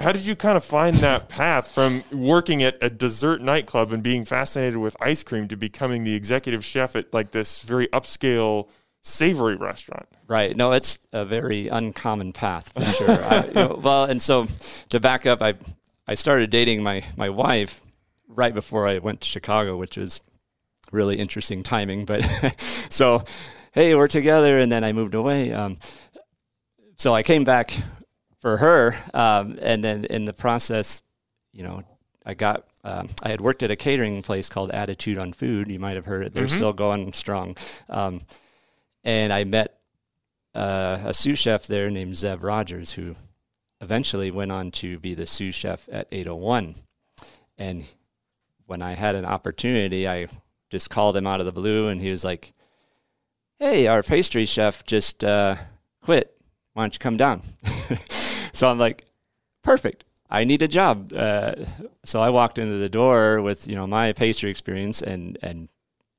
How 0.00 0.12
did 0.12 0.24
you 0.24 0.34
kind 0.34 0.56
of 0.56 0.64
find 0.64 0.96
that 0.96 1.28
path 1.28 1.70
from 1.72 2.02
working 2.10 2.62
at 2.62 2.78
a 2.80 2.88
dessert 2.88 3.42
nightclub 3.42 3.92
and 3.92 4.02
being 4.02 4.24
fascinated 4.24 4.78
with 4.78 4.96
ice 5.00 5.22
cream 5.22 5.46
to 5.48 5.56
becoming 5.56 6.04
the 6.04 6.14
executive 6.14 6.64
chef 6.64 6.96
at 6.96 7.12
like 7.12 7.32
this 7.32 7.62
very 7.62 7.86
upscale 7.88 8.68
savory 9.02 9.56
restaurant? 9.56 10.08
Right. 10.26 10.56
No, 10.56 10.72
it's 10.72 10.98
a 11.12 11.24
very 11.24 11.68
uncommon 11.68 12.32
path 12.32 12.72
for 12.72 12.82
sure. 12.82 13.22
I, 13.22 13.46
you 13.46 13.52
know, 13.52 13.80
well, 13.82 14.04
and 14.04 14.22
so 14.22 14.46
to 14.88 15.00
back 15.00 15.26
up, 15.26 15.42
I 15.42 15.54
I 16.06 16.14
started 16.14 16.50
dating 16.50 16.82
my 16.82 17.04
my 17.16 17.28
wife 17.28 17.82
right 18.26 18.54
before 18.54 18.86
I 18.86 18.98
went 18.98 19.20
to 19.20 19.28
Chicago, 19.28 19.76
which 19.76 19.96
was 19.96 20.20
really 20.92 21.16
interesting 21.16 21.62
timing. 21.62 22.04
But 22.04 22.22
so, 22.88 23.24
hey, 23.72 23.94
we're 23.94 24.08
together, 24.08 24.58
and 24.58 24.72
then 24.72 24.82
I 24.82 24.92
moved 24.92 25.14
away. 25.14 25.52
Um, 25.52 25.76
so 26.96 27.14
I 27.14 27.22
came 27.22 27.44
back 27.44 27.76
for 28.40 28.56
her, 28.56 28.94
um, 29.14 29.58
and 29.62 29.84
then 29.84 30.04
in 30.06 30.24
the 30.24 30.32
process, 30.32 31.02
you 31.52 31.62
know, 31.62 31.82
I 32.26 32.34
got. 32.34 32.66
Um, 32.82 33.10
I 33.22 33.28
had 33.28 33.42
worked 33.42 33.62
at 33.62 33.70
a 33.70 33.76
catering 33.76 34.22
place 34.22 34.48
called 34.48 34.70
Attitude 34.70 35.18
on 35.18 35.34
Food. 35.34 35.70
You 35.70 35.78
might 35.78 35.96
have 35.96 36.06
heard 36.06 36.24
it. 36.24 36.32
They're 36.32 36.46
Mhm. 36.46 36.54
still 36.54 36.72
going 36.72 37.12
strong. 37.12 37.54
Um, 37.90 38.22
and 39.04 39.32
I 39.32 39.44
met 39.44 39.76
uh, 40.54 40.98
a 41.04 41.12
sous 41.14 41.38
chef 41.38 41.66
there 41.66 41.90
named 41.90 42.14
Zev 42.14 42.42
Rogers, 42.42 42.92
who 42.92 43.14
eventually 43.82 44.30
went 44.30 44.50
on 44.50 44.70
to 44.72 44.98
be 44.98 45.12
the 45.14 45.26
sous 45.26 45.54
chef 45.54 45.88
at 45.92 46.08
801. 46.10 46.74
And 47.58 47.84
when 48.66 48.80
I 48.82 48.92
had 48.94 49.14
an 49.14 49.24
opportunity, 49.26 50.08
I 50.08 50.26
just 50.70 50.88
called 50.90 51.16
him 51.16 51.26
out 51.26 51.40
of 51.40 51.46
the 51.46 51.52
blue, 51.52 51.88
and 51.88 52.00
he 52.00 52.10
was 52.10 52.24
like, 52.24 52.52
"Hey, 53.58 53.86
our 53.86 54.02
pastry 54.02 54.46
chef 54.46 54.84
just 54.84 55.22
uh, 55.22 55.56
quit. 56.02 56.34
Why 56.72 56.82
don't 56.84 56.94
you 56.94 56.98
come 56.98 57.16
down?" 57.18 57.42
so 58.52 58.68
I'm 58.68 58.78
like, 58.78 59.04
"Perfect. 59.62 60.04
I 60.30 60.44
need 60.44 60.62
a 60.62 60.68
job." 60.68 61.12
Uh, 61.12 61.54
so 62.04 62.20
I 62.20 62.30
walked 62.30 62.58
into 62.58 62.78
the 62.78 62.88
door 62.88 63.42
with 63.42 63.68
you 63.68 63.74
know 63.74 63.86
my 63.86 64.12
pastry 64.12 64.50
experience 64.50 65.02
and 65.02 65.38
and 65.42 65.68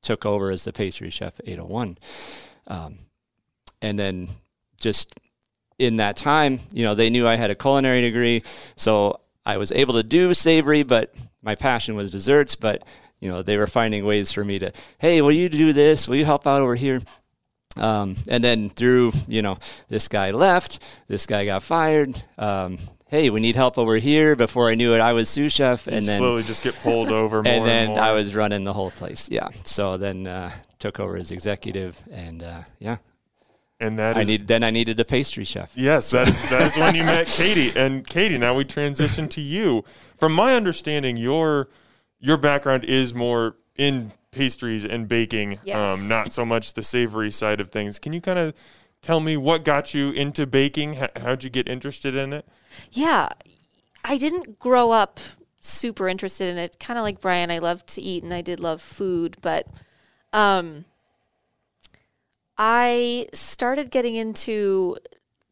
took 0.02 0.26
over 0.26 0.52
as 0.52 0.64
the 0.64 0.74
pastry 0.74 1.10
chef 1.10 1.40
at 1.40 1.48
801. 1.48 1.98
Um, 2.68 2.98
and 3.82 3.98
then 3.98 4.30
just 4.80 5.14
in 5.78 5.98
that 5.98 6.16
time, 6.16 6.60
you 6.72 6.84
know, 6.84 6.96
they 6.96 7.10
knew 7.10 7.28
I 7.28 7.36
had 7.36 7.52
a 7.52 7.56
culinary 7.56 8.02
degree, 8.02 8.44
so 8.76 9.20
I 9.46 9.58
was 9.58 9.72
able 9.72 9.94
to 9.96 10.04
do 10.04 10.34
savory, 10.34 10.84
but 10.84 11.14
my 11.42 11.56
passion 11.56 11.96
was 11.96 12.12
desserts. 12.12 12.56
But 12.56 12.84
you 13.20 13.30
know, 13.30 13.42
they 13.42 13.58
were 13.58 13.68
finding 13.68 14.06
ways 14.06 14.32
for 14.32 14.44
me 14.44 14.60
to, 14.60 14.72
hey, 14.98 15.22
will 15.22 15.32
you 15.32 15.48
do 15.48 15.74
this? 15.74 16.08
Will 16.08 16.16
you 16.16 16.26
help 16.26 16.48
out 16.48 16.62
over 16.62 16.76
here? 16.76 17.02
Um, 17.78 18.16
and 18.28 18.44
then 18.44 18.70
through, 18.70 19.14
you 19.28 19.42
know, 19.42 19.58
this 19.88 20.08
guy 20.08 20.32
left, 20.32 20.84
this 21.08 21.26
guy 21.26 21.46
got 21.46 21.64
fired. 21.64 22.22
Um, 22.38 22.78
hey, 23.08 23.30
we 23.30 23.40
need 23.40 23.56
help 23.56 23.78
over 23.78 23.98
here. 23.98 24.36
Before 24.36 24.70
I 24.70 24.76
knew 24.76 24.94
it, 24.94 25.02
I 25.02 25.14
was 25.14 25.30
sous 25.30 25.54
chef, 25.54 25.86
You 25.88 25.94
and 25.94 26.06
then 26.06 26.18
slowly 26.18 26.44
just 26.44 26.64
get 26.64 26.76
pulled 26.80 27.12
over 27.12 27.44
more 27.44 27.54
and 27.54 27.66
then 27.66 27.90
more. 27.90 28.00
I 28.00 28.12
was 28.14 28.36
running 28.36 28.64
the 28.64 28.74
whole 28.74 28.92
place. 28.92 29.30
Yeah. 29.30 29.50
So 29.64 29.98
then 29.98 30.28
uh, 30.28 30.52
took 30.80 31.00
over 31.00 31.16
as 31.18 31.32
executive, 31.32 32.04
and 32.12 32.42
uh, 32.42 32.62
yeah, 32.80 32.98
and 33.80 34.00
that 34.00 34.18
I 34.18 34.22
is 34.22 34.28
need 34.28 34.48
then 34.48 34.64
I 34.64 34.72
needed 34.72 35.00
a 35.00 35.06
pastry 35.06 35.44
chef. 35.44 35.74
Yes, 35.76 36.12
that 36.12 36.30
is 36.30 36.42
that 36.50 36.62
is 36.64 36.78
when 36.78 36.96
you 36.96 37.04
met 37.06 37.28
Katie. 37.28 37.78
And 37.78 38.08
Katie, 38.08 38.38
now 38.38 38.54
we 38.56 38.64
transition 38.66 39.28
to 39.30 39.42
you. 39.42 39.84
From 40.18 40.34
my 40.34 40.56
understanding, 40.56 41.18
your 41.18 41.70
your 42.20 42.38
background 42.38 42.86
is 42.86 43.14
more 43.14 43.56
in 43.76 44.14
pastries 44.32 44.86
and 44.86 45.08
baking, 45.08 45.60
Yes. 45.64 46.00
um, 46.00 46.08
not 46.08 46.32
so 46.32 46.46
much 46.46 46.74
the 46.74 46.84
savory 46.84 47.32
side 47.32 47.60
of 47.62 47.70
things. 47.72 48.00
Can 48.00 48.14
you 48.14 48.22
kind 48.22 48.40
of 48.40 48.54
tell 49.02 49.20
me 49.20 49.36
what 49.38 49.64
got 49.66 49.94
you 49.94 50.12
into 50.12 50.48
baking? 50.48 50.96
H- 50.96 51.12
how'd 51.18 51.44
you 51.44 51.50
get 51.50 51.68
interested 51.68 52.16
in 52.16 52.32
it? 52.34 52.46
Yeah, 52.92 53.30
I 54.04 54.18
didn't 54.18 54.58
grow 54.58 54.92
up 54.92 55.20
super 55.60 56.08
interested 56.08 56.48
in 56.48 56.58
it. 56.58 56.80
Kind 56.80 56.98
of 56.98 57.04
like 57.04 57.20
Brian, 57.20 57.52
I 57.52 57.60
loved 57.60 57.88
to 57.96 58.02
eat 58.02 58.24
and 58.24 58.34
I 58.34 58.42
did 58.42 58.60
love 58.60 58.82
food, 58.82 59.38
but 59.42 59.68
um, 60.34 60.86
I 62.58 63.28
started 63.34 63.92
getting 63.92 64.16
into 64.16 64.98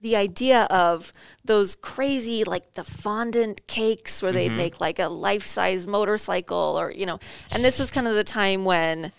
the 0.02 0.16
idea 0.16 0.64
of 0.64 1.12
those 1.44 1.76
crazy, 1.76 2.44
like 2.44 2.74
the 2.76 2.84
fondant 2.84 3.68
cakes 3.68 4.22
where 4.22 4.32
they'd 4.32 4.48
mm-hmm. 4.48 4.58
make 4.58 4.82
like 4.82 5.00
a 5.00 5.08
life 5.08 5.44
size 5.44 5.88
motorcycle 5.88 6.80
or, 6.80 6.92
you 6.92 7.06
know, 7.06 7.20
and 7.52 7.64
this 7.64 7.80
was 7.80 7.92
kind 7.92 8.08
of 8.08 8.16
the 8.16 8.24
time 8.24 8.66
when 8.66 9.12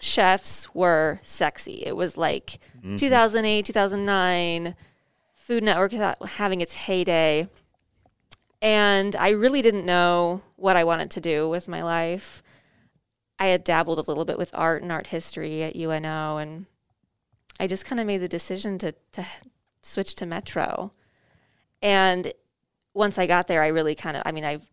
chefs 0.00 0.74
were 0.74 1.20
sexy. 1.22 1.82
It 1.86 1.96
was 1.96 2.16
like 2.16 2.58
mm-hmm. 2.78 2.96
2008, 2.96 3.66
2009, 3.66 4.74
Food 5.34 5.62
Network 5.64 5.92
ha- 5.92 6.14
having 6.24 6.60
its 6.60 6.74
heyday. 6.74 7.48
And 8.62 9.16
I 9.16 9.30
really 9.30 9.62
didn't 9.62 9.86
know 9.86 10.42
what 10.56 10.76
I 10.76 10.84
wanted 10.84 11.10
to 11.12 11.20
do 11.20 11.48
with 11.48 11.68
my 11.68 11.82
life. 11.82 12.42
I 13.38 13.46
had 13.46 13.64
dabbled 13.64 13.98
a 13.98 14.02
little 14.02 14.26
bit 14.26 14.36
with 14.36 14.54
art 14.54 14.82
and 14.82 14.92
art 14.92 15.06
history 15.08 15.62
at 15.62 15.74
UNO, 15.74 16.36
and 16.36 16.66
I 17.58 17.66
just 17.66 17.86
kind 17.86 17.98
of 17.98 18.06
made 18.06 18.18
the 18.18 18.28
decision 18.28 18.76
to, 18.78 18.94
to 19.12 19.26
switch 19.82 20.14
to 20.16 20.26
Metro. 20.26 20.92
And 21.82 22.32
once 22.94 23.18
I 23.18 23.26
got 23.26 23.46
there, 23.46 23.62
I 23.62 23.68
really 23.68 23.94
kind 23.94 24.16
of, 24.16 24.22
I 24.26 24.32
mean, 24.32 24.44
I've 24.44 24.68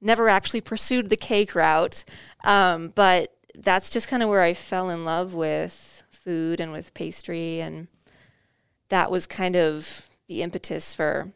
never 0.00 0.28
actually 0.28 0.60
pursued 0.60 1.08
the 1.08 1.16
cake 1.16 1.54
route, 1.54 2.04
um, 2.44 2.92
but 2.94 3.34
that's 3.54 3.90
just 3.90 4.08
kind 4.08 4.22
of 4.22 4.28
where 4.28 4.42
I 4.42 4.54
fell 4.54 4.90
in 4.90 5.04
love 5.04 5.34
with 5.34 6.04
food 6.10 6.60
and 6.60 6.72
with 6.72 6.94
pastry. 6.94 7.60
And 7.60 7.88
that 8.88 9.10
was 9.10 9.26
kind 9.26 9.56
of 9.56 10.06
the 10.28 10.42
impetus 10.42 10.94
for 10.94 11.32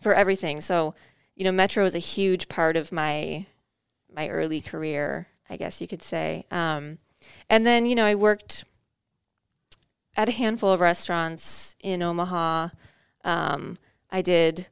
for 0.00 0.14
everything. 0.14 0.62
So, 0.62 0.94
you 1.36 1.44
know, 1.44 1.52
Metro 1.52 1.84
is 1.84 1.94
a 1.94 1.98
huge 1.98 2.48
part 2.48 2.76
of 2.76 2.92
my 2.92 3.46
my 4.14 4.28
early 4.28 4.60
career, 4.60 5.28
I 5.48 5.56
guess 5.56 5.80
you 5.80 5.86
could 5.86 6.02
say. 6.02 6.44
Um, 6.50 6.98
and 7.48 7.66
then, 7.66 7.86
you 7.86 7.94
know, 7.94 8.04
I 8.04 8.14
worked 8.14 8.64
at 10.16 10.28
a 10.28 10.32
handful 10.32 10.72
of 10.72 10.80
restaurants 10.80 11.76
in 11.80 12.02
Omaha. 12.02 12.68
Um, 13.24 13.76
I 14.10 14.22
did. 14.22 14.68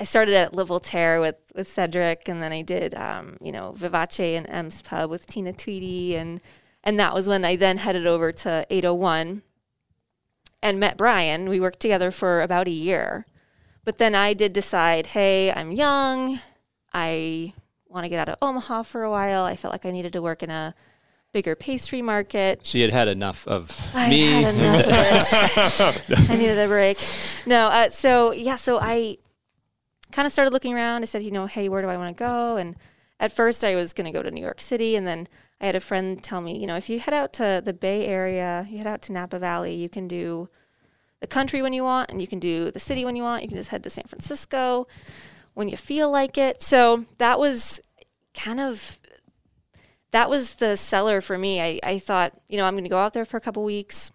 I 0.00 0.04
started 0.04 0.34
at 0.34 0.52
Le 0.52 0.64
Voltaire 0.64 1.20
with, 1.20 1.36
with 1.54 1.68
Cedric, 1.68 2.28
and 2.28 2.42
then 2.42 2.50
I 2.50 2.62
did, 2.62 2.92
um, 2.96 3.36
you 3.40 3.52
know, 3.52 3.72
Vivace 3.78 4.36
and 4.36 4.50
M's 4.50 4.82
Pub 4.82 5.08
with 5.08 5.26
Tina 5.26 5.52
Tweedy, 5.52 6.16
and 6.16 6.40
and 6.82 6.98
that 6.98 7.14
was 7.14 7.28
when 7.28 7.44
I 7.44 7.56
then 7.56 7.78
headed 7.78 8.06
over 8.06 8.32
to 8.32 8.66
801 8.68 9.42
and 10.60 10.80
met 10.80 10.96
Brian. 10.96 11.48
We 11.48 11.60
worked 11.60 11.80
together 11.80 12.10
for 12.10 12.42
about 12.42 12.66
a 12.66 12.72
year. 12.72 13.24
But 13.84 13.98
then 13.98 14.14
I 14.14 14.32
did 14.32 14.52
decide, 14.52 15.08
hey, 15.08 15.52
I'm 15.52 15.72
young. 15.72 16.40
I 16.92 17.52
want 17.86 18.04
to 18.04 18.08
get 18.08 18.18
out 18.18 18.30
of 18.30 18.38
Omaha 18.40 18.82
for 18.82 19.02
a 19.02 19.10
while. 19.10 19.44
I 19.44 19.56
felt 19.56 19.72
like 19.72 19.84
I 19.86 19.90
needed 19.90 20.12
to 20.14 20.22
work 20.22 20.42
in 20.42 20.50
a 20.50 20.74
bigger 21.34 21.56
pastry 21.56 22.00
market. 22.00 22.60
She 22.62 22.80
had 22.80 22.90
had 22.90 23.08
enough 23.08 23.46
of 23.46 23.90
I 23.92 24.08
me. 24.08 24.22
had 24.22 24.54
enough 24.54 25.80
of 25.80 26.10
it. 26.10 26.20
I 26.30 26.36
needed 26.36 26.58
a 26.58 26.68
break. 26.68 26.96
No, 27.44 27.66
uh, 27.66 27.90
so 27.90 28.32
yeah, 28.32 28.56
so 28.56 28.78
I 28.80 29.18
kind 30.12 30.26
of 30.26 30.32
started 30.32 30.52
looking 30.52 30.72
around. 30.72 31.02
I 31.02 31.06
said, 31.06 31.24
you 31.24 31.32
know, 31.32 31.46
hey, 31.46 31.68
where 31.68 31.82
do 31.82 31.88
I 31.88 31.98
want 31.98 32.16
to 32.16 32.18
go? 32.18 32.56
And 32.56 32.76
at 33.18 33.32
first, 33.32 33.64
I 33.64 33.74
was 33.74 33.92
going 33.92 34.06
to 34.06 34.12
go 34.12 34.22
to 34.22 34.30
New 34.30 34.40
York 34.40 34.60
City, 34.60 34.96
and 34.96 35.06
then 35.06 35.28
I 35.60 35.66
had 35.66 35.76
a 35.76 35.80
friend 35.80 36.22
tell 36.22 36.40
me, 36.40 36.58
you 36.58 36.66
know, 36.68 36.76
if 36.76 36.88
you 36.88 37.00
head 37.00 37.14
out 37.14 37.32
to 37.34 37.60
the 37.62 37.72
Bay 37.72 38.06
Area, 38.06 38.66
you 38.70 38.78
head 38.78 38.86
out 38.86 39.02
to 39.02 39.12
Napa 39.12 39.38
Valley, 39.38 39.74
you 39.74 39.88
can 39.88 40.06
do 40.06 40.48
the 41.20 41.26
country 41.26 41.62
when 41.62 41.72
you 41.72 41.82
want, 41.82 42.10
and 42.10 42.20
you 42.20 42.28
can 42.28 42.38
do 42.38 42.70
the 42.70 42.80
city 42.80 43.04
when 43.04 43.16
you 43.16 43.24
want. 43.24 43.42
You 43.42 43.48
can 43.48 43.58
just 43.58 43.70
head 43.70 43.82
to 43.82 43.90
San 43.90 44.04
Francisco 44.06 44.86
when 45.54 45.68
you 45.68 45.76
feel 45.76 46.10
like 46.10 46.38
it. 46.38 46.62
So 46.62 47.06
that 47.18 47.40
was 47.40 47.80
kind 48.34 48.60
of 48.60 48.98
that 50.14 50.30
was 50.30 50.54
the 50.54 50.76
seller 50.76 51.20
for 51.20 51.36
me. 51.36 51.60
I, 51.60 51.80
I 51.82 51.98
thought, 51.98 52.40
you 52.48 52.56
know, 52.56 52.66
I'm 52.66 52.74
going 52.74 52.84
to 52.84 52.90
go 52.90 52.98
out 52.98 53.14
there 53.14 53.24
for 53.24 53.36
a 53.36 53.40
couple 53.40 53.64
weeks. 53.64 54.12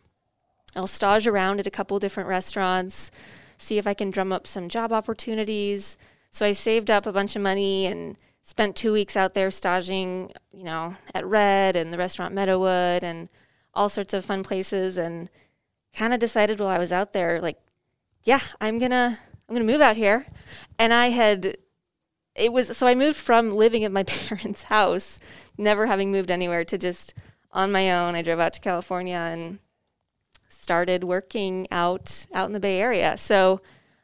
I'll 0.73 0.87
stage 0.87 1.27
around 1.27 1.59
at 1.59 1.67
a 1.67 1.71
couple 1.71 1.99
different 1.99 2.29
restaurants, 2.29 3.11
see 3.57 3.77
if 3.77 3.85
I 3.85 3.93
can 3.93 4.09
drum 4.09 4.31
up 4.31 4.47
some 4.47 4.69
job 4.69 4.93
opportunities. 4.93 5.97
So 6.31 6.45
I 6.45 6.53
saved 6.53 6.89
up 6.89 7.05
a 7.05 7.11
bunch 7.11 7.35
of 7.35 7.41
money 7.41 7.85
and 7.85 8.15
spent 8.43 8.77
two 8.77 8.93
weeks 8.93 9.17
out 9.17 9.33
there 9.33 9.51
staging, 9.51 10.31
you 10.53 10.63
know, 10.63 10.95
at 11.13 11.25
Redd 11.25 11.75
and 11.75 11.91
the 11.91 11.97
restaurant 11.97 12.33
Meadowood 12.33 13.03
and 13.03 13.29
all 13.73 13.89
sorts 13.89 14.13
of 14.13 14.23
fun 14.23 14.41
places 14.41 14.97
and 14.97 15.29
kind 15.93 16.13
of 16.13 16.21
decided 16.21 16.61
while 16.61 16.69
I 16.69 16.79
was 16.79 16.93
out 16.93 17.11
there, 17.11 17.41
like, 17.41 17.59
yeah, 18.23 18.39
I'm 18.61 18.79
gonna 18.79 19.19
I'm 19.49 19.53
gonna 19.53 19.65
move 19.65 19.81
out 19.81 19.97
here. 19.97 20.25
And 20.77 20.93
I 20.93 21.09
had 21.09 21.57
it 22.35 22.53
was 22.53 22.75
so 22.77 22.87
I 22.87 22.95
moved 22.95 23.17
from 23.17 23.51
living 23.51 23.83
at 23.83 23.91
my 23.91 24.03
parents' 24.07 24.63
house, 24.63 25.19
never 25.59 25.85
having 25.85 26.11
moved 26.11 26.31
anywhere, 26.31 26.63
to 26.65 26.77
just 26.77 27.13
on 27.51 27.71
my 27.71 27.91
own. 27.91 28.15
I 28.15 28.21
drove 28.21 28.39
out 28.39 28.53
to 28.53 28.59
California 28.59 29.15
and 29.15 29.59
started 30.47 31.03
working 31.03 31.67
out 31.71 32.25
out 32.33 32.47
in 32.47 32.53
the 32.53 32.59
Bay 32.59 32.79
Area. 32.79 33.17
So 33.17 33.61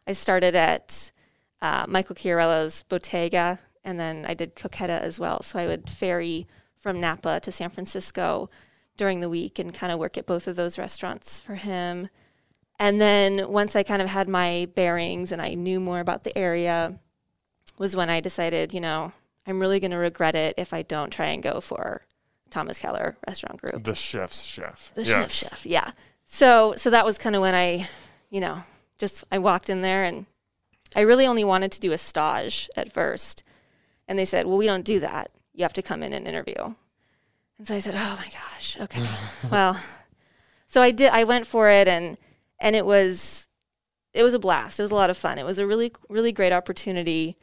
I 0.07 0.11
started 0.11 0.55
at 0.55 1.11
uh, 1.61 1.85
Michael 1.87 2.15
Chiarello's 2.15 2.83
Bottega, 2.83 3.59
and 3.83 3.99
then 3.99 4.25
I 4.27 4.33
did 4.33 4.55
Coqueta 4.55 4.99
as 5.01 5.19
well. 5.19 5.41
So 5.41 5.57
I 5.57 5.65
would 5.65 5.89
ferry 5.89 6.47
from 6.77 6.99
Napa 6.99 7.39
to 7.39 7.51
San 7.51 7.71
Francisco 7.71 8.49
during 8.97 9.19
the 9.19 9.29
week 9.29 9.57
and 9.57 9.73
kind 9.73 9.91
of 9.91 9.99
work 9.99 10.17
at 10.17 10.27
both 10.27 10.47
of 10.47 10.55
those 10.55 10.77
restaurants 10.77 11.41
for 11.41 11.55
him. 11.55 12.09
And 12.77 12.99
then 12.99 13.49
once 13.49 13.75
I 13.75 13.83
kind 13.83 14.01
of 14.01 14.09
had 14.09 14.27
my 14.27 14.67
bearings 14.75 15.31
and 15.31 15.41
I 15.41 15.49
knew 15.49 15.79
more 15.79 15.99
about 15.99 16.23
the 16.23 16.37
area, 16.37 16.99
was 17.77 17.95
when 17.95 18.09
I 18.09 18.19
decided, 18.19 18.73
you 18.73 18.81
know, 18.81 19.13
I'm 19.47 19.59
really 19.59 19.79
going 19.79 19.91
to 19.91 19.97
regret 19.97 20.35
it 20.35 20.55
if 20.57 20.73
I 20.73 20.81
don't 20.81 21.11
try 21.11 21.27
and 21.27 21.43
go 21.43 21.59
for 21.61 22.05
Thomas 22.49 22.79
Keller 22.79 23.17
Restaurant 23.27 23.61
Group. 23.61 23.83
The 23.83 23.95
chef's 23.95 24.43
chef. 24.43 24.91
The 24.95 25.03
yes. 25.03 25.31
chef 25.31 25.49
chef, 25.49 25.65
yeah. 25.65 25.91
So 26.25 26.73
so 26.77 26.89
that 26.89 27.05
was 27.05 27.17
kind 27.17 27.35
of 27.35 27.41
when 27.41 27.55
I, 27.55 27.87
you 28.29 28.39
know, 28.39 28.63
just 28.97 29.23
I 29.31 29.37
walked 29.37 29.69
in 29.69 29.81
there 29.81 30.03
and 30.03 30.25
I 30.95 31.01
really 31.01 31.27
only 31.27 31.43
wanted 31.43 31.71
to 31.73 31.79
do 31.79 31.91
a 31.91 31.97
stage 31.97 32.69
at 32.75 32.91
first. 32.91 33.43
And 34.07 34.17
they 34.17 34.25
said, 34.25 34.45
"Well, 34.45 34.57
we 34.57 34.65
don't 34.65 34.85
do 34.85 34.99
that. 34.99 35.31
You 35.53 35.63
have 35.63 35.73
to 35.73 35.81
come 35.81 36.03
in 36.03 36.13
and 36.13 36.27
interview." 36.27 36.75
And 37.57 37.67
so 37.67 37.75
I 37.75 37.79
said, 37.79 37.95
"Oh 37.95 38.19
my 38.19 38.29
gosh. 38.31 38.77
Okay. 38.79 39.07
well, 39.51 39.79
so 40.67 40.81
I 40.81 40.91
did 40.91 41.11
I 41.11 41.23
went 41.23 41.47
for 41.47 41.69
it 41.69 41.87
and 41.87 42.17
and 42.59 42.75
it 42.75 42.85
was 42.85 43.47
it 44.13 44.23
was 44.23 44.33
a 44.33 44.39
blast. 44.39 44.79
It 44.79 44.83
was 44.83 44.91
a 44.91 44.95
lot 44.95 45.09
of 45.09 45.17
fun. 45.17 45.37
It 45.37 45.45
was 45.45 45.59
a 45.59 45.67
really 45.67 45.91
really 46.09 46.31
great 46.31 46.53
opportunity. 46.53 47.37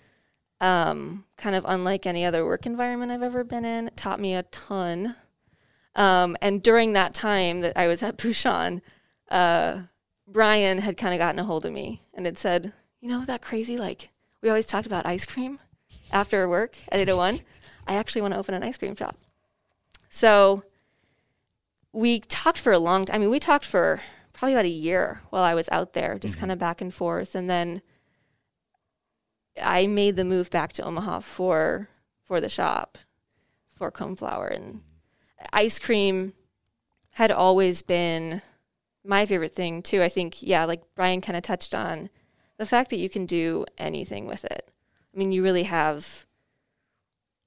Um, 0.62 1.24
kind 1.36 1.56
of 1.56 1.64
unlike 1.66 2.06
any 2.06 2.24
other 2.24 2.44
work 2.46 2.66
environment 2.66 3.10
I've 3.10 3.22
ever 3.22 3.42
been 3.42 3.64
in. 3.64 3.88
It 3.88 3.96
taught 3.96 4.20
me 4.20 4.34
a 4.34 4.44
ton. 4.44 5.16
Um, 5.96 6.36
and 6.40 6.62
during 6.62 6.92
that 6.92 7.14
time 7.14 7.62
that 7.62 7.76
I 7.76 7.88
was 7.88 8.00
at 8.02 8.16
Bouchon, 8.22 8.80
uh, 9.28 9.82
Brian 10.28 10.78
had 10.78 10.96
kind 10.96 11.12
of 11.12 11.18
gotten 11.18 11.40
a 11.40 11.44
hold 11.44 11.66
of 11.66 11.72
me 11.72 12.02
and 12.14 12.24
had 12.26 12.38
said, 12.38 12.72
you 13.00 13.08
know, 13.08 13.24
that 13.24 13.42
crazy, 13.42 13.76
like, 13.76 14.10
we 14.40 14.48
always 14.48 14.66
talked 14.66 14.86
about 14.86 15.04
ice 15.04 15.26
cream 15.26 15.58
after 16.12 16.48
work 16.48 16.76
at 16.88 17.00
801. 17.00 17.40
I 17.88 17.94
actually 17.94 18.22
want 18.22 18.34
to 18.34 18.38
open 18.38 18.54
an 18.54 18.62
ice 18.62 18.78
cream 18.78 18.94
shop. 18.94 19.16
So 20.08 20.62
we 21.92 22.20
talked 22.20 22.58
for 22.58 22.72
a 22.72 22.78
long 22.78 23.04
time. 23.04 23.16
I 23.16 23.18
mean, 23.18 23.30
we 23.30 23.40
talked 23.40 23.66
for 23.66 24.00
probably 24.32 24.54
about 24.54 24.64
a 24.64 24.68
year 24.68 25.22
while 25.30 25.42
I 25.42 25.54
was 25.54 25.68
out 25.72 25.92
there, 25.92 26.18
just 26.18 26.38
kind 26.38 26.52
of 26.52 26.58
back 26.58 26.80
and 26.80 26.94
forth. 26.94 27.34
And 27.34 27.50
then 27.50 27.82
I 29.60 29.86
made 29.86 30.16
the 30.16 30.24
move 30.24 30.50
back 30.50 30.72
to 30.74 30.84
Omaha 30.84 31.20
for 31.20 31.88
for 32.24 32.40
the 32.40 32.48
shop 32.48 32.98
for 33.74 33.90
Coneflower 33.90 34.54
and 34.54 34.82
ice 35.52 35.78
cream 35.78 36.32
had 37.14 37.30
always 37.30 37.82
been 37.82 38.42
my 39.04 39.26
favorite 39.26 39.54
thing 39.54 39.82
too. 39.82 40.02
I 40.02 40.08
think 40.08 40.42
yeah, 40.42 40.64
like 40.64 40.82
Brian 40.94 41.20
kind 41.20 41.36
of 41.36 41.42
touched 41.42 41.74
on 41.74 42.08
the 42.58 42.66
fact 42.66 42.90
that 42.90 42.98
you 42.98 43.08
can 43.08 43.26
do 43.26 43.66
anything 43.78 44.26
with 44.26 44.44
it. 44.44 44.70
I 45.14 45.18
mean, 45.18 45.32
you 45.32 45.42
really 45.42 45.64
have 45.64 46.26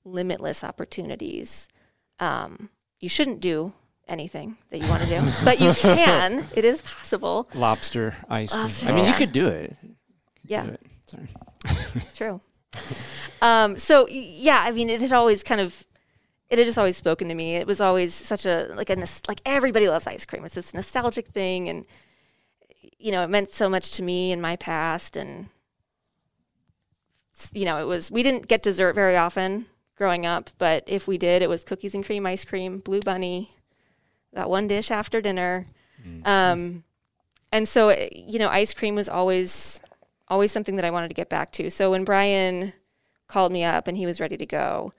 limitless 0.04 0.64
opportunities. 0.64 1.68
Um, 2.20 2.70
you 3.00 3.10
shouldn't 3.10 3.40
do 3.40 3.74
anything 4.08 4.58
that 4.70 4.80
you 4.80 4.88
want 4.88 5.04
to 5.04 5.10
do, 5.10 5.22
but 5.44 5.60
you 5.60 5.74
can. 5.74 6.48
It 6.56 6.66
is 6.66 6.82
possible. 6.82 7.48
Lobster 7.56 8.16
ice 8.30 8.52
cream. 8.52 8.64
Lobster, 8.64 8.88
I 8.88 8.92
mean, 8.92 9.06
yeah. 9.06 9.12
you 9.12 9.18
could 9.18 9.32
do 9.32 9.48
it. 9.48 9.76
Yeah. 10.44 10.64
Do 10.64 10.72
it. 10.72 10.82
Sorry. 11.06 11.28
It's 11.96 12.18
true. 12.18 12.42
um, 13.42 13.76
so 13.76 14.08
yeah, 14.10 14.62
I 14.64 14.72
mean, 14.72 14.90
it 14.90 15.02
had 15.02 15.14
always 15.14 15.44
kind 15.44 15.62
of, 15.62 15.86
it 16.50 16.58
had 16.58 16.66
just 16.66 16.78
always 16.78 16.98
spoken 16.98 17.28
to 17.30 17.36
me. 17.36 17.56
It 17.56 17.68
was 17.68 17.80
always 17.82 18.14
such 18.14 18.46
a 18.46 18.72
like 18.76 18.90
a 18.90 18.96
nos- 18.96 19.22
like 19.28 19.42
everybody 19.46 19.88
loves 19.88 20.08
ice 20.08 20.26
cream. 20.26 20.46
It's 20.46 20.56
this 20.56 20.74
nostalgic 20.74 21.28
thing, 21.28 21.70
and 21.70 21.86
you 22.98 23.12
know, 23.12 23.24
it 23.24 23.30
meant 23.30 23.50
so 23.50 23.70
much 23.70 23.92
to 23.92 24.04
me 24.04 24.32
in 24.32 24.42
my 24.42 24.56
past, 24.56 25.16
and 25.18 25.48
you 27.54 27.66
know, 27.66 27.82
it 27.82 27.86
was 27.86 28.12
we 28.12 28.24
didn't 28.24 28.48
get 28.48 28.62
dessert 28.62 28.94
very 28.94 29.16
often 29.16 29.66
growing 29.96 30.26
up, 30.26 30.50
but 30.58 30.84
if 30.88 31.08
we 31.08 31.18
did, 31.18 31.42
it 31.42 31.50
was 31.50 31.64
cookies 31.64 31.96
and 31.96 32.06
cream 32.06 32.26
ice 32.26 32.44
cream, 32.44 32.80
Blue 32.80 33.00
Bunny, 33.00 33.52
that 34.34 34.50
one 34.50 34.68
dish 34.68 34.92
after 34.92 35.22
dinner. 35.22 35.66
Um, 36.26 36.84
and 37.52 37.68
so, 37.68 37.90
eh, 37.90 38.10
you 38.14 38.38
know, 38.38 38.50
ice 38.50 38.74
cream 38.74 38.94
was 38.94 39.10
always 39.10 39.82
always 40.28 40.52
something 40.52 40.76
that 40.76 40.86
I 40.86 40.92
wanted 40.92 41.10
to 41.10 41.14
get 41.14 41.30
back 41.30 41.52
to. 41.54 41.70
So 41.70 41.92
when 41.92 42.04
Brian 42.04 42.74
called 43.28 43.52
me 43.52 43.64
up 43.64 43.88
and 43.88 43.98
he 43.98 44.06
was 44.06 44.20
ready 44.20 44.38
to 44.38 44.46
go, 44.46 44.92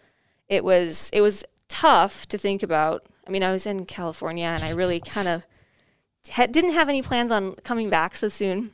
it 0.49 0.65
was 0.65 1.11
it 1.13 1.21
was 1.21 1.45
tough 1.69 2.27
to 2.29 2.39
think 2.39 2.63
about. 2.63 3.07
I 3.27 3.31
mean, 3.31 3.43
I 3.43 3.53
was 3.53 3.67
in 3.67 3.87
California 3.87 4.47
and 4.47 4.63
I 4.63 4.71
really 4.71 5.01
kind 5.01 5.29
of 5.29 5.47
ha- 6.31 6.47
didn't 6.47 6.73
have 6.73 6.89
any 6.89 7.03
plans 7.03 7.31
on 7.31 7.55
coming 7.57 7.91
back 7.91 8.15
so 8.15 8.29
soon. 8.29 8.73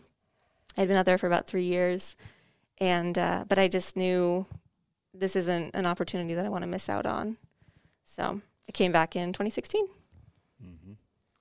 I'd 0.76 0.88
been 0.88 0.96
out 0.96 1.06
there 1.06 1.18
for 1.18 1.26
about 1.26 1.46
three 1.46 1.64
years, 1.64 2.16
and 2.78 3.18
uh, 3.18 3.44
but 3.46 3.58
I 3.58 3.68
just 3.68 3.96
knew 3.96 4.46
this 5.12 5.36
isn't 5.36 5.74
an 5.74 5.84
opportunity 5.84 6.34
that 6.34 6.46
I 6.46 6.48
want 6.48 6.62
to 6.62 6.68
miss 6.68 6.88
out 6.88 7.04
on. 7.04 7.36
So 8.04 8.40
I 8.68 8.72
came 8.72 8.92
back 8.92 9.14
in 9.14 9.32
2016. 9.32 9.86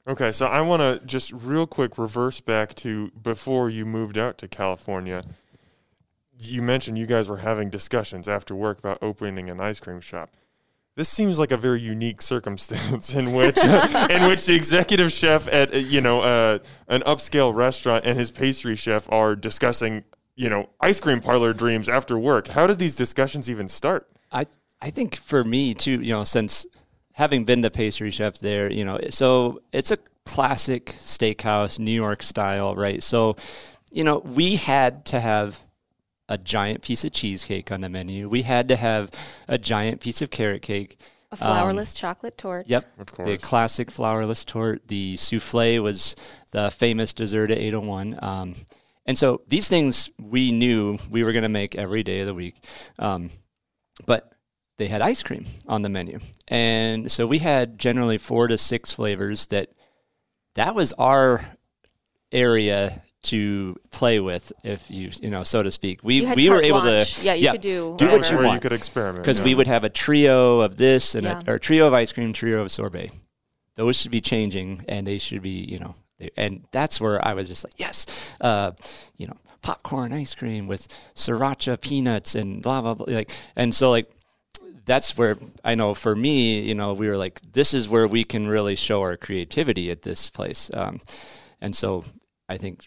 Okay, 0.07 0.31
so 0.31 0.47
I 0.47 0.61
want 0.61 0.81
to 0.81 1.05
just 1.05 1.31
real 1.31 1.67
quick 1.67 1.97
reverse 1.97 2.39
back 2.39 2.73
to 2.75 3.11
before 3.11 3.69
you 3.69 3.85
moved 3.85 4.17
out 4.17 4.37
to 4.39 4.47
California. 4.47 5.23
You 6.39 6.63
mentioned 6.63 6.97
you 6.97 7.05
guys 7.05 7.29
were 7.29 7.37
having 7.37 7.69
discussions 7.69 8.27
after 8.27 8.55
work 8.55 8.79
about 8.79 8.97
opening 9.01 9.49
an 9.49 9.59
ice 9.59 9.79
cream 9.79 10.01
shop. 10.01 10.31
This 10.95 11.07
seems 11.07 11.37
like 11.37 11.51
a 11.51 11.57
very 11.57 11.79
unique 11.81 12.21
circumstance 12.33 13.13
in 13.13 13.33
which 13.33 13.57
in 13.63 14.27
which 14.27 14.45
the 14.45 14.55
executive 14.55 15.11
chef 15.11 15.47
at 15.47 15.73
uh, 15.73 15.77
you 15.77 16.01
know 16.01 16.21
uh, 16.21 16.59
an 16.87 17.01
upscale 17.01 17.53
restaurant 17.53 18.05
and 18.05 18.17
his 18.17 18.31
pastry 18.31 18.75
chef 18.75 19.07
are 19.11 19.35
discussing 19.35 20.03
you 20.35 20.49
know 20.49 20.69
ice 20.79 20.99
cream 20.99 21.21
parlor 21.21 21.53
dreams 21.53 21.87
after 21.87 22.17
work. 22.17 22.47
How 22.47 22.65
did 22.65 22.79
these 22.79 22.95
discussions 22.95 23.51
even 23.51 23.67
start? 23.67 24.09
I 24.31 24.47
I 24.81 24.89
think 24.89 25.15
for 25.15 25.43
me 25.43 25.75
too, 25.75 26.01
you 26.01 26.13
know, 26.13 26.23
since 26.23 26.65
having 27.21 27.45
been 27.45 27.61
the 27.61 27.69
pastry 27.69 28.09
chef 28.09 28.39
there, 28.39 28.71
you 28.71 28.83
know, 28.83 28.99
so 29.11 29.61
it's 29.71 29.91
a 29.91 29.97
classic 30.25 30.87
steakhouse, 30.97 31.77
New 31.77 31.91
York 31.91 32.23
style, 32.23 32.75
right? 32.75 33.03
So, 33.03 33.35
you 33.91 34.03
know, 34.03 34.17
we 34.25 34.55
had 34.55 35.05
to 35.05 35.19
have 35.19 35.63
a 36.27 36.39
giant 36.39 36.81
piece 36.81 37.03
of 37.03 37.11
cheesecake 37.11 37.71
on 37.71 37.81
the 37.81 37.89
menu. 37.89 38.27
We 38.27 38.41
had 38.41 38.69
to 38.69 38.75
have 38.75 39.11
a 39.47 39.59
giant 39.59 40.01
piece 40.01 40.23
of 40.23 40.31
carrot 40.31 40.63
cake. 40.63 40.99
A 41.31 41.35
flourless 41.35 41.95
chocolate 41.95 42.39
torte. 42.39 42.67
Yep. 42.67 42.85
Of 42.97 43.11
course. 43.13 43.29
The 43.29 43.37
classic 43.37 43.91
flourless 43.91 44.43
torte. 44.43 44.87
The 44.87 45.15
souffle 45.15 45.79
was 45.83 46.15
the 46.53 46.71
famous 46.71 47.13
dessert 47.13 47.51
at 47.51 47.59
801. 47.59 48.17
Um, 48.19 48.55
and 49.05 49.15
so 49.15 49.43
these 49.47 49.67
things 49.67 50.09
we 50.19 50.51
knew 50.51 50.97
we 51.11 51.23
were 51.23 51.33
going 51.33 51.43
to 51.43 51.49
make 51.49 51.75
every 51.75 52.01
day 52.01 52.21
of 52.21 52.25
the 52.25 52.33
week. 52.33 52.55
Um, 52.97 53.29
but 54.07 54.30
they 54.81 54.87
had 54.87 55.01
ice 55.03 55.21
cream 55.21 55.45
on 55.67 55.83
the 55.83 55.89
menu. 55.89 56.17
And 56.47 57.11
so 57.11 57.27
we 57.27 57.37
had 57.37 57.77
generally 57.77 58.17
four 58.17 58.47
to 58.47 58.57
six 58.57 58.91
flavors 58.91 59.45
that 59.47 59.69
that 60.55 60.73
was 60.73 60.91
our 60.93 61.45
area 62.31 63.03
to 63.23 63.75
play 63.91 64.19
with 64.19 64.51
if 64.63 64.89
you 64.89 65.11
you 65.21 65.29
know 65.29 65.43
so 65.43 65.61
to 65.61 65.69
speak. 65.69 66.03
We 66.03 66.25
we 66.33 66.49
were 66.49 66.63
able 66.63 66.81
blanche. 66.81 67.19
to 67.19 67.25
Yeah, 67.25 67.35
you 67.35 67.51
could 67.51 67.61
do 67.61 67.95
do 67.95 68.07
what 68.07 68.31
you 68.31 68.37
Where 68.37 68.53
you 68.55 68.59
could 68.59 68.73
experiment 68.73 69.23
because 69.23 69.37
yeah. 69.37 69.45
we 69.45 69.53
would 69.53 69.67
have 69.67 69.83
a 69.83 69.89
trio 69.89 70.61
of 70.61 70.77
this 70.77 71.13
and 71.13 71.25
Yeah. 71.25 71.43
a 71.45 71.51
or 71.51 71.59
trio 71.59 71.85
of 71.85 71.93
ice 71.93 72.11
cream, 72.11 72.33
trio 72.33 72.63
of 72.63 72.71
sorbet. 72.71 73.11
Those 73.75 73.97
should 73.97 74.09
be 74.11 74.21
changing, 74.21 74.83
and 74.87 75.05
they 75.05 75.19
should 75.19 75.43
be, 75.43 75.63
you 75.73 75.77
know, 75.77 75.93
they, 76.17 76.31
and 76.35 76.65
that's 76.71 76.99
where 76.99 77.23
I 77.25 77.35
was 77.35 77.47
just 77.47 77.63
like, 77.63 77.73
yes, 77.77 78.07
uh, 78.41 78.71
you 79.15 79.27
know, 79.27 79.37
popcorn 79.61 80.11
ice 80.11 80.33
cream 80.33 80.65
with 80.65 80.87
sriracha 81.15 81.79
peanuts 81.79 82.33
and 82.33 82.63
blah 82.63 82.81
blah 82.81 82.95
blah, 82.95 83.05
like, 83.13 83.29
and 83.55 83.75
so 83.75 83.91
like. 83.91 84.09
That's 84.85 85.17
where 85.17 85.37
I 85.63 85.75
know 85.75 85.93
for 85.93 86.15
me, 86.15 86.61
you 86.61 86.75
know, 86.75 86.93
we 86.93 87.07
were 87.07 87.17
like, 87.17 87.39
this 87.53 87.73
is 87.73 87.87
where 87.87 88.07
we 88.07 88.23
can 88.23 88.47
really 88.47 88.75
show 88.75 89.01
our 89.01 89.15
creativity 89.15 89.91
at 89.91 90.01
this 90.01 90.29
place. 90.29 90.71
Um, 90.73 91.01
and 91.61 91.75
so 91.75 92.03
I 92.49 92.57
think 92.57 92.83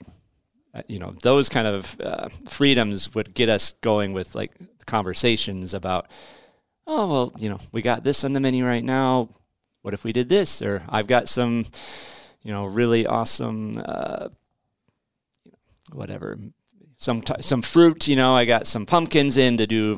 uh, 0.75 0.83
you 0.89 0.99
know 0.99 1.15
those 1.23 1.49
kind 1.49 1.69
of 1.69 2.01
uh, 2.01 2.29
freedoms 2.49 3.15
would 3.15 3.33
get 3.33 3.49
us 3.49 3.75
going 3.81 4.13
with 4.13 4.35
like 4.35 4.53
conversations 4.87 5.73
about 5.73 6.09
oh 6.87 7.07
well 7.07 7.33
you 7.39 7.49
know 7.49 7.61
we 7.71 7.81
got 7.81 8.03
this 8.03 8.25
on 8.25 8.33
the 8.33 8.41
menu 8.41 8.67
right 8.67 8.83
now 8.83 9.29
what 9.83 9.95
if 9.95 10.03
we 10.03 10.13
did 10.13 10.29
this 10.29 10.61
or 10.61 10.83
i've 10.89 11.07
got 11.07 11.29
some 11.29 11.65
you 12.43 12.51
know 12.51 12.65
really 12.65 13.07
awesome 13.07 13.81
uh, 13.85 14.29
whatever 15.93 16.37
some 16.97 17.23
t- 17.23 17.41
some 17.41 17.63
fruit 17.63 18.09
you 18.09 18.17
know 18.17 18.35
i 18.35 18.45
got 18.45 18.67
some 18.67 18.85
pumpkins 18.85 19.37
in 19.37 19.57
to 19.57 19.69
do 19.69 19.97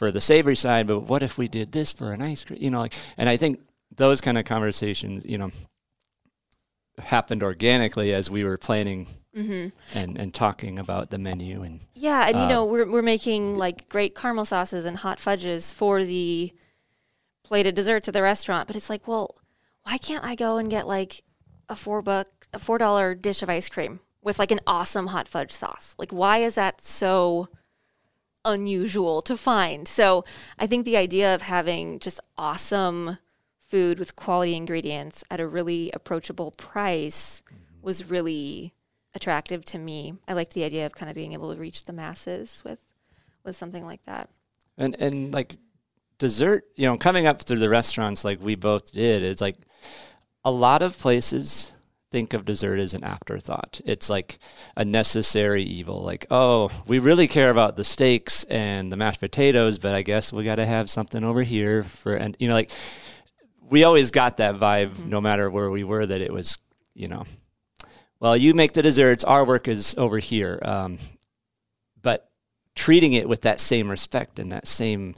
for 0.00 0.10
the 0.10 0.20
savory 0.20 0.56
side 0.56 0.86
but 0.86 1.00
what 1.00 1.22
if 1.22 1.36
we 1.36 1.46
did 1.46 1.72
this 1.72 1.92
for 1.92 2.14
an 2.14 2.22
ice 2.22 2.42
cream 2.42 2.58
you 2.58 2.70
know 2.70 2.80
like 2.80 2.94
and 3.18 3.28
i 3.28 3.36
think 3.36 3.60
those 3.96 4.18
kind 4.22 4.38
of 4.38 4.46
conversations 4.46 5.22
you 5.26 5.36
know 5.36 5.50
happened 6.98 7.42
organically 7.42 8.12
as 8.14 8.30
we 8.30 8.42
were 8.42 8.56
planning 8.56 9.06
hmm 9.34 9.66
and, 9.94 10.16
and 10.18 10.32
talking 10.32 10.78
about 10.78 11.10
the 11.10 11.18
menu 11.18 11.62
and 11.62 11.80
Yeah, 11.94 12.26
and 12.28 12.36
you 12.38 12.44
Uh, 12.44 12.48
know 12.48 12.64
we're 12.64 12.90
we're 12.90 13.02
making 13.02 13.56
like 13.56 13.90
great 13.90 14.14
caramel 14.16 14.46
sauces 14.46 14.86
and 14.86 14.96
hot 14.96 15.18
fudges 15.20 15.70
for 15.70 16.02
the 16.02 16.52
plated 17.42 17.74
desserts 17.74 18.08
at 18.08 18.14
the 18.14 18.22
restaurant, 18.22 18.66
but 18.66 18.76
it's 18.76 18.88
like, 18.88 19.06
well, 19.06 19.36
why 19.82 19.98
can't 19.98 20.24
I 20.24 20.34
go 20.34 20.56
and 20.56 20.70
get 20.70 20.86
like 20.86 21.22
a 21.68 21.76
four 21.76 22.00
buck 22.02 22.28
a 22.54 22.58
four 22.58 22.78
dollar 22.78 23.14
dish 23.14 23.42
of 23.42 23.50
ice 23.50 23.68
cream 23.68 24.00
with 24.22 24.38
like 24.38 24.50
an 24.50 24.60
awesome 24.66 25.08
hot 25.08 25.28
fudge 25.28 25.52
sauce? 25.52 25.94
Like, 25.98 26.10
why 26.10 26.38
is 26.38 26.54
that 26.56 26.80
so 26.80 27.48
unusual 28.44 29.22
to 29.22 29.36
find? 29.36 29.86
So 29.86 30.24
I 30.58 30.66
think 30.66 30.84
the 30.84 30.96
idea 30.96 31.34
of 31.34 31.42
having 31.42 31.98
just 31.98 32.20
awesome 32.38 33.18
food 33.58 33.98
with 33.98 34.16
quality 34.16 34.56
ingredients 34.56 35.22
at 35.30 35.40
a 35.40 35.46
really 35.46 35.90
approachable 35.92 36.50
price 36.52 37.42
mm-hmm. 37.46 37.56
was 37.82 38.10
really 38.10 38.74
attractive 39.14 39.64
to 39.66 39.78
me. 39.78 40.14
I 40.26 40.32
liked 40.32 40.54
the 40.54 40.64
idea 40.64 40.86
of 40.86 40.92
kind 40.92 41.08
of 41.08 41.14
being 41.14 41.32
able 41.32 41.52
to 41.52 41.60
reach 41.60 41.84
the 41.84 41.92
masses 41.92 42.62
with 42.64 42.78
with 43.44 43.56
something 43.56 43.84
like 43.84 44.04
that. 44.04 44.28
and 44.76 44.94
and 44.96 45.32
like 45.32 45.56
dessert 46.18 46.64
you 46.76 46.86
know 46.86 46.98
coming 46.98 47.26
up 47.26 47.40
through 47.42 47.58
the 47.58 47.70
restaurants 47.70 48.24
like 48.24 48.38
we 48.42 48.54
both 48.54 48.92
did 48.92 49.22
is 49.22 49.40
like 49.40 49.56
a 50.44 50.50
lot 50.50 50.82
of 50.82 50.98
places 50.98 51.72
think 52.10 52.34
of 52.34 52.44
dessert 52.44 52.78
as 52.78 52.94
an 52.94 53.04
afterthought. 53.04 53.80
It's 53.84 54.10
like 54.10 54.38
a 54.76 54.84
necessary 54.84 55.62
evil 55.62 56.02
like 56.02 56.26
oh 56.30 56.70
we 56.86 56.98
really 56.98 57.28
care 57.28 57.50
about 57.50 57.76
the 57.76 57.84
steaks 57.84 58.44
and 58.44 58.90
the 58.90 58.96
mashed 58.96 59.20
potatoes 59.20 59.78
but 59.78 59.94
i 59.94 60.02
guess 60.02 60.32
we 60.32 60.44
got 60.44 60.56
to 60.56 60.66
have 60.66 60.88
something 60.88 61.24
over 61.24 61.42
here 61.42 61.82
for 61.82 62.14
and 62.14 62.36
you 62.38 62.48
know 62.48 62.54
like 62.54 62.70
we 63.68 63.84
always 63.84 64.10
got 64.10 64.38
that 64.38 64.56
vibe 64.56 65.04
no 65.04 65.20
matter 65.20 65.50
where 65.50 65.70
we 65.70 65.84
were 65.84 66.06
that 66.06 66.20
it 66.20 66.32
was 66.32 66.58
you 66.94 67.08
know 67.08 67.24
well 68.18 68.36
you 68.36 68.54
make 68.54 68.72
the 68.72 68.82
desserts 68.82 69.24
our 69.24 69.44
work 69.44 69.68
is 69.68 69.94
over 69.98 70.18
here. 70.18 70.58
Um, 70.62 70.98
but 72.02 72.30
treating 72.74 73.12
it 73.12 73.28
with 73.28 73.42
that 73.42 73.60
same 73.60 73.90
respect 73.90 74.38
and 74.38 74.52
that 74.52 74.66
same, 74.66 75.14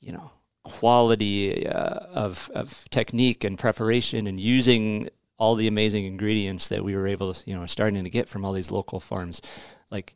you 0.00 0.12
know, 0.12 0.30
quality 0.64 1.66
uh, 1.66 2.00
of 2.14 2.50
of 2.54 2.84
technique 2.90 3.44
and 3.44 3.58
preparation, 3.58 4.26
and 4.26 4.38
using 4.38 5.08
all 5.42 5.56
the 5.56 5.66
amazing 5.66 6.04
ingredients 6.04 6.68
that 6.68 6.84
we 6.84 6.94
were 6.94 7.08
able 7.08 7.34
to, 7.34 7.50
you 7.50 7.56
know, 7.56 7.66
starting 7.66 8.04
to 8.04 8.08
get 8.10 8.28
from 8.28 8.44
all 8.44 8.52
these 8.52 8.70
local 8.70 9.00
farms, 9.00 9.42
like 9.90 10.14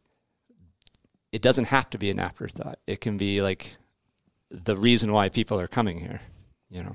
it 1.32 1.42
doesn't 1.42 1.64
have 1.64 1.90
to 1.90 1.98
be 1.98 2.10
an 2.10 2.20
afterthought. 2.20 2.78
It 2.86 3.00
can 3.00 3.16
be 3.16 3.42
like 3.42 3.76
the 4.50 4.76
reason 4.76 5.12
why 5.12 5.28
people 5.28 5.58
are 5.58 5.66
coming 5.66 5.98
here, 5.98 6.20
you 6.70 6.80
know. 6.84 6.94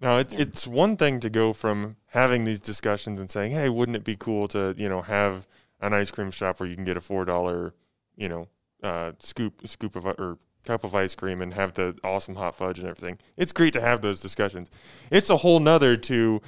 Now 0.00 0.16
it's 0.16 0.32
Yeah. 0.32 0.40
it's 0.40 0.66
one 0.66 0.96
thing 0.96 1.20
to 1.20 1.28
go 1.28 1.52
from 1.52 1.96
having 2.06 2.44
these 2.44 2.62
discussions 2.62 3.20
and 3.20 3.30
saying, 3.30 3.52
"Hey, 3.52 3.68
wouldn't 3.68 3.96
it 3.96 4.04
be 4.04 4.16
cool 4.16 4.48
to 4.48 4.74
you 4.78 4.88
know 4.88 5.02
have 5.02 5.46
an 5.82 5.92
ice 5.92 6.10
cream 6.10 6.30
shop 6.30 6.60
where 6.60 6.68
you 6.68 6.76
can 6.76 6.86
get 6.86 6.96
a 6.96 7.02
four 7.02 7.26
dollar 7.26 7.74
you 8.16 8.30
know 8.30 8.48
uh, 8.82 9.12
scoop 9.18 9.68
scoop 9.68 9.96
of 9.96 10.06
or 10.06 10.38
cup 10.64 10.84
of 10.84 10.94
ice 10.94 11.14
cream 11.14 11.40
and 11.40 11.54
have 11.54 11.74
the 11.74 11.96
awesome 12.04 12.36
hot 12.36 12.54
fudge 12.54 12.78
and 12.78 12.88
everything." 12.88 13.18
It's 13.36 13.52
great 13.52 13.72
to 13.74 13.80
have 13.80 14.00
those 14.00 14.20
discussions. 14.20 14.70
It's 15.10 15.30
a 15.30 15.38
whole 15.38 15.60
nother 15.60 15.96
to 15.96 16.42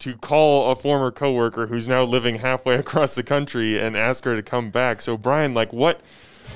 to 0.00 0.16
call 0.16 0.70
a 0.70 0.76
former 0.76 1.10
coworker 1.10 1.66
who's 1.66 1.88
now 1.88 2.02
living 2.02 2.36
halfway 2.36 2.74
across 2.78 3.14
the 3.14 3.22
country 3.22 3.78
and 3.78 3.96
ask 3.96 4.24
her 4.24 4.36
to 4.36 4.42
come 4.42 4.70
back. 4.70 5.00
So 5.00 5.16
Brian, 5.16 5.54
like 5.54 5.72
what 5.72 6.00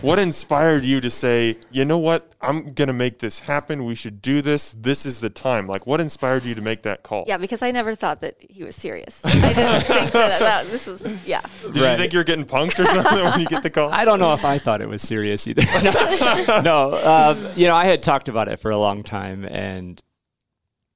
what 0.00 0.18
inspired 0.18 0.84
you 0.84 1.00
to 1.00 1.10
say, 1.10 1.58
you 1.70 1.84
know 1.84 1.98
what, 1.98 2.32
I'm 2.40 2.72
gonna 2.72 2.92
make 2.92 3.18
this 3.20 3.40
happen. 3.40 3.84
We 3.84 3.94
should 3.94 4.20
do 4.22 4.42
this. 4.42 4.72
This 4.72 5.06
is 5.06 5.20
the 5.20 5.30
time. 5.30 5.66
Like, 5.66 5.86
what 5.86 6.00
inspired 6.00 6.44
you 6.44 6.54
to 6.54 6.62
make 6.62 6.82
that 6.82 7.02
call? 7.02 7.24
Yeah, 7.28 7.36
because 7.36 7.62
I 7.62 7.70
never 7.70 7.94
thought 7.94 8.20
that 8.20 8.36
he 8.40 8.64
was 8.64 8.74
serious. 8.74 9.20
I 9.24 9.30
didn't 9.30 9.82
think 9.82 10.10
that, 10.12 10.38
that 10.40 10.66
this 10.66 10.86
was 10.86 11.02
yeah. 11.24 11.42
Did 11.62 11.76
you 11.76 11.82
think 11.82 12.12
you're 12.12 12.24
getting 12.24 12.44
punked 12.44 12.78
or 12.78 12.86
something 12.86 13.24
when 13.24 13.40
you 13.40 13.46
get 13.46 13.62
the 13.62 13.70
call? 13.70 13.90
I 13.92 14.04
don't 14.04 14.18
know 14.18 14.32
if 14.32 14.44
I 14.44 14.58
thought 14.58 14.80
it 14.80 14.88
was 14.88 15.02
serious 15.02 15.46
either. 15.46 15.62
no, 16.48 16.60
no 16.60 17.06
um, 17.06 17.48
you 17.54 17.66
know, 17.66 17.76
I 17.76 17.84
had 17.84 18.02
talked 18.02 18.28
about 18.28 18.48
it 18.48 18.58
for 18.58 18.70
a 18.70 18.78
long 18.78 19.02
time, 19.02 19.44
and 19.44 20.02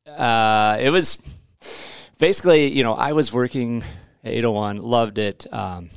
uh, 0.06 0.78
it 0.80 0.90
was 0.90 1.18
basically, 2.18 2.72
you 2.72 2.82
know, 2.82 2.94
I 2.94 3.12
was 3.12 3.32
working 3.32 3.82
at 4.24 4.32
801, 4.32 4.78
loved 4.78 5.18
it, 5.18 5.46
um, 5.52 5.90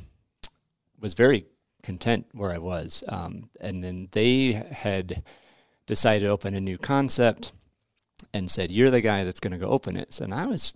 was 1.00 1.14
very 1.14 1.46
content 1.82 2.26
where 2.32 2.52
I 2.52 2.58
was, 2.58 3.02
um, 3.08 3.50
and 3.60 3.82
then 3.82 4.08
they 4.12 4.52
had 4.52 5.22
decided 5.86 6.24
to 6.24 6.30
open 6.30 6.54
a 6.54 6.60
new 6.60 6.78
concept 6.78 7.52
and 8.32 8.50
said, 8.50 8.70
You're 8.70 8.90
the 8.90 9.00
guy 9.00 9.24
that's 9.24 9.40
going 9.40 9.52
to 9.52 9.58
go 9.58 9.68
open 9.68 9.96
it. 9.96 10.12
So 10.12 10.24
and 10.24 10.34
I 10.34 10.46
was 10.46 10.72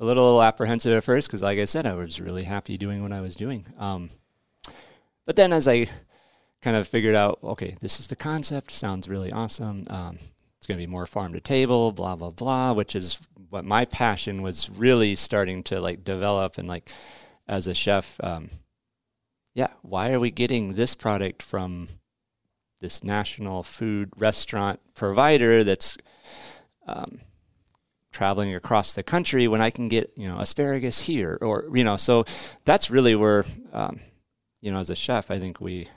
a 0.00 0.04
little 0.04 0.42
apprehensive 0.42 0.92
at 0.92 1.04
first 1.04 1.28
because, 1.28 1.42
like 1.42 1.58
I 1.58 1.64
said, 1.64 1.86
I 1.86 1.94
was 1.94 2.20
really 2.20 2.44
happy 2.44 2.76
doing 2.76 3.02
what 3.02 3.12
I 3.12 3.20
was 3.20 3.34
doing. 3.34 3.66
Um, 3.78 4.10
but 5.26 5.36
then 5.36 5.52
as 5.52 5.66
I 5.66 5.88
kind 6.62 6.76
of 6.76 6.88
figured 6.88 7.14
out, 7.14 7.38
okay, 7.42 7.76
this 7.80 8.00
is 8.00 8.08
the 8.08 8.16
concept, 8.16 8.70
sounds 8.70 9.08
really 9.08 9.32
awesome. 9.32 9.86
Um, 9.90 10.18
it's 10.56 10.66
going 10.66 10.78
to 10.78 10.86
be 10.86 10.90
more 10.90 11.06
farm 11.06 11.32
to 11.32 11.40
table, 11.40 11.92
blah, 11.92 12.16
blah, 12.16 12.30
blah, 12.30 12.72
which 12.72 12.94
is 12.94 13.20
what 13.50 13.64
my 13.64 13.84
passion 13.84 14.42
was 14.42 14.70
really 14.70 15.16
starting 15.16 15.62
to 15.64 15.80
like 15.80 16.04
develop. 16.04 16.58
And 16.58 16.68
like 16.68 16.90
as 17.46 17.66
a 17.66 17.74
chef, 17.74 18.16
um, 18.22 18.50
yeah, 19.58 19.72
why 19.82 20.12
are 20.12 20.20
we 20.20 20.30
getting 20.30 20.74
this 20.74 20.94
product 20.94 21.42
from 21.42 21.88
this 22.78 23.02
national 23.02 23.64
food 23.64 24.08
restaurant 24.16 24.78
provider 24.94 25.64
that's 25.64 25.98
um, 26.86 27.22
traveling 28.12 28.54
across 28.54 28.94
the 28.94 29.02
country 29.02 29.48
when 29.48 29.60
I 29.60 29.70
can 29.70 29.88
get 29.88 30.12
you 30.14 30.28
know 30.28 30.38
asparagus 30.38 31.00
here 31.00 31.36
or 31.40 31.64
you 31.74 31.82
know 31.82 31.96
so 31.96 32.24
that's 32.64 32.88
really 32.88 33.16
where 33.16 33.44
um, 33.72 33.98
you 34.60 34.70
know 34.70 34.78
as 34.78 34.90
a 34.90 34.94
chef 34.94 35.28
I 35.28 35.40
think 35.40 35.60
we 35.60 35.88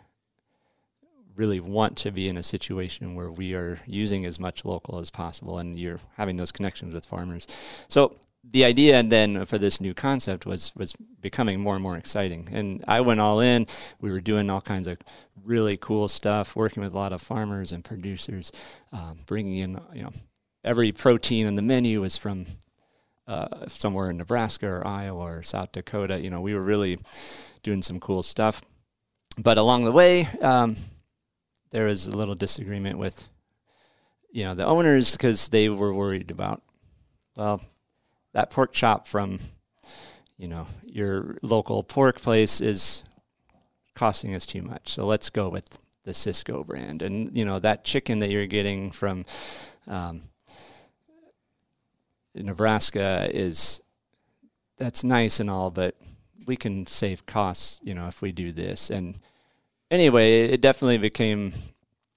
really 1.35 1.59
want 1.59 1.97
to 1.97 2.09
be 2.09 2.27
in 2.27 2.37
a 2.37 2.43
situation 2.43 3.13
where 3.13 3.31
we 3.31 3.53
are 3.53 3.79
using 3.85 4.25
as 4.25 4.39
much 4.39 4.65
local 4.65 4.97
as 4.97 5.11
possible 5.11 5.59
and 5.59 5.77
you're 5.77 5.99
having 6.17 6.37
those 6.37 6.51
connections 6.51 6.95
with 6.95 7.05
farmers. 7.05 7.45
So 7.89 8.15
the 8.43 8.65
idea 8.65 8.97
and 8.97 9.11
then 9.11 9.45
for 9.45 9.57
this 9.57 9.79
new 9.79 9.93
concept 9.93 10.45
was 10.45 10.71
was 10.75 10.95
becoming 11.21 11.59
more 11.59 11.75
and 11.75 11.83
more 11.83 11.97
exciting 11.97 12.49
and 12.51 12.83
I 12.87 13.01
went 13.01 13.19
all 13.19 13.39
in 13.39 13.67
we 13.99 14.09
were 14.11 14.21
doing 14.21 14.49
all 14.49 14.61
kinds 14.61 14.87
of 14.87 14.97
really 15.43 15.77
cool 15.77 16.07
stuff 16.07 16.55
working 16.55 16.81
with 16.81 16.93
a 16.93 16.97
lot 16.97 17.13
of 17.13 17.21
farmers 17.21 17.71
and 17.71 17.83
producers 17.83 18.51
um, 18.91 19.19
bringing 19.25 19.57
in 19.57 19.79
you 19.93 20.03
know 20.03 20.11
every 20.63 20.91
protein 20.91 21.47
on 21.47 21.55
the 21.55 21.61
menu 21.61 22.01
was 22.01 22.17
from 22.17 22.45
uh, 23.27 23.67
somewhere 23.67 24.09
in 24.09 24.17
Nebraska 24.17 24.67
or 24.67 24.85
Iowa 24.85 25.21
or 25.21 25.43
South 25.43 25.71
Dakota. 25.71 26.19
You 26.19 26.29
know, 26.29 26.41
we 26.41 26.53
were 26.53 26.61
really 26.61 26.99
doing 27.63 27.81
some 27.81 27.99
cool 27.99 28.23
stuff. 28.23 28.61
But 29.37 29.57
along 29.57 29.85
the 29.85 29.91
way, 29.91 30.27
um, 30.41 30.75
there 31.69 31.85
was 31.85 32.07
a 32.07 32.11
little 32.11 32.35
disagreement 32.35 32.97
with, 32.97 33.29
you 34.31 34.43
know, 34.43 34.53
the 34.53 34.65
owners 34.65 35.13
because 35.13 35.49
they 35.49 35.69
were 35.69 35.93
worried 35.93 36.31
about, 36.31 36.61
well, 37.37 37.61
that 38.33 38.49
pork 38.49 38.73
chop 38.73 39.07
from, 39.07 39.39
you 40.37 40.47
know, 40.47 40.67
your 40.83 41.37
local 41.41 41.83
pork 41.83 42.19
place 42.21 42.61
is 42.61 43.03
costing 43.95 44.33
us 44.33 44.47
too 44.47 44.61
much. 44.61 44.93
So 44.93 45.05
let's 45.05 45.29
go 45.29 45.49
with 45.49 45.79
the 46.03 46.11
Sysco 46.11 46.65
brand. 46.65 47.01
And, 47.01 47.35
you 47.35 47.45
know, 47.45 47.59
that 47.59 47.83
chicken 47.83 48.19
that 48.19 48.29
you're 48.29 48.47
getting 48.47 48.91
from, 48.91 49.25
um, 49.87 50.21
Nebraska 52.33 53.29
is 53.31 53.81
that's 54.77 55.03
nice 55.03 55.39
and 55.39 55.49
all, 55.49 55.69
but 55.69 55.95
we 56.47 56.55
can 56.55 56.87
save 56.87 57.25
costs, 57.25 57.79
you 57.83 57.93
know, 57.93 58.07
if 58.07 58.21
we 58.21 58.31
do 58.31 58.51
this. 58.51 58.89
And 58.89 59.19
anyway, 59.91 60.45
it 60.45 60.61
definitely 60.61 60.97
became 60.97 61.51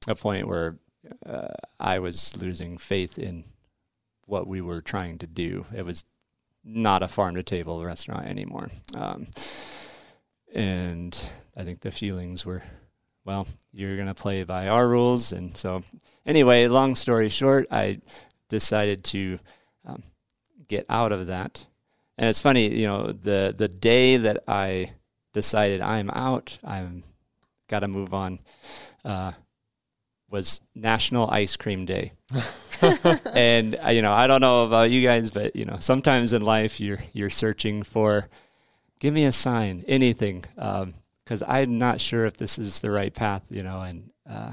a 0.09 0.15
point 0.15 0.47
where 0.47 0.79
uh, 1.27 1.49
I 1.79 1.99
was 1.99 2.37
losing 2.37 2.79
faith 2.79 3.19
in 3.19 3.45
what 4.27 4.47
we 4.47 4.61
were 4.61 4.81
trying 4.81 5.19
to 5.19 5.27
do. 5.27 5.67
It 5.75 5.85
was 5.85 6.05
not 6.65 7.03
a 7.03 7.09
farm 7.09 7.35
to 7.35 7.43
table 7.43 7.83
restaurant 7.83 8.27
anymore. 8.27 8.71
Um, 8.95 9.27
and 10.55 11.31
I 11.57 11.65
think 11.65 11.81
the 11.81 11.91
feelings 11.91 12.47
were, 12.47 12.63
well, 13.25 13.47
you're 13.73 13.97
going 13.97 14.09
to 14.09 14.15
play 14.15 14.45
by 14.45 14.69
our 14.69 14.89
rules. 14.89 15.33
And 15.33 15.57
so, 15.57 15.83
anyway, 16.25 16.67
long 16.69 16.95
story 16.95 17.29
short, 17.29 17.67
I 17.71 17.99
decided 18.49 19.05
to 19.05 19.39
um, 19.85 20.03
get 20.69 20.87
out 20.89 21.13
of 21.13 21.27
that. 21.27 21.67
And 22.17 22.29
it's 22.29 22.41
funny, 22.41 22.73
you 22.73 22.87
know, 22.87 23.11
the 23.11 23.53
the 23.57 23.67
day 23.69 24.17
that 24.17 24.45
I 24.47 24.93
decided 25.33 25.81
I'm 25.81 26.11
out, 26.11 26.59
I'm 26.63 27.03
got 27.69 27.81
to 27.81 27.89
move 27.89 28.15
on, 28.15 28.39
uh, 29.05 29.33
was 30.35 30.61
National 30.75 31.31
Ice 31.31 31.55
Cream 31.55 31.87
Day. 31.87 32.13
and 33.33 33.79
uh, 33.85 33.91
you 33.91 34.03
know, 34.03 34.13
I 34.13 34.27
don't 34.27 34.41
know 34.41 34.65
about 34.65 34.91
you 34.91 35.01
guys, 35.01 35.31
but 35.31 35.55
you 35.55 35.65
know, 35.65 35.77
sometimes 35.79 36.33
in 36.33 36.43
life 36.43 36.81
you're 36.81 36.99
you're 37.13 37.31
searching 37.31 37.85
for, 37.85 38.29
give 38.99 39.15
me 39.15 39.25
a 39.27 39.33
sign, 39.33 39.85
anything, 39.87 40.45
because 40.57 41.43
um, 41.43 41.49
I'm 41.49 41.79
not 41.79 42.01
sure 42.01 42.27
if 42.27 42.37
this 42.37 42.59
is 42.59 42.81
the 42.81 42.91
right 42.91 43.15
path, 43.15 43.45
you 43.49 43.63
know, 43.63 43.83
and 43.83 44.11
uh, 44.29 44.53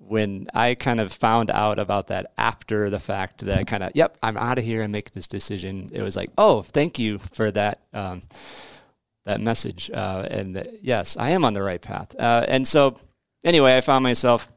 when 0.00 0.48
I 0.52 0.74
kind 0.74 0.98
of 0.98 1.12
found 1.12 1.52
out 1.52 1.78
about 1.78 2.08
that 2.08 2.32
after 2.36 2.90
the 2.90 2.98
fact, 2.98 3.44
that 3.46 3.68
kind 3.68 3.84
of, 3.84 3.92
yep, 3.94 4.16
I'm 4.24 4.36
out 4.36 4.58
of 4.58 4.64
here 4.64 4.82
and 4.82 4.90
make 4.90 5.12
this 5.12 5.28
decision. 5.28 5.86
It 5.92 6.02
was 6.02 6.16
like, 6.16 6.30
oh, 6.36 6.62
thank 6.62 6.98
you 6.98 7.18
for 7.18 7.52
that 7.52 7.82
um, 7.92 8.22
that 9.24 9.40
message, 9.40 9.88
uh, 9.92 10.26
and 10.28 10.56
that, 10.56 10.82
yes, 10.82 11.16
I 11.16 11.30
am 11.30 11.44
on 11.44 11.52
the 11.52 11.62
right 11.62 11.80
path. 11.80 12.18
Uh, 12.18 12.44
and 12.48 12.66
so, 12.66 12.98
anyway, 13.44 13.76
I 13.76 13.80
found 13.80 14.02
myself 14.02 14.50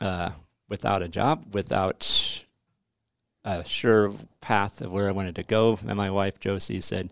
uh, 0.00 0.30
without 0.68 1.02
a 1.02 1.08
job, 1.08 1.54
without 1.54 2.44
a 3.44 3.64
sure 3.64 4.12
path 4.40 4.80
of 4.80 4.92
where 4.92 5.08
I 5.08 5.12
wanted 5.12 5.36
to 5.36 5.42
go. 5.42 5.78
And 5.86 5.96
my 5.96 6.10
wife 6.10 6.40
Josie 6.40 6.80
said, 6.80 7.10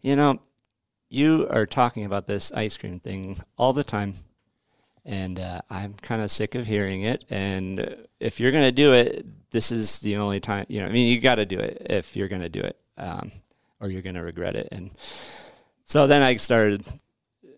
you 0.00 0.16
know, 0.16 0.40
you 1.08 1.46
are 1.50 1.66
talking 1.66 2.04
about 2.04 2.26
this 2.26 2.52
ice 2.52 2.76
cream 2.76 3.00
thing 3.00 3.40
all 3.56 3.72
the 3.72 3.84
time 3.84 4.14
and 5.06 5.38
uh, 5.38 5.60
I'm 5.70 5.94
kind 5.94 6.20
of 6.20 6.30
sick 6.30 6.56
of 6.56 6.66
hearing 6.66 7.02
it. 7.02 7.24
And 7.30 7.96
if 8.18 8.40
you're 8.40 8.50
going 8.50 8.64
to 8.64 8.72
do 8.72 8.92
it, 8.92 9.24
this 9.52 9.70
is 9.70 10.00
the 10.00 10.16
only 10.16 10.40
time. 10.40 10.66
You 10.68 10.80
know, 10.80 10.86
I 10.86 10.90
mean, 10.90 11.10
you 11.10 11.20
got 11.20 11.36
to 11.36 11.46
do 11.46 11.58
it 11.60 11.86
if 11.88 12.16
you're 12.16 12.28
going 12.28 12.42
to 12.42 12.48
do 12.48 12.60
it, 12.60 12.76
um, 12.98 13.30
or 13.80 13.88
you're 13.88 14.02
going 14.02 14.16
to 14.16 14.22
regret 14.22 14.56
it. 14.56 14.68
And 14.72 14.90
so 15.84 16.08
then 16.08 16.22
I 16.22 16.36
started. 16.36 16.84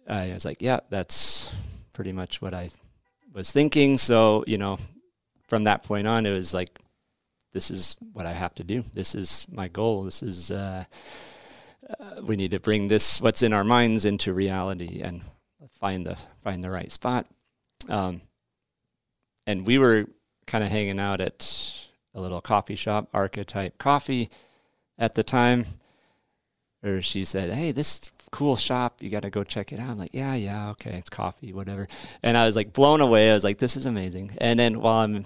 I 0.07 0.33
was 0.33 0.45
like, 0.45 0.61
yeah, 0.61 0.81
that's 0.91 1.51
pretty 1.99 2.13
much 2.13 2.41
what 2.41 2.55
I 2.55 2.71
was 3.33 3.51
thinking. 3.51 3.99
So 3.99 4.45
you 4.47 4.57
know, 4.57 4.79
from 5.49 5.65
that 5.65 5.83
point 5.83 6.07
on, 6.07 6.27
it 6.27 6.33
was 6.33 6.55
like, 6.55 6.79
this 7.53 7.73
is 7.73 7.97
what 8.13 8.25
I 8.25 8.33
have 8.33 8.55
to 8.55 8.63
do. 8.63 8.85
This 8.95 9.17
is 9.17 9.47
my 9.51 9.67
goal. 9.67 10.05
This 10.05 10.23
is. 10.23 10.53
Uh, 10.53 10.85
uh, 11.99 12.21
we 12.23 12.37
need 12.37 12.53
to 12.53 12.61
bring 12.61 12.87
this 12.87 13.21
what's 13.21 13.43
in 13.43 13.53
our 13.53 13.65
minds 13.65 14.05
into 14.05 14.33
reality 14.33 15.01
and 15.03 15.23
find 15.71 16.07
the 16.07 16.15
find 16.45 16.63
the 16.63 16.69
right 16.69 16.93
spot 16.93 17.27
um, 17.89 18.21
and 19.47 19.67
we 19.67 19.79
were 19.79 20.07
kind 20.47 20.63
of 20.63 20.71
hanging 20.71 21.01
out 21.01 21.21
at 21.21 21.89
a 22.15 22.21
little 22.21 22.41
coffee 22.41 22.75
shop, 22.75 23.09
Archetype 23.15 23.79
Coffee, 23.79 24.29
at 24.99 25.15
the 25.15 25.23
time. 25.23 25.65
Or 26.83 27.01
she 27.01 27.25
said, 27.25 27.51
"Hey, 27.51 27.73
this 27.73 28.01
cool 28.31 28.57
shop. 28.57 29.03
You 29.03 29.11
got 29.11 29.22
to 29.22 29.31
go 29.31 29.45
check 29.45 29.72
it 29.72 29.81
out." 29.81 29.91
I'm 29.91 29.99
like, 29.99 30.14
"Yeah, 30.14 30.35
yeah, 30.35 30.70
okay, 30.70 30.95
it's 30.97 31.11
coffee, 31.11 31.53
whatever." 31.53 31.89
And 32.22 32.37
I 32.37 32.47
was 32.47 32.57
like 32.57 32.72
blown 32.72 33.01
away. 33.01 33.31
I 33.31 33.35
was 33.35 33.45
like, 33.45 33.59
"This 33.59 33.76
is 33.76 33.87
amazing." 33.87 34.37
And 34.39 34.59
then 34.59 34.81
while 34.81 35.01
I'm 35.01 35.24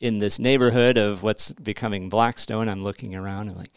in 0.00 0.18
this 0.18 0.38
neighborhood 0.38 0.98
of 0.98 1.22
what's 1.22 1.52
becoming 1.52 2.08
Blackstone, 2.08 2.68
I'm 2.68 2.82
looking 2.82 3.14
around 3.14 3.48
and 3.48 3.56
like, 3.56 3.70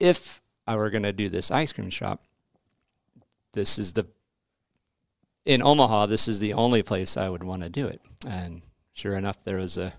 if 0.00 0.40
I 0.66 0.74
were 0.76 0.88
going 0.88 1.02
to 1.02 1.12
do 1.12 1.28
this 1.28 1.50
ice 1.50 1.70
cream 1.70 1.90
shop, 1.90 2.24
this 3.52 3.78
is 3.78 3.92
the 3.92 4.06
in 5.44 5.62
Omaha, 5.62 6.06
this 6.06 6.28
is 6.28 6.40
the 6.40 6.54
only 6.54 6.82
place 6.82 7.16
I 7.16 7.28
would 7.28 7.42
want 7.42 7.62
to 7.62 7.68
do 7.68 7.86
it. 7.86 8.00
And 8.26 8.62
sure 8.94 9.16
enough, 9.16 9.42
there 9.42 9.58
was 9.58 9.76
a 9.76 9.92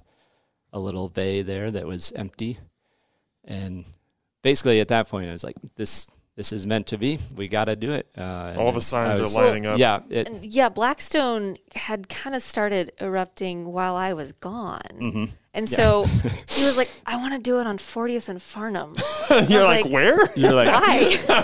a 0.71 0.79
little 0.79 1.07
bay 1.07 1.43
there 1.43 1.69
that 1.69 1.85
was 1.85 2.11
empty, 2.13 2.57
and 3.45 3.85
basically 4.41 4.79
at 4.79 4.87
that 4.87 5.07
point, 5.07 5.29
I 5.29 5.33
was 5.33 5.43
like, 5.43 5.57
"This 5.75 6.09
this 6.35 6.51
is 6.51 6.65
meant 6.65 6.87
to 6.87 6.97
be. 6.97 7.19
We 7.35 7.47
got 7.47 7.65
to 7.65 7.75
do 7.75 7.91
it." 7.91 8.07
Uh, 8.17 8.55
All 8.57 8.71
the 8.71 8.81
signs 8.81 9.19
was, 9.19 9.35
are 9.37 9.45
lining 9.45 9.65
up. 9.65 9.77
Yeah, 9.77 10.01
it, 10.09 10.27
And 10.27 10.43
yeah, 10.45 10.69
Blackstone 10.69 11.57
had 11.75 12.09
kind 12.09 12.35
of 12.35 12.41
started 12.41 12.91
erupting 12.99 13.71
while 13.71 13.95
I 13.95 14.13
was 14.13 14.31
gone. 14.33 14.81
mhm. 14.99 15.29
And 15.53 15.69
Yeah. 15.69 15.75
so 15.77 16.03
he 16.49 16.65
was 16.65 16.75
like, 16.77 16.89
I 17.05 17.15
want 17.17 17.33
to 17.33 17.39
do 17.39 17.59
it 17.59 17.67
on 17.67 17.77
40th 17.77 18.27
and 18.29 18.39
Farnam. 18.39 18.97
You're 19.49 19.63
like, 19.63 19.85
like- 19.85 19.93
where? 19.93 20.17
You're 20.35 20.53
like, 20.53 20.69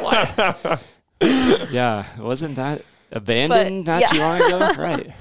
Why? 0.04 0.80
yeah, 1.72 2.06
wasn't 2.18 2.56
that 2.56 2.84
abandoned 3.12 3.86
But, 3.86 3.92
not 3.92 4.02
yeah. 4.02 4.08
too 4.08 4.20
long 4.20 4.42
ago? 4.42 4.82
right. 4.82 5.12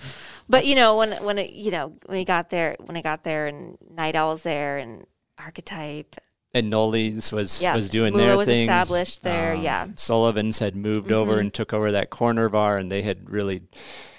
But 0.49 0.64
you 0.64 0.77
know, 0.77 0.97
when 0.97 1.12
when 1.23 1.37
it, 1.39 1.51
you 1.53 1.71
know 1.71 1.93
when 2.07 2.16
we 2.19 2.25
got 2.25 2.49
there, 2.49 2.77
when 2.81 2.97
I 2.97 3.03
got 3.03 3.23
there, 3.23 3.49
and 3.49 3.77
Nite 3.91 4.16
Owl's 4.16 4.43
there, 4.43 4.79
and 4.79 5.07
Archetype, 5.39 6.16
And 6.55 6.73
Noli's 6.73 7.31
was 7.31 7.61
yeah, 7.63 7.75
was 7.75 7.91
doing 7.91 8.15
Mula 8.15 8.27
their 8.27 8.37
was 8.39 8.47
thing. 8.47 8.61
established 8.63 9.23
there. 9.23 9.55
Um, 9.55 9.63
yeah, 9.63 9.87
Sullivan's 9.97 10.59
had 10.61 10.75
moved 10.75 11.13
over 11.13 11.37
Mhm. 11.37 11.41
and 11.41 11.55
took 11.55 11.75
over 11.75 11.93
that 11.93 12.09
corner 12.11 12.49
bar, 12.49 12.79
and 12.79 12.91
they 12.91 13.03
had 13.03 13.29
really 13.31 13.63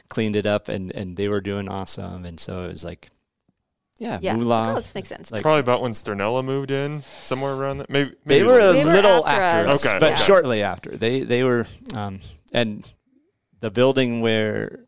cleaned 0.10 0.36
it 0.36 0.46
up, 0.46 0.68
and 0.70 0.92
and 0.94 1.18
they 1.18 1.28
were 1.28 1.42
doing 1.42 1.68
awesome. 1.68 2.26
And 2.26 2.40
so 2.40 2.66
it 2.66 2.72
was 2.72 2.84
like, 2.84 3.10
yeah, 3.98 4.20
yeah. 4.22 4.36
Mula. 4.36 4.74
Oh, 4.74 4.76
this 4.76 4.94
makes 4.94 5.10
sense. 5.10 5.32
Like 5.32 5.42
Probably 5.42 5.62
about 5.62 5.82
when 5.82 5.94
Stirnella 5.94 6.46
moved 6.46 6.70
in, 6.70 7.02
somewhere 7.02 7.54
around 7.54 7.80
that. 7.80 7.90
Maybe, 7.90 8.12
they 8.26 8.44
were 8.44 8.60
a 8.60 8.74
They 8.74 8.86
were 8.86 8.92
little 8.94 9.28
after 9.28 9.42
after, 9.42 9.70
us. 9.72 9.76
us, 9.80 9.86
Okay, 9.88 9.98
but 10.00 10.14
okay. 10.14 10.24
shortly 10.24 10.62
after. 10.64 10.92
They 10.92 11.22
they 11.22 11.44
were, 11.44 11.66
um, 11.96 12.20
and 12.54 12.86
the 13.60 13.72
building 13.72 14.22
where 14.22 14.86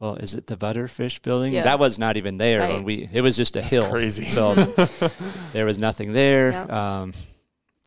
well, 0.00 0.14
is 0.14 0.34
it 0.34 0.46
the 0.46 0.56
Butterfish 0.56 1.22
building? 1.22 1.52
Yeah. 1.52 1.62
That 1.62 1.78
was 1.78 1.98
not 1.98 2.16
even 2.16 2.36
there 2.36 2.60
when 2.60 2.84
we. 2.84 3.08
It 3.12 3.20
was 3.20 3.36
just 3.36 3.56
a 3.56 3.62
hill. 3.62 3.90
crazy. 3.90 4.24
So 4.24 4.54
there 5.52 5.64
was 5.64 5.78
nothing 5.78 6.12
there. 6.12 6.52
Yep. 6.52 6.70
Um, 6.70 7.12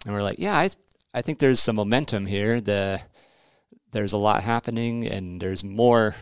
and 0.05 0.14
we're 0.14 0.24
like, 0.24 0.39
yeah, 0.39 0.57
I 0.57 0.70
I 1.14 1.22
think 1.22 1.39
there's 1.39 1.59
some 1.59 1.78
momentum 1.78 2.26
here. 2.26 2.59
The 2.59 3.01
there's 3.91 4.14
a 4.14 4.18
lot 4.18 4.43
happening, 4.43 5.07
and 5.07 5.41
there's 5.41 5.64
more 5.64 6.16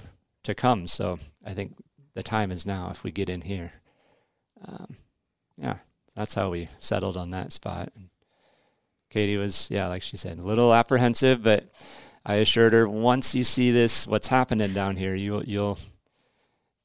to 0.44 0.54
come. 0.54 0.86
So 0.88 1.20
I 1.46 1.54
think 1.54 1.76
the 2.14 2.24
time 2.24 2.52
is 2.52 2.66
now 2.66 2.90
if 2.92 3.04
we 3.04 3.12
get 3.12 3.30
in 3.30 3.42
here. 3.42 3.74
Um, 4.66 4.98
yeah, 5.58 5.78
that's 6.16 6.36
how 6.36 6.50
we 6.50 6.70
settled 6.80 7.18
on 7.18 7.32
that 7.32 7.52
spot. 7.52 7.92
And 7.96 8.10
Katie 9.10 9.38
was, 9.38 9.70
yeah, 9.72 9.88
like 9.88 10.02
she 10.02 10.18
said, 10.18 10.38
a 10.38 10.44
little 10.44 10.74
apprehensive, 10.74 11.42
but 11.42 11.70
I 12.26 12.36
assured 12.36 12.74
her 12.74 12.88
once 12.88 13.34
you 13.34 13.44
see 13.44 13.72
this, 13.72 14.08
what's 14.08 14.28
happening 14.28 14.74
down 14.74 14.96
here, 14.96 15.16
you'll 15.16 15.44
you'll 15.44 15.78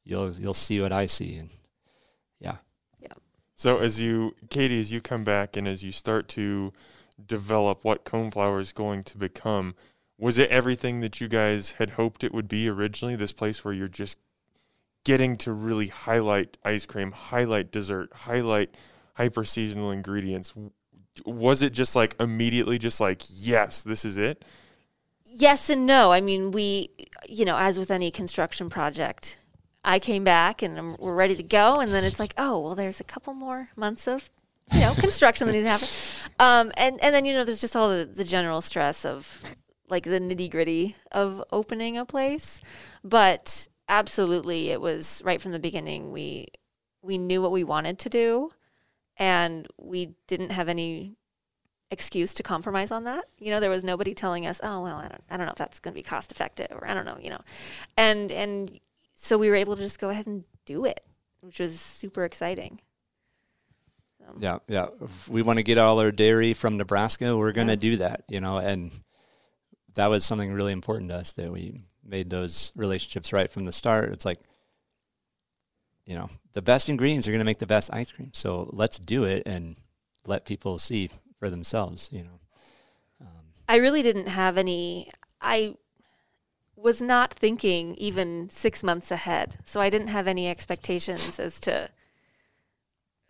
you'll 0.05 0.33
you'll 0.33 0.55
see 0.55 0.81
what 0.81 0.93
I 0.93 1.07
see, 1.07 1.37
and 1.37 1.51
yeah, 2.41 2.57
So 3.57 3.79
as 3.79 4.01
you, 4.01 4.35
Katie, 4.51 4.81
as 4.81 4.93
you 4.93 5.01
come 5.01 5.25
back 5.25 5.57
and 5.57 5.67
as 5.69 5.83
you 5.85 5.93
start 5.93 6.29
to 6.29 6.73
develop 7.27 7.85
what 7.85 8.05
Coneflower 8.05 8.61
is 8.61 8.73
going 8.73 9.05
to 9.05 9.19
become, 9.19 9.75
was 10.19 10.39
it 10.39 10.51
everything 10.51 11.01
that 11.01 11.21
you 11.21 11.29
guys 11.29 11.73
had 11.73 11.91
hoped 11.91 12.25
it 12.25 12.35
would 12.35 12.49
be 12.49 12.69
originally? 12.69 13.17
This 13.17 13.33
place 13.33 13.65
where 13.65 13.75
you're 13.75 13.89
just 13.89 14.19
getting 15.05 15.37
to 15.37 15.53
really 15.53 15.89
highlight 15.89 16.57
ice 16.65 16.87
cream, 16.87 17.13
highlight 17.13 17.71
dessert, 17.71 18.11
highlight 18.13 18.75
hyper 19.15 19.45
seasonal 19.45 19.91
ingredients. 19.91 20.55
Was 21.25 21.63
it 21.63 21.73
just 21.73 21.95
like 21.95 22.17
immediately, 22.19 22.79
just 22.79 23.01
like 23.01 23.23
yes, 23.31 23.83
this 23.83 24.05
is 24.05 24.19
it? 24.19 24.45
Yes 25.27 25.71
and 25.71 25.87
no. 25.87 26.13
I 26.13 26.21
mean, 26.21 26.51
we, 26.51 26.91
you 27.29 27.45
know, 27.45 27.57
as 27.57 27.79
with 27.79 27.91
any 27.91 28.11
construction 28.11 28.71
project, 28.71 29.39
I 29.85 29.99
came 29.99 30.25
back 30.25 30.63
and 30.63 30.97
we're 30.99 31.15
ready 31.15 31.35
to 31.37 31.43
go, 31.43 31.81
and 31.81 31.91
then 31.91 32.05
it's 32.05 32.19
like, 32.19 32.35
oh, 32.39 32.61
well, 32.61 32.75
there's 32.75 33.01
a 33.01 33.05
couple 33.05 33.35
more 33.35 33.69
months 33.77 34.07
of, 34.07 34.31
you 34.73 34.81
know, 34.81 34.95
construction 34.95 35.47
that 35.47 35.53
needs 35.53 35.67
to 35.67 35.71
happen, 35.71 35.89
um, 36.39 36.73
and 36.77 37.01
and 37.03 37.15
then 37.15 37.25
you 37.27 37.35
know, 37.35 37.45
there's 37.45 37.61
just 37.61 37.77
all 37.77 37.91
the, 37.91 38.05
the 38.07 38.25
general 38.25 38.61
stress 38.61 39.05
of 39.05 39.43
like 39.89 40.05
the 40.05 40.21
nitty 40.21 40.51
gritty 40.51 40.97
of 41.13 41.45
opening 41.53 41.99
a 41.99 42.07
place, 42.07 42.63
but 43.03 43.69
absolutely, 43.89 44.71
it 44.71 44.81
was 44.81 45.21
right 45.25 45.41
from 45.41 45.53
the 45.53 45.59
beginning. 45.59 46.13
We 46.13 46.47
we 47.03 47.19
knew 47.19 47.43
what 47.43 47.53
we 47.53 47.65
wanted 47.65 47.99
to 48.01 48.09
do, 48.09 48.53
and 49.19 49.69
we 49.79 50.15
didn't 50.27 50.51
have 50.51 50.69
any 50.69 51.17
excuse 51.91 52.35
to 52.35 52.43
compromise 52.43 52.91
on 52.91 53.05
that. 53.05 53.25
You 53.39 53.51
know, 53.51 53.61
there 53.61 53.71
was 53.71 53.85
nobody 53.85 54.15
telling 54.15 54.47
us, 54.47 54.61
"Oh, 54.63 54.83
well, 54.83 54.97
I 54.97 55.09
don't, 55.09 55.23
I 55.31 55.37
don't 55.37 55.47
know 55.47 55.53
if 55.53 55.59
that's 55.59 55.79
going 55.79 55.93
to 55.93 55.99
be 55.99 56.03
cost 56.03 56.33
effective," 56.33 56.69
or 56.73 56.87
I 56.89 56.95
don't 56.95 57.05
know, 57.05 57.19
you 57.21 57.31
know, 57.31 57.41
and 57.97 58.31
and 58.33 58.81
so 59.15 59.39
we 59.39 59.49
were 59.49 59.55
able 59.57 59.77
to 59.77 59.83
just 59.83 59.99
go 60.01 60.11
ahead 60.11 60.27
and 60.27 60.45
do 60.67 60.85
it, 60.85 61.05
which 61.41 61.61
was 61.61 61.79
super 61.81 62.25
exciting. 62.25 62.81
So, 64.19 64.35
yeah, 64.41 64.59
yeah. 64.69 64.87
If 65.03 65.29
we 65.29 65.43
want 65.43 65.59
to 65.59 65.63
get 65.63 65.79
all 65.79 66.01
our 66.01 66.11
dairy 66.11 66.55
from 66.55 66.77
Nebraska, 66.79 67.37
we're 67.37 67.53
going 67.53 67.67
to 67.69 67.75
Yeah. 67.75 67.91
do 67.91 67.97
that, 67.99 68.25
you 68.29 68.41
know, 68.41 68.57
and 68.59 68.91
that 69.95 70.07
was 70.07 70.25
something 70.25 70.53
really 70.53 70.73
important 70.73 71.11
to 71.11 71.17
us 71.17 71.33
that 71.33 71.53
we 71.53 71.83
made 72.03 72.31
those 72.31 72.73
relationships 72.75 73.33
right 73.33 73.53
from 73.53 73.65
the 73.65 73.73
start. 73.73 74.11
It's 74.11 74.25
like, 74.25 74.41
you 76.07 76.15
know, 76.17 76.29
the 76.55 76.63
best 76.63 76.89
ingredients 76.89 77.29
are 77.29 77.31
going 77.31 77.39
to 77.41 77.45
make 77.45 77.59
the 77.59 77.67
best 77.67 77.93
ice 77.93 78.11
cream, 78.11 78.31
so 78.33 78.69
let's 78.73 78.99
do 78.99 79.25
it 79.25 79.43
and 79.47 79.77
let 80.27 80.45
people 80.47 80.79
see 80.79 81.11
for 81.39 81.51
themselves, 81.51 82.09
you 82.13 82.23
know. 82.23 82.41
Um, 83.21 83.27
I 83.69 83.77
really 83.77 84.03
didn't 84.03 84.29
have 84.29 84.57
any. 84.59 85.11
I 85.41 85.75
was 86.77 87.01
not 87.01 87.33
thinking 87.33 87.95
even 87.97 88.49
six 88.51 88.83
months 88.83 89.11
ahead, 89.11 89.59
so 89.65 89.81
I 89.81 89.91
didn't 89.91 90.09
have 90.09 90.27
any 90.27 90.49
expectations 90.49 91.39
as 91.39 91.61
to 91.61 91.89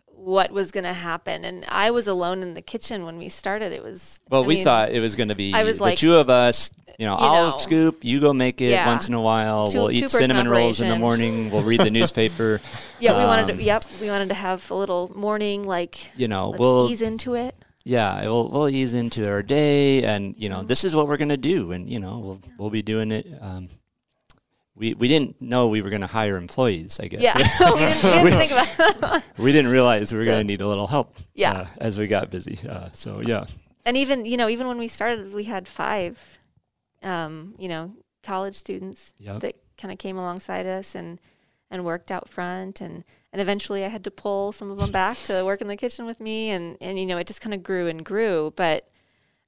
what 0.07 0.49
was 0.51 0.71
going 0.71 0.85
to 0.85 0.93
happen. 0.93 1.43
And 1.43 1.65
I 1.67 1.91
was 1.91 2.07
alone 2.07 2.41
in 2.41 2.53
the 2.53 2.61
kitchen 2.61 3.03
when 3.03 3.17
we 3.17 3.27
started. 3.29 3.71
It 3.73 3.83
was 3.83 4.21
Well, 4.29 4.43
I 4.43 4.47
we 4.47 4.55
mean, 4.55 4.63
thought 4.63 4.91
it 4.91 4.99
was 5.01 5.15
going 5.15 5.27
to 5.29 5.35
be 5.35 5.53
I 5.53 5.63
was 5.63 5.77
the 5.77 5.83
like, 5.83 5.97
two 5.97 6.15
of 6.15 6.29
us. 6.29 6.71
You 6.97 7.05
know, 7.05 7.17
you 7.17 7.25
I'll 7.25 7.51
know. 7.51 7.57
scoop, 7.57 8.05
you 8.05 8.21
go 8.21 8.31
make 8.33 8.61
it 8.61 8.69
Yeah. 8.69 8.87
once 8.87 9.09
in 9.09 9.13
a 9.13 9.21
while. 9.21 9.67
Two- 9.67 9.77
we'll 9.79 9.91
eat 9.91 9.97
two-person 9.99 10.19
cinnamon 10.19 10.47
rolls 10.47 10.79
in 10.79 10.87
the 10.87 10.97
morning. 10.97 11.51
We'll 11.51 11.63
read 11.63 11.81
the 11.81 11.91
newspaper. 11.99 12.61
Yeah, 12.99 13.17
we 13.17 13.25
wanted 13.25 13.51
Um, 13.51 13.57
to. 13.57 13.63
Yep, 13.63 13.83
we 13.99 14.07
wanted 14.09 14.29
to 14.29 14.35
have 14.35 14.71
a 14.71 14.75
little 14.75 15.11
morning 15.15 15.63
like. 15.65 16.11
You 16.17 16.29
know, 16.29 16.49
Let's 16.51 16.59
we'll 16.61 16.89
ease 16.89 17.01
into 17.01 17.33
it. 17.35 17.53
Yeah, 17.85 18.21
we'll 18.23 18.49
we'll 18.49 18.67
ease 18.69 18.93
into 18.93 19.29
our 19.31 19.41
day, 19.43 20.03
and 20.03 20.33
you 20.37 20.49
know, 20.49 20.63
this 20.63 20.83
is 20.83 20.95
what 20.95 21.07
we're 21.07 21.17
gonna 21.17 21.37
do, 21.37 21.71
and 21.71 21.87
you 21.89 21.99
know, 21.99 22.19
we'll 22.19 22.41
we'll 22.57 22.69
be 22.71 22.81
doing 22.81 23.11
it. 23.11 23.27
Um, 23.39 23.69
we 24.75 24.93
we 24.95 25.07
didn't 25.07 25.39
know 25.41 25.67
we 25.69 25.81
were 25.81 25.89
gonna 25.91 26.07
hire 26.07 26.35
employees. 26.35 26.99
I 26.99 27.07
guess. 27.07 27.21
Yeah, 27.21 27.35
we 27.73 27.79
didn't, 27.85 28.23
we 28.23 28.29
didn't 28.31 28.47
think 28.49 28.97
about. 28.99 29.23
we 29.37 29.51
didn't 29.51 29.71
realize 29.71 30.11
we 30.11 30.17
were 30.17 30.25
So- 30.25 30.31
gonna 30.31 30.43
need 30.43 30.61
a 30.61 30.67
little 30.67 30.87
help. 30.87 31.15
Yeah. 31.35 31.51
uh, 31.53 31.67
as 31.77 31.97
we 31.97 32.07
got 32.07 32.29
busy. 32.31 32.57
Uh, 32.67 32.89
so 32.91 33.21
yeah. 33.21 33.45
and 33.85 33.95
even 33.95 34.25
you 34.25 34.35
know 34.37 34.49
even 34.49 34.67
when 34.67 34.77
we 34.79 34.87
started 34.87 35.31
we 35.33 35.43
had 35.45 35.67
five 35.67 36.39
um, 37.03 37.53
you 37.59 37.69
know 37.69 37.93
college 38.23 38.55
students 38.55 39.13
Yep. 39.19 39.39
that 39.41 39.55
kind 39.77 39.91
of 39.91 39.99
came 39.99 40.17
alongside 40.17 40.65
us 40.65 40.95
and 40.95 41.19
and 41.71 41.83
worked 41.85 42.11
out 42.11 42.29
front 42.29 42.81
and 42.81 43.03
and 43.33 43.41
eventually 43.41 43.83
I 43.83 43.89
had 43.89 44.03
to 44.05 44.11
pull 44.11 44.51
some 44.51 44.71
of 44.71 44.77
them 44.77 44.91
back 44.91 45.17
to 45.23 45.43
work 45.43 45.61
in 45.61 45.67
the 45.67 45.75
kitchen 45.75 46.05
with 46.05 46.19
me 46.19 46.49
and 46.49 46.77
and 46.79 46.99
you 46.99 47.05
know 47.05 47.17
it 47.17 47.27
just 47.27 47.41
kind 47.41 47.53
of 47.53 47.63
grew 47.63 47.87
and 47.87 48.03
grew. 48.05 48.53
But 48.55 48.89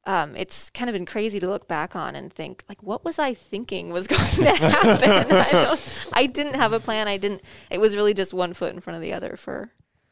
um, 0.05 0.37
it's 0.37 0.69
kind 0.69 0.89
of 0.89 0.93
been 0.93 1.05
crazy 1.05 1.37
to 1.39 1.49
look 1.49 1.67
back 1.67 1.93
on 1.95 2.15
and 2.15 2.31
think 2.31 2.63
like 2.69 2.81
what 2.81 3.03
was 3.03 3.19
I 3.19 3.33
thinking 3.33 3.91
was 3.91 4.07
going 4.07 4.21
to 4.21 4.55
happen? 4.55 5.27
I, 5.29 5.77
I 6.13 6.25
didn't 6.25 6.55
have 6.55 6.73
a 6.73 6.79
plan. 6.79 7.07
I 7.07 7.17
didn't 7.17 7.41
it 7.69 7.79
was 7.79 7.95
really 7.95 8.13
just 8.13 8.33
one 8.33 8.53
foot 8.53 8.73
in 8.73 8.79
front 8.79 8.95
of 8.95 9.01
the 9.01 9.13
other 9.13 9.35
for 9.35 9.71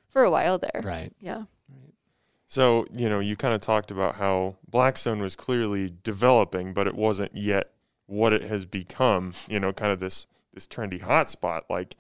for 0.10 0.24
a 0.24 0.32
while 0.32 0.58
there. 0.58 0.82
Right. 0.84 1.12
yeah. 1.20 1.43
So, 2.47 2.86
you 2.95 3.10
know, 3.10 3.20
you 3.20 3.36
kind 3.36 3.53
of 3.53 3.62
talked 3.62 3.91
about 3.91 4.16
how 4.16 4.56
Blackstone 4.70 5.22
was 5.22 5.36
clearly 5.36 5.93
developing, 6.03 6.74
but 6.74 6.88
it 6.88 6.95
wasn't 6.95 7.36
yet 7.36 7.72
what 8.06 8.32
it 8.32 8.43
has 8.43 8.64
become, 8.64 9.34
you 9.49 9.60
know, 9.60 9.74
kind 9.74 9.91
of 9.91 9.99
this 9.99 10.28
this 10.56 10.68
trendy 10.68 10.99
hotspot. 11.01 11.62
Like 11.70 11.95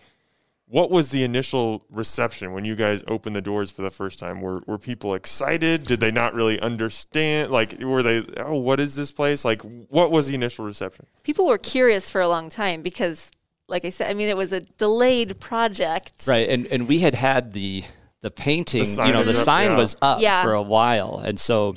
what 0.67 0.89
was 0.89 1.11
the 1.11 1.23
initial 1.23 1.85
reception 1.91 2.51
when 2.53 2.65
you 2.65 2.75
guys 2.75 3.03
opened 3.07 3.35
the 3.35 3.41
doors 3.41 3.69
for 3.69 3.83
the 3.83 3.91
first 3.91 4.17
time? 4.17 4.41
Were 4.41 4.63
were 4.65 4.79
people 4.79 5.13
excited? 5.13 5.85
Did 5.85 5.99
they 5.99 6.09
not 6.11 6.33
really 6.33 6.59
understand? 6.59 7.51
Like 7.51 7.79
were 7.79 8.01
they 8.01 8.25
oh, 8.37 8.55
what 8.55 8.79
is 8.79 8.95
this 8.95 9.11
place? 9.11 9.45
Like 9.45 9.61
what 9.89 10.09
was 10.09 10.27
the 10.27 10.33
initial 10.33 10.65
reception? 10.65 11.05
people 11.21 11.45
were 11.45 11.59
curious 11.59 12.09
for 12.09 12.21
a 12.21 12.27
long 12.27 12.49
time 12.49 12.81
because 12.81 13.29
like 13.67 13.83
I 13.83 13.89
said, 13.89 14.09
I 14.11 14.13
mean, 14.13 14.27
it 14.27 14.37
was 14.37 14.53
a 14.53 14.61
delayed 14.61 15.39
project. 15.39 16.25
Right, 16.27 16.49
and 16.49 16.65
and 16.67 16.87
we 16.87 16.99
had 16.99 17.15
had 17.15 17.53
the 17.53 17.83
the 18.21 18.31
painting. 18.31 18.85
sign 18.85 19.07
you 19.07 19.13
know, 19.13 19.23
the 19.23 19.31
up, 19.31 19.35
sign 19.35 19.71
yeah. 19.71 19.77
was 19.77 19.97
up 20.01 20.21
Yeah. 20.21 20.43
for 20.43 20.53
a 20.53 20.61
while, 20.61 21.21
and 21.23 21.39
so 21.39 21.75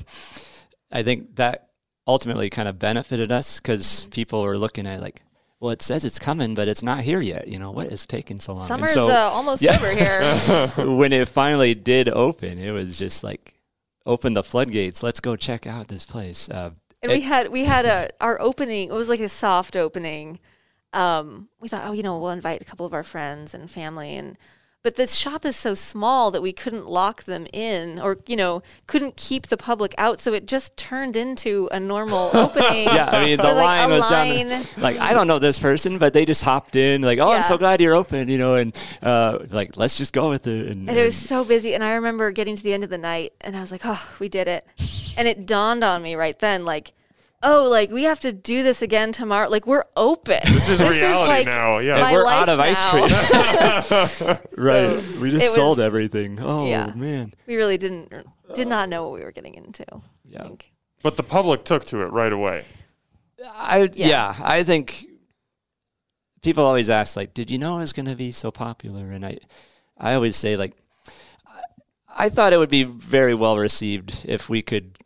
I 0.91 1.03
think 1.03 1.37
that 1.37 1.69
ultimately 2.07 2.49
kind 2.49 2.69
of 2.69 2.79
benefited 2.79 3.31
us 3.31 3.61
because 3.61 4.07
people 4.11 4.41
were 4.43 4.57
looking 4.57 4.87
at 4.87 5.03
like, 5.03 5.23
well, 5.61 5.73
it 5.73 5.83
says 5.83 6.05
it's 6.05 6.19
coming, 6.19 6.55
but 6.55 6.69
it's 6.69 6.83
not 6.83 7.01
here 7.01 7.21
yet. 7.21 7.49
You 7.49 7.59
know, 7.59 7.71
what 7.71 7.89
is 7.89 8.07
taking 8.07 8.39
so 8.39 8.55
long? 8.55 8.69
Summer's 8.69 8.93
so 8.93 9.11
uh, 9.11 9.31
almost 9.33 9.63
yeah. 9.63 9.77
over 9.77 9.91
here. 9.91 10.69
when 10.97 11.13
it 11.13 11.27
finally 11.29 11.75
did 11.75 12.09
open, 12.09 12.59
it 12.59 12.71
was 12.71 12.99
just 12.99 13.25
like 13.25 13.55
open 14.07 14.35
the 14.35 14.45
floodgates. 14.45 15.03
Let's 15.03 15.21
go 15.21 15.35
check 15.35 15.67
out 15.67 15.89
this 15.89 16.07
place. 16.07 16.49
Uh, 16.49 16.71
and 17.03 17.13
we 17.13 17.21
had 17.23 17.49
we 17.49 17.65
had 17.65 17.87
a 17.87 18.11
our 18.21 18.41
opening. 18.41 18.89
It 18.89 18.95
was 18.95 19.09
like 19.09 19.21
a 19.21 19.29
soft 19.29 19.77
opening. 19.77 20.39
Um, 20.93 21.49
we 21.61 21.69
thought, 21.69 21.87
oh, 21.87 21.93
you 21.93 22.03
know, 22.03 22.19
we'll 22.19 22.31
invite 22.31 22.63
a 22.63 22.65
couple 22.65 22.87
of 22.87 22.95
our 22.95 23.03
friends 23.03 23.53
and 23.53 23.71
family, 23.71 24.17
and 24.17 24.39
but 24.83 24.95
this 24.95 25.17
shop 25.17 25.45
is 25.45 25.57
so 25.57 25.75
small 25.75 26.31
that 26.31 26.41
we 26.41 26.53
couldn't 26.53 26.87
lock 26.87 27.25
them 27.25 27.47
in, 27.53 28.01
or 28.01 28.19
you 28.27 28.37
know, 28.37 28.63
couldn't 28.87 29.17
keep 29.17 29.49
the 29.49 29.57
public 29.57 29.95
out. 29.99 30.21
So 30.21 30.33
it 30.33 30.47
just 30.47 30.77
turned 30.77 31.17
into 31.17 31.69
a 31.73 31.81
normal 31.81 32.31
opening. 32.35 32.85
yeah, 32.85 33.11
I 33.11 33.25
mean 33.25 33.37
the 33.39 33.45
like, 33.45 33.55
line 33.55 33.91
was 33.91 34.09
down. 34.09 34.49
line. 34.49 34.67
Like 34.77 34.99
I 34.99 35.13
don't 35.13 35.27
know 35.27 35.39
this 35.39 35.59
person, 35.59 35.99
but 35.99 36.13
they 36.13 36.25
just 36.25 36.45
hopped 36.45 36.77
in. 36.77 37.03
Like, 37.03 37.19
oh, 37.19 37.33
I'm 37.33 37.43
so 37.43 37.59
glad 37.59 37.81
you're 37.81 37.95
open. 37.95 38.29
You 38.29 38.39
know, 38.39 38.55
and 38.55 38.77
uh, 39.03 39.47
like 39.51 39.77
let's 39.77 39.99
just 39.99 40.13
go 40.13 40.31
with 40.31 40.47
it. 40.47 40.69
And, 40.69 40.89
And 40.89 40.99
it 40.99 41.05
was 41.05 41.17
so 41.17 41.45
busy. 41.45 41.75
And 41.75 41.83
I 41.83 41.95
remember 41.95 42.31
getting 42.31 42.57
to 42.57 42.63
the 42.63 42.73
end 42.73 42.85
of 42.85 42.91
the 42.91 42.99
night 42.99 43.33
and 43.41 43.57
I 43.57 43.61
was 43.61 43.73
like, 43.73 43.83
oh, 43.85 44.03
we 44.19 44.29
did 44.29 44.49
it. 44.49 44.67
And 45.17 45.27
it 45.27 45.47
dawned 45.47 45.83
on 45.83 46.03
me 46.03 46.15
right 46.15 46.39
then, 46.39 46.65
like, 46.65 46.93
oh, 47.43 47.69
like 47.71 47.91
we 47.91 48.05
have 48.05 48.21
to 48.21 48.33
do 48.33 48.63
this 48.63 48.83
again 48.83 49.13
tomorrow. 49.13 49.49
Like 49.49 49.67
we're 49.67 49.85
open. 49.97 50.41
This 50.45 50.69
is 50.69 50.81
reality 50.81 51.29
like 51.31 51.47
now. 51.47 51.79
Yeah. 51.79 52.05
And 52.07 52.13
we're 52.15 52.27
out 52.27 52.49
of 52.49 52.59
ice 52.61 52.85
cream. 52.87 53.05
right. 54.57 55.01
So 55.01 55.21
we 55.21 55.31
just 55.31 55.47
it 55.47 55.51
sold 55.51 55.79
was- 55.79 55.87
everything. 55.87 56.39
Oh 56.41 56.67
Yeah. 56.67 56.93
man. 56.95 57.33
we 57.47 57.57
really 57.57 57.79
didn't, 57.79 58.13
did 58.55 58.69
not 58.69 58.89
know 58.89 59.03
what 59.05 59.13
we 59.13 59.23
were 59.25 59.33
getting 59.33 59.55
into. 59.55 59.85
I 59.93 60.01
Yeah. 60.29 60.43
think. 60.45 60.73
But 61.03 61.17
the 61.17 61.23
public 61.23 61.65
took 61.65 61.85
to 61.87 62.03
it 62.03 62.07
right 62.13 62.33
away. 62.33 62.65
I 63.45 63.89
yeah. 63.95 64.09
Yeah. 64.09 64.35
I 64.41 64.65
think 64.65 65.07
people 66.43 66.65
always 66.65 66.91
ask 66.91 67.17
like, 67.17 67.35
did 67.35 67.51
you 67.51 67.59
know 67.59 67.77
it 67.77 67.81
was 67.81 67.93
going 67.93 68.07
to 68.07 68.17
be 68.17 68.33
so 68.33 68.51
popular? 68.51 69.11
And 69.13 69.25
I, 69.25 69.39
I 69.97 70.15
always 70.15 70.35
say 70.37 70.57
like, 70.57 70.75
I, 71.47 71.61
I 72.27 72.29
thought 72.31 72.53
it 72.53 72.59
would 72.59 72.69
be 72.71 72.83
very 72.83 73.35
well 73.35 73.57
received 73.57 74.25
if 74.25 74.49
we 74.49 74.61
could 74.61 74.98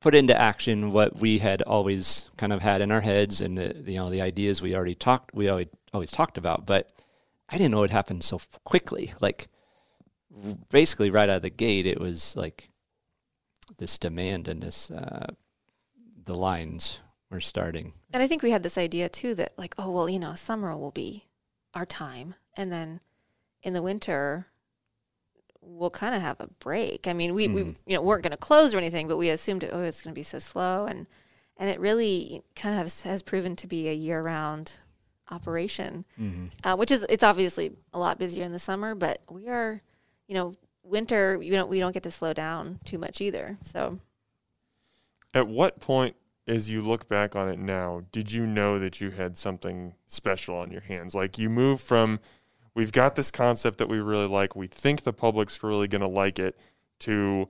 put 0.00 0.14
into 0.14 0.38
action 0.38 0.92
what 0.92 1.16
we 1.16 1.38
had 1.38 1.62
always 1.62 2.30
kind 2.36 2.52
of 2.52 2.62
had 2.62 2.80
in 2.80 2.90
our 2.90 3.02
heads 3.02 3.40
and 3.40 3.58
the 3.58 3.74
you 3.86 3.98
know 3.98 4.10
the 4.10 4.22
ideas 4.22 4.62
we 4.62 4.74
already 4.74 4.94
talked 4.94 5.34
we 5.34 5.50
already 5.50 5.70
always 5.92 6.10
talked 6.10 6.38
about, 6.38 6.66
but 6.66 6.92
I 7.48 7.56
didn't 7.56 7.72
know 7.72 7.82
it 7.82 7.90
happened 7.90 8.24
so 8.24 8.40
quickly. 8.64 9.12
Like 9.20 9.48
basically 10.70 11.10
right 11.10 11.28
out 11.28 11.36
of 11.36 11.42
the 11.42 11.50
gate, 11.50 11.86
it 11.86 12.00
was 12.00 12.36
like 12.36 12.70
this 13.78 13.98
demand 13.98 14.48
and 14.48 14.62
this 14.62 14.90
uh, 14.90 15.32
the 16.24 16.34
lines 16.34 17.00
were 17.30 17.40
starting. 17.40 17.92
And 18.12 18.22
I 18.22 18.26
think 18.26 18.42
we 18.42 18.50
had 18.50 18.62
this 18.62 18.78
idea 18.78 19.08
too 19.08 19.34
that 19.36 19.52
like, 19.56 19.74
oh 19.78 19.90
well, 19.90 20.08
you 20.08 20.18
know, 20.18 20.34
summer 20.34 20.76
will 20.76 20.90
be 20.90 21.26
our 21.74 21.86
time, 21.86 22.34
and 22.56 22.72
then 22.72 23.00
in 23.62 23.74
the 23.74 23.82
winter 23.82 24.46
we'll 25.78 25.90
kind 25.90 26.14
of 26.14 26.20
have 26.22 26.40
a 26.40 26.48
break. 26.58 27.06
I 27.06 27.12
mean, 27.12 27.34
we 27.34 27.48
we 27.48 27.62
Mhm. 27.62 27.76
you 27.86 27.96
know 27.96 28.02
weren't 28.02 28.22
going 28.22 28.30
to 28.32 28.36
close 28.36 28.74
or 28.74 28.78
anything, 28.78 29.08
but 29.08 29.16
we 29.16 29.28
assumed 29.30 29.62
oh 29.72 29.80
it's 29.82 30.02
going 30.02 30.12
to 30.12 30.18
be 30.18 30.22
so 30.22 30.38
slow, 30.38 30.86
and 30.86 31.06
and 31.56 31.68
it 31.70 31.78
really 31.78 32.42
kind 32.56 32.74
of 32.74 32.82
has, 32.82 33.02
has 33.02 33.22
proven 33.22 33.54
to 33.56 33.66
be 33.66 33.88
a 33.88 33.92
year 33.94 34.22
round 34.22 34.74
operation, 35.30 36.04
Mm-hmm. 36.20 36.46
uh, 36.64 36.76
which 36.76 36.90
is 36.90 37.04
it's 37.08 37.22
obviously 37.22 37.72
a 37.92 37.98
lot 37.98 38.18
busier 38.18 38.44
in 38.44 38.52
the 38.52 38.58
summer, 38.58 38.94
but 38.94 39.20
we 39.30 39.48
are, 39.48 39.80
you 40.26 40.34
know, 40.34 40.52
winter 40.82 41.38
you 41.40 41.52
don't 41.52 41.68
we 41.70 41.78
don't 41.78 41.92
get 41.92 42.02
to 42.02 42.10
slow 42.10 42.32
down 42.32 42.80
too 42.84 42.98
much 42.98 43.20
either. 43.20 43.56
So 43.62 44.00
At 45.32 45.46
what 45.46 45.78
point, 45.80 46.16
as 46.48 46.68
you 46.70 46.82
look 46.82 47.08
back 47.08 47.36
on 47.36 47.48
it 47.48 47.58
now, 47.60 48.02
did 48.10 48.32
you 48.32 48.44
know 48.46 48.78
that 48.80 49.00
you 49.00 49.10
had 49.12 49.38
something 49.38 49.94
special 50.08 50.56
on 50.56 50.72
your 50.72 50.80
hands? 50.80 51.14
Like 51.14 51.38
you 51.38 51.48
move 51.48 51.80
from, 51.80 52.18
we've 52.80 52.92
got 52.92 53.14
this 53.14 53.30
concept 53.30 53.76
that 53.76 53.90
we 53.90 53.98
really 54.00 54.26
like, 54.26 54.56
we 54.56 54.66
think 54.66 55.02
the 55.02 55.12
public's 55.12 55.62
really 55.62 55.86
going 55.86 56.00
to 56.00 56.08
like 56.08 56.38
it, 56.38 56.58
to, 57.00 57.46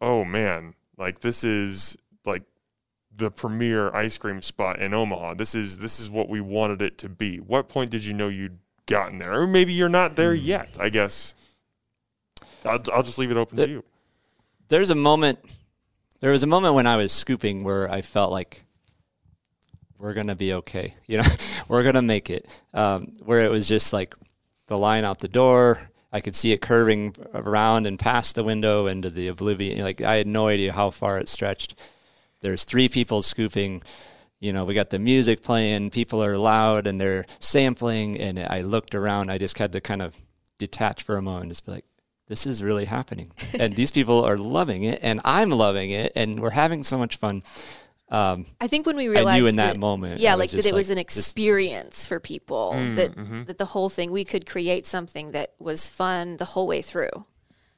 oh 0.00 0.24
man, 0.24 0.74
like 0.96 1.20
this 1.20 1.44
is 1.44 1.96
like 2.24 2.42
the 3.14 3.30
premier 3.30 3.94
ice 3.94 4.18
cream 4.18 4.42
spot 4.42 4.80
in 4.80 4.92
Omaha. 4.92 5.34
This 5.34 5.54
is 5.54 5.78
this 5.78 6.00
is 6.00 6.10
what 6.10 6.28
we 6.28 6.40
wanted 6.40 6.82
it 6.82 6.98
to 6.98 7.08
be. 7.08 7.38
What 7.38 7.68
point 7.68 7.92
did 7.92 8.04
you 8.04 8.14
know 8.14 8.26
you'd 8.26 8.58
gotten 8.86 9.18
there, 9.20 9.42
or 9.42 9.46
maybe 9.46 9.72
you're 9.72 9.88
not 9.88 10.16
there 10.16 10.34
Hmm. 10.34 10.44
yet? 10.44 10.76
I 10.80 10.88
guess. 10.88 11.36
I'll, 12.64 12.82
I'll 12.92 13.04
just 13.04 13.16
leave 13.18 13.30
it 13.30 13.36
open 13.36 13.56
The- 13.56 13.66
to 13.66 13.70
you. 13.72 13.84
There's 14.66 14.90
a 14.90 14.96
moment. 14.96 15.38
There 16.18 16.32
was 16.32 16.42
a 16.42 16.48
moment 16.48 16.74
when 16.74 16.88
I 16.88 16.96
was 16.96 17.12
scooping 17.12 17.62
where 17.62 17.88
I 17.88 18.02
felt 18.02 18.32
like 18.32 18.64
we're 19.98 20.14
gonna 20.14 20.34
be 20.34 20.52
okay. 20.54 20.94
You 21.06 21.18
know, 21.18 21.28
we're 21.68 21.84
gonna 21.84 22.02
make 22.02 22.28
it. 22.28 22.44
Um, 22.74 23.12
where 23.24 23.42
it 23.44 23.50
was 23.52 23.68
just 23.68 23.92
like 23.92 24.14
the 24.68 24.78
line 24.78 25.04
out 25.04 25.18
the 25.18 25.28
door. 25.28 25.90
I 26.12 26.20
could 26.20 26.34
see 26.34 26.52
it 26.52 26.62
curving 26.62 27.14
around 27.34 27.86
and 27.86 27.98
past 27.98 28.34
the 28.34 28.44
window 28.44 28.86
into 28.86 29.10
the 29.10 29.28
oblivion. 29.28 29.80
Like 29.80 30.00
I 30.00 30.16
had 30.16 30.26
no 30.26 30.46
idea 30.46 30.72
how 30.72 30.90
far 30.90 31.18
it 31.18 31.28
stretched. 31.28 31.74
There's 32.40 32.64
three 32.64 32.88
people 32.88 33.20
scooping. 33.20 33.82
You 34.40 34.52
know, 34.52 34.64
we 34.64 34.72
got 34.74 34.90
the 34.90 34.98
music 34.98 35.42
playing. 35.42 35.90
People 35.90 36.22
are 36.22 36.38
loud 36.38 36.86
and 36.86 37.00
they're 37.00 37.26
sampling. 37.40 38.18
And 38.18 38.38
I 38.38 38.62
looked 38.62 38.94
around. 38.94 39.30
I 39.30 39.36
just 39.36 39.58
had 39.58 39.72
to 39.72 39.80
kind 39.80 40.00
of 40.00 40.16
detach 40.58 41.02
for 41.02 41.16
a 41.16 41.22
moment, 41.22 41.44
and 41.44 41.50
just 41.52 41.66
be 41.66 41.72
like, 41.72 41.84
this 42.26 42.46
is 42.46 42.62
really 42.62 42.84
happening. 42.84 43.32
and 43.58 43.74
these 43.74 43.90
people 43.90 44.24
are 44.24 44.36
loving 44.36 44.84
it, 44.84 45.00
and 45.02 45.20
I'm 45.24 45.50
loving 45.50 45.90
it, 45.90 46.12
and 46.14 46.40
we're 46.40 46.50
having 46.50 46.82
so 46.82 46.98
much 46.98 47.16
fun. 47.16 47.42
Um, 48.10 48.46
I 48.60 48.68
think 48.68 48.86
when 48.86 48.96
we 48.96 49.04
I 49.08 49.12
realized 49.12 49.42
knew 49.42 49.48
in 49.48 49.56
that 49.56 49.74
we- 49.74 49.80
moment. 49.80 50.20
yeah, 50.20 50.34
like 50.34 50.50
that 50.50 50.56
just 50.56 50.68
it 50.68 50.74
was 50.74 50.88
an 50.90 50.96
this- 50.96 51.02
experience 51.16 52.06
for 52.06 52.18
people 52.20 52.72
Mm, 52.74 52.96
that 52.96 53.14
mhm. 53.16 53.46
that 53.46 53.58
the 53.58 53.66
whole 53.66 53.88
thing 53.90 54.10
we 54.10 54.24
could 54.24 54.46
create 54.46 54.86
something 54.86 55.32
that 55.32 55.52
was 55.58 55.86
fun 55.86 56.38
the 56.38 56.46
whole 56.46 56.66
way 56.66 56.80
through. 56.82 57.10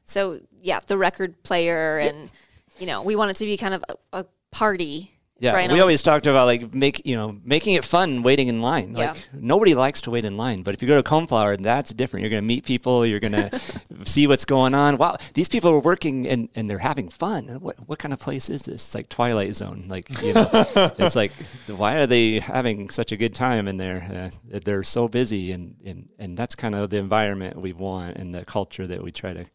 So 0.04 0.40
yeah, 0.62 0.78
the 0.86 0.96
record 0.96 1.42
player 1.42 1.98
and 1.98 2.30
you 2.78 2.86
know 2.86 3.02
we 3.02 3.16
want 3.16 3.30
it 3.32 3.36
to 3.38 3.44
be 3.44 3.56
kind 3.56 3.74
of 3.74 3.84
a, 3.88 4.20
a 4.20 4.26
party. 4.52 5.12
Yeah, 5.40 5.52
Brian 5.52 5.72
we 5.72 5.80
always 5.80 6.02
talked 6.02 6.26
about 6.26 6.44
like 6.44 6.74
make 6.74 7.06
you 7.06 7.16
know 7.16 7.38
making 7.42 7.72
it 7.72 7.82
fun 7.82 8.22
waiting 8.22 8.48
in 8.48 8.60
line. 8.60 8.94
Yeah. 8.94 9.12
Like 9.12 9.28
nobody 9.32 9.74
likes 9.74 10.02
to 10.02 10.10
wait 10.10 10.26
in 10.26 10.36
line, 10.36 10.62
but 10.62 10.74
if 10.74 10.82
you 10.82 10.88
go 10.88 11.00
to 11.00 11.08
Coneflower, 11.08 11.60
that's 11.60 11.94
different. 11.94 12.22
You're 12.22 12.30
going 12.30 12.42
to 12.42 12.46
meet 12.46 12.66
people. 12.66 13.06
You're 13.06 13.20
going 13.20 13.32
to 13.50 13.60
see 14.04 14.26
what's 14.26 14.44
going 14.44 14.74
on. 14.74 14.98
Wow, 14.98 15.16
these 15.32 15.48
people 15.48 15.70
are 15.70 15.80
working 15.80 16.28
and, 16.28 16.50
and 16.54 16.68
they're 16.68 16.78
having 16.78 17.08
fun. 17.08 17.46
What 17.60 17.76
what 17.88 17.98
kind 17.98 18.12
of 18.12 18.20
place 18.20 18.50
is 18.50 18.64
this? 18.64 18.74
It's 18.74 18.94
like 18.94 19.08
Twilight 19.08 19.54
Zone. 19.54 19.86
Like 19.88 20.10
you 20.22 20.34
know, 20.34 20.46
it's 20.98 21.16
like 21.16 21.32
why 21.68 21.96
are 21.96 22.06
they 22.06 22.40
having 22.40 22.90
such 22.90 23.10
a 23.10 23.16
good 23.16 23.34
time 23.34 23.66
in 23.66 23.78
there? 23.78 24.30
Uh, 24.54 24.58
they're 24.62 24.82
so 24.82 25.08
busy, 25.08 25.52
and, 25.52 25.76
and 25.86 26.10
and 26.18 26.36
that's 26.36 26.54
kind 26.54 26.74
of 26.74 26.90
the 26.90 26.98
environment 26.98 27.56
we 27.58 27.72
want 27.72 28.18
and 28.18 28.34
the 28.34 28.44
culture 28.44 28.86
that 28.86 29.02
we 29.02 29.10
try 29.10 29.32
to 29.32 29.46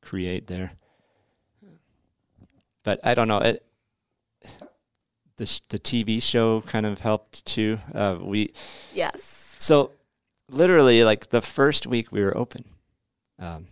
create 0.00 0.46
there. 0.46 0.74
But 2.84 3.00
I 3.04 3.14
don't 3.14 3.26
know. 3.26 3.38
It, 3.38 3.64
the 5.38 5.60
the 5.70 5.78
TV 5.78 6.22
show 6.22 6.60
kind 6.60 6.84
of 6.86 7.00
helped 7.00 7.44
too. 7.46 7.78
Uh, 7.94 8.18
we 8.20 8.52
Yes. 8.94 9.56
so 9.58 9.90
literally 10.50 11.02
like 11.04 11.30
the 11.30 11.40
first 11.40 11.86
week 11.86 12.12
we 12.12 12.22
were 12.22 12.36
open, 12.36 12.64
um, 13.38 13.66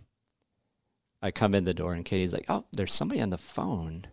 I 1.21 1.31
come 1.31 1.53
in 1.55 1.63
the 1.65 1.73
door 1.73 1.93
and 1.93 2.03
Katie's 2.03 2.33
like, 2.33 2.45
"Oh, 2.49 2.65
there's 2.73 2.93
somebody 2.93 3.21
on 3.21 3.29
the 3.29 3.37
phone." 3.37 4.05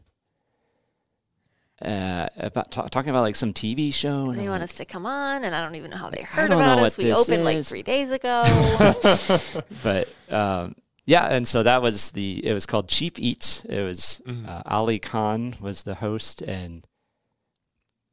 Uh, 1.84 2.28
about 2.36 2.70
ta- 2.70 2.86
talking 2.86 3.10
about 3.10 3.22
like 3.22 3.34
some 3.34 3.52
TV 3.52 3.92
show, 3.92 4.30
and 4.30 4.38
They 4.38 4.44
I'm 4.44 4.50
want 4.50 4.60
like, 4.62 4.70
us 4.70 4.76
to 4.76 4.84
come 4.84 5.04
on, 5.06 5.42
and 5.44 5.54
I 5.54 5.60
don't 5.60 5.74
even 5.74 5.90
know 5.90 5.96
how 5.96 6.08
they 6.08 6.22
heard 6.22 6.50
about 6.50 6.78
us. 6.78 6.96
We 6.96 7.04
this 7.04 7.18
opened 7.18 7.44
like 7.44 7.64
three 7.64 7.82
days 7.82 8.10
ago. 8.12 8.42
but 9.82 10.08
um, 10.30 10.76
yeah, 11.04 11.26
and 11.26 11.46
so 11.46 11.64
that 11.64 11.82
was 11.82 12.12
the. 12.12 12.46
It 12.46 12.54
was 12.54 12.64
called 12.64 12.88
Cheap 12.88 13.18
Eats. 13.18 13.64
It 13.64 13.82
was 13.82 14.22
Mhm. 14.26 14.48
uh, 14.48 14.62
Ali 14.66 14.98
Khan 15.00 15.54
was 15.60 15.82
the 15.82 15.96
host, 15.96 16.42
and 16.42 16.86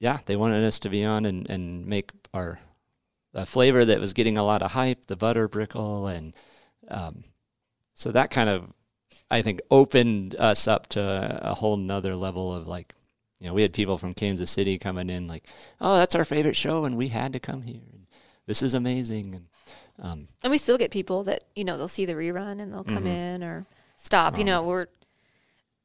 yeah, 0.02 0.20
they 0.26 0.36
wanted 0.36 0.64
us 0.66 0.80
to 0.80 0.90
be 0.90 1.06
on 1.06 1.26
and 1.26 1.50
and 1.50 1.86
make 1.86 2.12
our 2.34 2.60
a 3.34 3.46
flavor 3.46 3.86
that 3.86 4.00
was 4.02 4.12
getting 4.12 4.38
a 4.38 4.44
lot 4.44 4.62
of 4.62 4.72
hype, 4.72 5.06
the 5.06 5.16
butter 5.16 5.48
brickle, 5.48 6.08
and 6.14 6.34
um, 6.90 7.24
so 7.94 8.12
that 8.12 8.32
kind 8.32 8.50
of 8.50 8.74
I 9.30 9.42
think 9.42 9.62
opened 9.70 10.36
us 10.36 10.68
up 10.68 10.88
to 10.88 11.40
a, 11.42 11.54
whole 11.54 11.78
nother 11.78 12.16
level 12.16 12.54
of 12.54 12.68
like. 12.68 12.94
You 13.40 13.48
know, 13.48 13.56
we 13.56 13.64
had 13.64 13.74
people 13.74 13.98
from 13.98 14.14
Kansas 14.14 14.52
City 14.52 14.78
coming 14.78 15.10
in, 15.10 15.26
like, 15.26 15.48
"Oh, 15.80 15.96
that's 15.96 16.14
our 16.14 16.24
favorite 16.26 16.56
show, 16.56 16.86
and 16.86 16.96
we 16.96 17.08
had 17.08 17.34
to 17.34 17.40
come 17.40 17.64
here. 17.64 17.82
And 17.92 18.06
this 18.46 18.62
is 18.62 18.76
amazing." 18.76 19.34
And 19.34 19.46
um, 20.00 20.28
and 20.44 20.52
we 20.52 20.60
still 20.60 20.78
get 20.78 20.92
people 20.92 21.24
that 21.24 21.44
you 21.56 21.64
know 21.64 21.76
they'll 21.78 21.88
see 21.88 22.06
the 22.06 22.14
rerun 22.14 22.60
and 22.62 22.72
they'll 22.72 22.84
come 22.84 23.06
Mhm. 23.06 23.36
in 23.36 23.44
or 23.44 23.66
stop. 23.98 24.36
You 24.38 24.42
Um, 24.44 24.46
know, 24.48 24.64
we're 24.64 24.88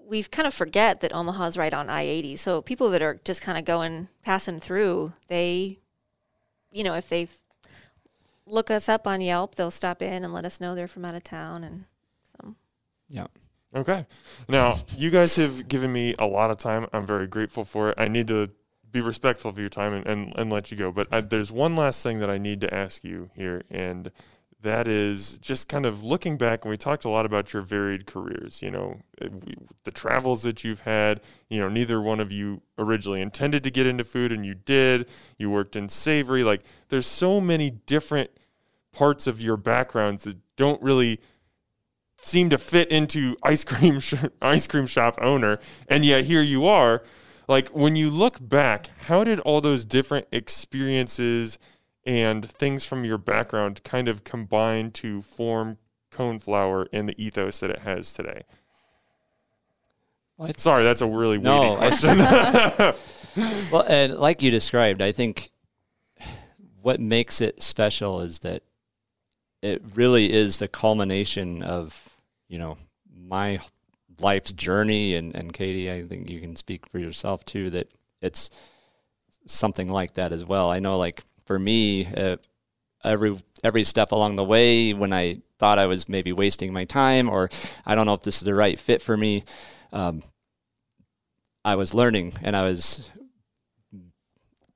we 0.07 0.23
kind 0.23 0.47
of 0.47 0.55
forget 0.55 1.01
that 1.01 1.13
Omaha's 1.13 1.57
right 1.57 1.75
on 1.75 1.89
I 1.89 2.03
eighty, 2.03 2.37
so 2.37 2.63
people 2.63 2.91
that 2.91 3.03
are 3.03 3.21
just 3.25 3.43
kind 3.43 3.59
of 3.59 3.65
going 3.65 4.09
passing 4.23 4.61
through, 4.61 5.13
they, 5.29 5.79
you 6.71 6.85
know, 6.85 6.95
if 6.95 7.09
they 7.09 7.29
look 8.47 8.71
us 8.71 8.89
up 8.89 9.07
on 9.07 9.21
Yelp, 9.21 9.55
they'll 9.55 9.71
stop 9.71 10.01
in 10.03 10.25
and 10.25 10.33
let 10.33 10.45
us 10.45 10.61
know 10.61 10.75
they're 10.75 10.89
from 10.89 11.05
out 11.05 11.15
of 11.15 11.25
town, 11.25 11.65
and 11.65 11.85
so 12.37 12.55
yeah, 13.09 13.27
Okay. 13.77 14.07
Now, 14.49 14.75
you 14.97 15.11
guys 15.11 15.37
have 15.37 15.69
given 15.69 15.93
me 15.93 16.15
a 16.19 16.27
lot 16.27 16.51
of 16.51 16.57
time. 16.57 16.87
I'm 16.93 17.07
very 17.07 17.27
grateful 17.27 17.65
for 17.65 17.91
it. 17.91 17.97
I 17.99 18.09
need 18.09 18.29
to 18.29 18.51
be 18.91 19.03
respectful 19.03 19.51
of 19.51 19.59
your 19.59 19.69
time 19.69 19.93
and, 19.93 20.07
and, 20.07 20.33
and 20.37 20.51
let 20.51 20.71
you 20.71 20.79
go. 20.79 20.91
But 20.91 21.09
I, 21.13 21.21
there's 21.21 21.53
one 21.53 21.77
last 21.77 22.03
thing 22.03 22.21
that 22.21 22.31
I 22.31 22.39
need 22.39 22.63
to 22.63 22.73
ask 22.73 23.05
you 23.05 23.31
here, 23.35 23.65
and 23.71 24.11
that 24.67 24.89
is 24.89 25.39
just 25.39 25.69
kind 25.69 25.87
of 25.87 26.03
looking 26.03 26.37
back. 26.37 26.65
And 26.65 26.71
we 26.71 26.77
talked 26.77 27.05
a 27.05 27.09
lot 27.09 27.25
about 27.25 27.53
your 27.53 27.63
varied 27.63 28.07
careers, 28.07 28.63
you 28.63 28.71
know, 28.71 29.01
uh, 29.23 29.29
the 29.85 29.91
travels 29.91 30.43
that 30.43 30.65
you've 30.65 30.81
had. 30.81 31.21
You 31.49 31.61
know, 31.61 31.69
neither 31.69 32.03
one 32.03 32.21
of 32.21 32.33
you 32.33 32.63
originally 32.77 33.21
intended 33.21 33.63
to 33.63 33.71
get 33.71 33.87
into 33.87 34.05
food, 34.05 34.33
and 34.33 34.45
you 34.45 34.55
did. 34.55 35.09
You 35.39 35.51
worked 35.51 35.77
in 35.77 35.89
savory. 35.89 36.43
Like, 36.43 36.65
there's 36.89 37.07
so 37.07 37.41
many 37.41 37.71
different 37.71 38.31
parts 38.93 39.27
of 39.27 39.41
your 39.41 39.57
backgrounds 39.57 40.25
that 40.25 40.37
don't 40.57 40.83
really 40.83 41.21
seem 42.23 42.51
to 42.51 42.59
fit 42.59 42.91
into 42.91 43.37
ice 43.43 43.63
cream 43.63 44.01
sh- 44.01 44.15
ice 44.43 44.67
cream 44.67 44.87
shop 44.87 45.17
owner 45.21 45.61
and 45.87 46.05
yet 46.05 46.25
here 46.25 46.41
you 46.41 46.67
are 46.67 47.05
like 47.47 47.69
when 47.69 47.95
you 47.95 48.09
look 48.11 48.39
back 48.41 48.89
how 49.03 49.23
did 49.23 49.39
all 49.41 49.61
those 49.61 49.85
different 49.85 50.27
experiences 50.33 51.59
and 52.07 52.49
things 52.49 52.85
from 52.85 53.05
your 53.05 53.19
background 53.19 53.83
kind 53.83 54.09
of 54.09 54.25
combine 54.25 54.93
to 54.93 55.21
form 55.21 55.79
coneflower 56.13 56.87
and 56.93 57.09
the 57.09 57.23
ethos 57.23 57.61
that 57.61 57.71
it 57.71 57.81
has 57.81 58.13
today? 58.13 58.43
Well, 60.39 60.49
th- 60.49 60.59
sorry 60.59 60.85
that's 60.85 61.01
a 61.03 61.07
really 61.07 61.39
No, 61.39 61.77
question. 61.77 62.19
Well, 63.71 63.85
and 63.87 64.15
like 64.15 64.41
you 64.41 64.51
described, 64.51 65.03
I 65.03 65.13
think 65.13 65.51
what 66.81 67.01
makes 67.01 67.43
it 67.43 67.61
special 67.63 68.23
is 68.23 68.39
that 68.39 68.63
it 69.61 69.83
really 69.95 70.33
is 70.33 70.59
the 70.59 70.69
culmination 70.69 71.63
of 71.63 72.17
you 72.49 72.57
know 72.57 72.79
my 73.15 73.59
life's 74.19 74.55
journey, 74.55 75.17
and 75.17 75.35
and 75.37 75.53
Katie, 75.53 75.93
I 75.93 76.03
think 76.05 76.31
you 76.31 76.41
can 76.41 76.57
speak 76.57 76.87
for 76.87 76.99
yourself 76.99 77.45
too 77.45 77.69
that 77.71 77.89
it's 78.23 78.49
something 79.47 79.89
like 79.89 80.15
that 80.15 80.33
as 80.33 80.43
well. 80.45 80.71
I 80.71 80.79
know, 80.79 80.97
like 80.97 81.23
for 81.47 81.59
me, 81.59 82.07
uh, 82.07 82.37
every 83.03 83.37
every 83.65 83.85
step 83.85 84.13
along 84.13 84.37
the 84.37 84.45
way, 84.45 84.93
when 84.93 85.13
I 85.13 85.41
thought 85.59 85.79
I 85.79 85.87
was 85.87 86.09
maybe 86.09 86.33
wasting 86.33 86.73
my 86.73 86.85
time, 86.85 87.29
or 87.31 87.49
I 87.85 87.95
don't 87.95 88.07
know 88.07 88.15
if 88.15 88.23
this 88.23 88.39
is 88.39 88.45
the 88.45 88.55
right 88.55 88.79
fit 88.79 89.01
for 89.01 89.17
me. 89.17 89.45
Um, 89.93 90.23
I 91.65 91.77
was 91.77 91.95
learning 91.95 92.35
and 92.43 92.55
I 92.55 92.65
was 92.65 93.09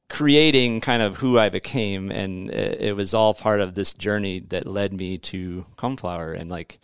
creating 0.08 0.80
kind 0.80 1.02
of 1.02 1.16
who 1.16 1.38
I 1.38 1.48
became, 1.48 2.10
and 2.10 2.50
it, 2.50 2.80
it, 2.80 2.96
was 2.96 3.14
all 3.14 3.34
part 3.34 3.60
of 3.60 3.74
this 3.74 3.94
journey 3.94 4.40
that 4.48 4.66
led 4.66 4.92
me 4.92 5.18
to 5.18 5.66
Coneflower, 5.76 6.36
and 6.36 6.50
like 6.50 6.80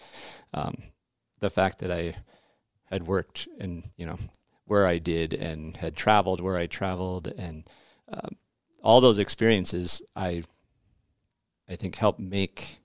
um, 0.54 0.76
the 1.40 1.50
fact 1.50 1.80
that 1.80 1.90
I 1.90 2.14
had 2.86 3.06
worked 3.06 3.48
and 3.58 3.84
you 3.96 4.06
know 4.06 4.16
where 4.64 4.86
I 4.86 4.98
did 4.98 5.32
and 5.32 5.76
had 5.76 5.96
traveled 5.96 6.40
where 6.40 6.56
I 6.56 6.66
traveled 6.66 7.28
and 7.28 7.68
um, 8.12 8.36
all 8.82 9.00
those 9.00 9.18
experiences 9.18 10.02
I 10.14 10.42
I 11.68 11.76
think 11.76 11.96
helped 11.96 12.20
make 12.20 12.78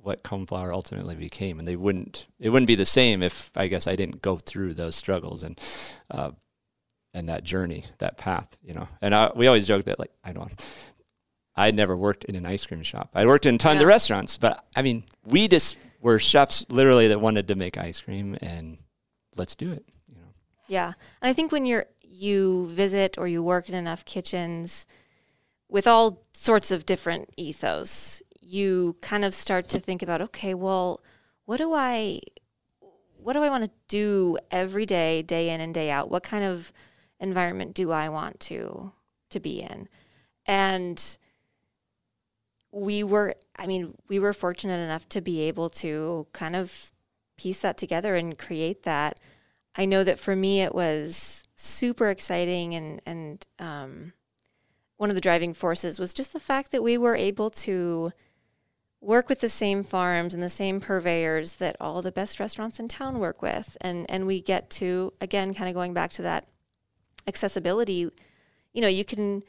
what 0.00 0.22
Coneflower 0.22 0.72
ultimately 0.72 1.14
became 1.14 1.58
and 1.58 1.66
they 1.66 1.76
wouldn't 1.76 2.26
it 2.38 2.50
wouldn't 2.50 2.68
be 2.68 2.74
the 2.74 2.86
same 2.86 3.22
if 3.22 3.50
I 3.56 3.66
guess 3.66 3.86
I 3.86 3.96
didn't 3.96 4.22
go 4.22 4.36
through 4.36 4.74
those 4.74 4.96
struggles 4.96 5.42
and 5.42 5.60
uh, 6.10 6.30
and 7.14 7.28
that 7.28 7.44
journey 7.44 7.84
that 7.98 8.16
path 8.16 8.58
you 8.62 8.74
know 8.74 8.88
and 9.00 9.14
I, 9.14 9.30
we 9.34 9.46
always 9.46 9.66
joke 9.66 9.84
that 9.84 9.98
like 9.98 10.12
I 10.24 10.32
don't 10.32 10.52
I'd 11.56 11.74
never 11.74 11.96
worked 11.96 12.24
in 12.24 12.36
an 12.36 12.46
ice 12.46 12.64
cream 12.64 12.82
shop 12.82 13.10
I 13.14 13.26
worked 13.26 13.46
in 13.46 13.58
tons 13.58 13.76
yeah. 13.76 13.82
of 13.82 13.88
restaurants 13.88 14.38
but 14.38 14.64
I 14.76 14.82
mean 14.82 15.04
we 15.24 15.48
just 15.48 15.76
were 16.00 16.18
chefs 16.18 16.64
literally 16.68 17.08
that 17.08 17.20
wanted 17.20 17.48
to 17.48 17.54
make 17.54 17.76
ice 17.76 18.00
cream 18.00 18.36
and 18.40 18.78
let's 19.36 19.54
do 19.54 19.72
it. 19.72 19.84
You 20.08 20.16
know. 20.16 20.28
Yeah, 20.66 20.92
and 21.20 21.30
I 21.30 21.32
think 21.32 21.52
when 21.52 21.66
you're 21.66 21.86
you 22.02 22.66
visit 22.68 23.16
or 23.16 23.28
you 23.28 23.42
work 23.42 23.68
in 23.68 23.74
enough 23.74 24.04
kitchens 24.04 24.86
with 25.68 25.86
all 25.86 26.24
sorts 26.32 26.70
of 26.70 26.86
different 26.86 27.30
ethos, 27.36 28.22
you 28.40 28.96
kind 29.00 29.24
of 29.24 29.34
start 29.34 29.68
to 29.68 29.78
think 29.78 30.02
about, 30.02 30.22
okay, 30.22 30.54
well, 30.54 31.00
what 31.44 31.58
do 31.58 31.72
I 31.72 32.20
what 33.20 33.32
do 33.32 33.42
I 33.42 33.50
want 33.50 33.64
to 33.64 33.70
do 33.88 34.38
every 34.50 34.86
day, 34.86 35.22
day 35.22 35.50
in 35.50 35.60
and 35.60 35.74
day 35.74 35.90
out? 35.90 36.10
What 36.10 36.22
kind 36.22 36.44
of 36.44 36.72
environment 37.20 37.74
do 37.74 37.90
I 37.90 38.08
want 38.08 38.40
to 38.40 38.92
to 39.30 39.40
be 39.40 39.60
in? 39.60 39.88
And 40.46 41.18
we 42.72 43.02
were 43.02 43.34
I 43.56 43.66
mean, 43.66 43.94
we 44.08 44.18
were 44.18 44.32
fortunate 44.32 44.78
enough 44.78 45.08
to 45.10 45.20
be 45.20 45.40
able 45.42 45.68
to 45.70 46.26
kind 46.32 46.56
of 46.56 46.92
piece 47.36 47.60
that 47.60 47.76
together 47.76 48.14
and 48.14 48.38
create 48.38 48.84
that. 48.84 49.20
I 49.74 49.84
know 49.84 50.04
that 50.04 50.18
for 50.18 50.34
me 50.34 50.62
it 50.62 50.74
was 50.74 51.44
super 51.56 52.08
exciting 52.08 52.74
and 52.74 53.02
and 53.04 53.46
um, 53.58 54.12
one 54.98 55.08
of 55.08 55.14
the 55.14 55.20
driving 55.20 55.54
forces 55.54 55.98
was 55.98 56.12
just 56.12 56.32
the 56.32 56.40
fact 56.40 56.70
that 56.70 56.82
we 56.82 56.98
were 56.98 57.16
able 57.16 57.48
to 57.50 58.12
work 59.00 59.28
with 59.28 59.40
the 59.40 59.48
same 59.48 59.82
farms 59.82 60.34
and 60.34 60.42
the 60.42 60.48
same 60.48 60.80
purveyors 60.80 61.54
that 61.54 61.76
all 61.80 62.02
the 62.02 62.12
best 62.12 62.38
restaurants 62.38 62.78
in 62.78 62.88
town 62.88 63.18
work 63.18 63.40
with 63.40 63.76
and 63.80 64.04
and 64.10 64.26
we 64.26 64.40
get 64.40 64.68
to 64.68 65.12
again 65.20 65.54
kind 65.54 65.68
of 65.68 65.74
going 65.74 65.94
back 65.94 66.10
to 66.10 66.20
that 66.20 66.48
accessibility 67.28 68.10
you 68.72 68.80
know 68.80 68.88
you 68.88 69.04
can 69.04 69.42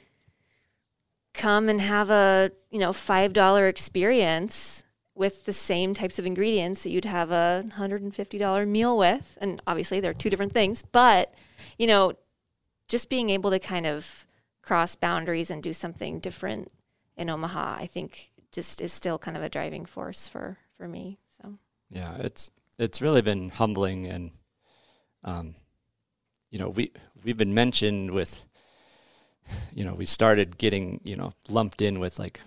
come 1.34 1.68
and 1.68 1.82
have 1.82 2.12
a 2.12 2.52
you 2.70 2.78
know 2.78 2.94
five 2.94 3.34
dollar 3.34 3.68
experience 3.68 4.84
with 5.20 5.44
the 5.44 5.54
same 5.54 5.94
types 5.94 6.18
of 6.18 6.26
ingredients 6.26 6.84
that 6.84 6.92
you'd 6.92 7.04
have 7.04 7.30
a 7.30 7.66
$150 7.76 8.68
meal 8.68 8.98
with. 8.98 9.38
And 9.42 9.62
obviously, 9.68 10.00
they're 10.00 10.14
two 10.14 10.30
different 10.30 10.54
things, 10.54 10.82
but, 10.82 11.34
you 11.78 11.88
know, 11.88 12.14
just 12.88 13.10
being 13.10 13.30
able 13.30 13.52
to 13.52 13.60
kind 13.60 13.86
of 13.86 14.26
cross 14.70 14.96
boundaries 14.96 15.50
and 15.50 15.64
do 15.64 15.74
something 15.74 16.20
different 16.20 16.72
in 17.18 17.28
Omaha, 17.28 17.78
I 17.80 17.88
think 17.88 18.30
just 18.52 18.82
is 18.82 18.94
still 18.94 19.18
kind 19.18 19.36
of 19.36 19.42
a 19.42 19.50
driving 19.50 19.84
force 19.84 20.28
for, 20.28 20.60
for 20.78 20.88
me. 20.88 21.18
So, 21.42 21.56
yeah, 21.90 22.18
it's, 22.20 22.52
it's 22.78 23.02
really 23.02 23.24
been 23.24 23.50
humbling 23.50 24.06
and, 24.06 24.30
um, 25.24 25.56
you 26.52 26.60
know, 26.60 26.70
we, 26.70 26.92
we've 27.24 27.36
been 27.36 27.56
mentioned 27.56 28.12
with, 28.12 28.44
you 29.74 29.84
know, 29.84 29.96
we 29.96 30.06
started 30.06 30.60
getting, 30.60 31.02
you 31.04 31.16
know, 31.16 31.32
lumped 31.50 31.82
in 31.82 32.00
with 32.00 32.20
like 32.20 32.40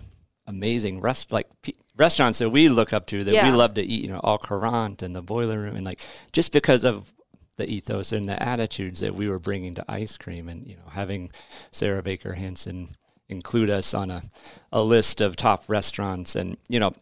amazing 0.47 1.01
rest 1.01 1.33
like 1.33 1.49
p- 1.61 1.75
restaurants 1.97 2.39
that 2.39 2.49
we 2.49 2.69
look 2.69 2.93
up 2.93 3.05
to 3.07 3.25
that 3.25 3.33
yeah. 3.33 3.49
we 3.49 3.55
love 3.55 3.75
to 3.75 3.81
eat 3.81 4.03
you 4.03 4.09
know 4.09 4.19
Au 4.21 4.37
Courant 4.37 5.01
and 5.01 5.15
the 5.15 5.21
boiler 5.21 5.57
room 5.57 5.77
and 5.77 5.85
like 5.85 6.01
just 6.33 6.51
because 6.51 6.83
of 6.83 7.13
the 7.57 7.69
ethos 7.69 8.11
and 8.11 8.27
the 8.27 8.41
attitudes 8.41 8.99
that 9.01 9.15
we 9.15 9.29
were 9.29 9.39
bringing 9.39 9.75
to 9.75 9.85
ice 9.91 10.17
cream. 10.17 10.49
And 10.49 10.67
you 10.67 10.75
know 10.75 10.89
having 10.91 11.31
sarah 11.71 12.03
baker 12.03 12.33
hansen 12.33 12.89
include 13.29 13.69
us 13.69 13.93
on 13.93 14.11
a, 14.11 14.21
a 14.71 14.81
list 14.81 15.21
of 15.21 15.35
top 15.35 15.63
restaurants 15.67 16.35
and 16.35 16.57
you 16.67 16.79
know 16.79 16.93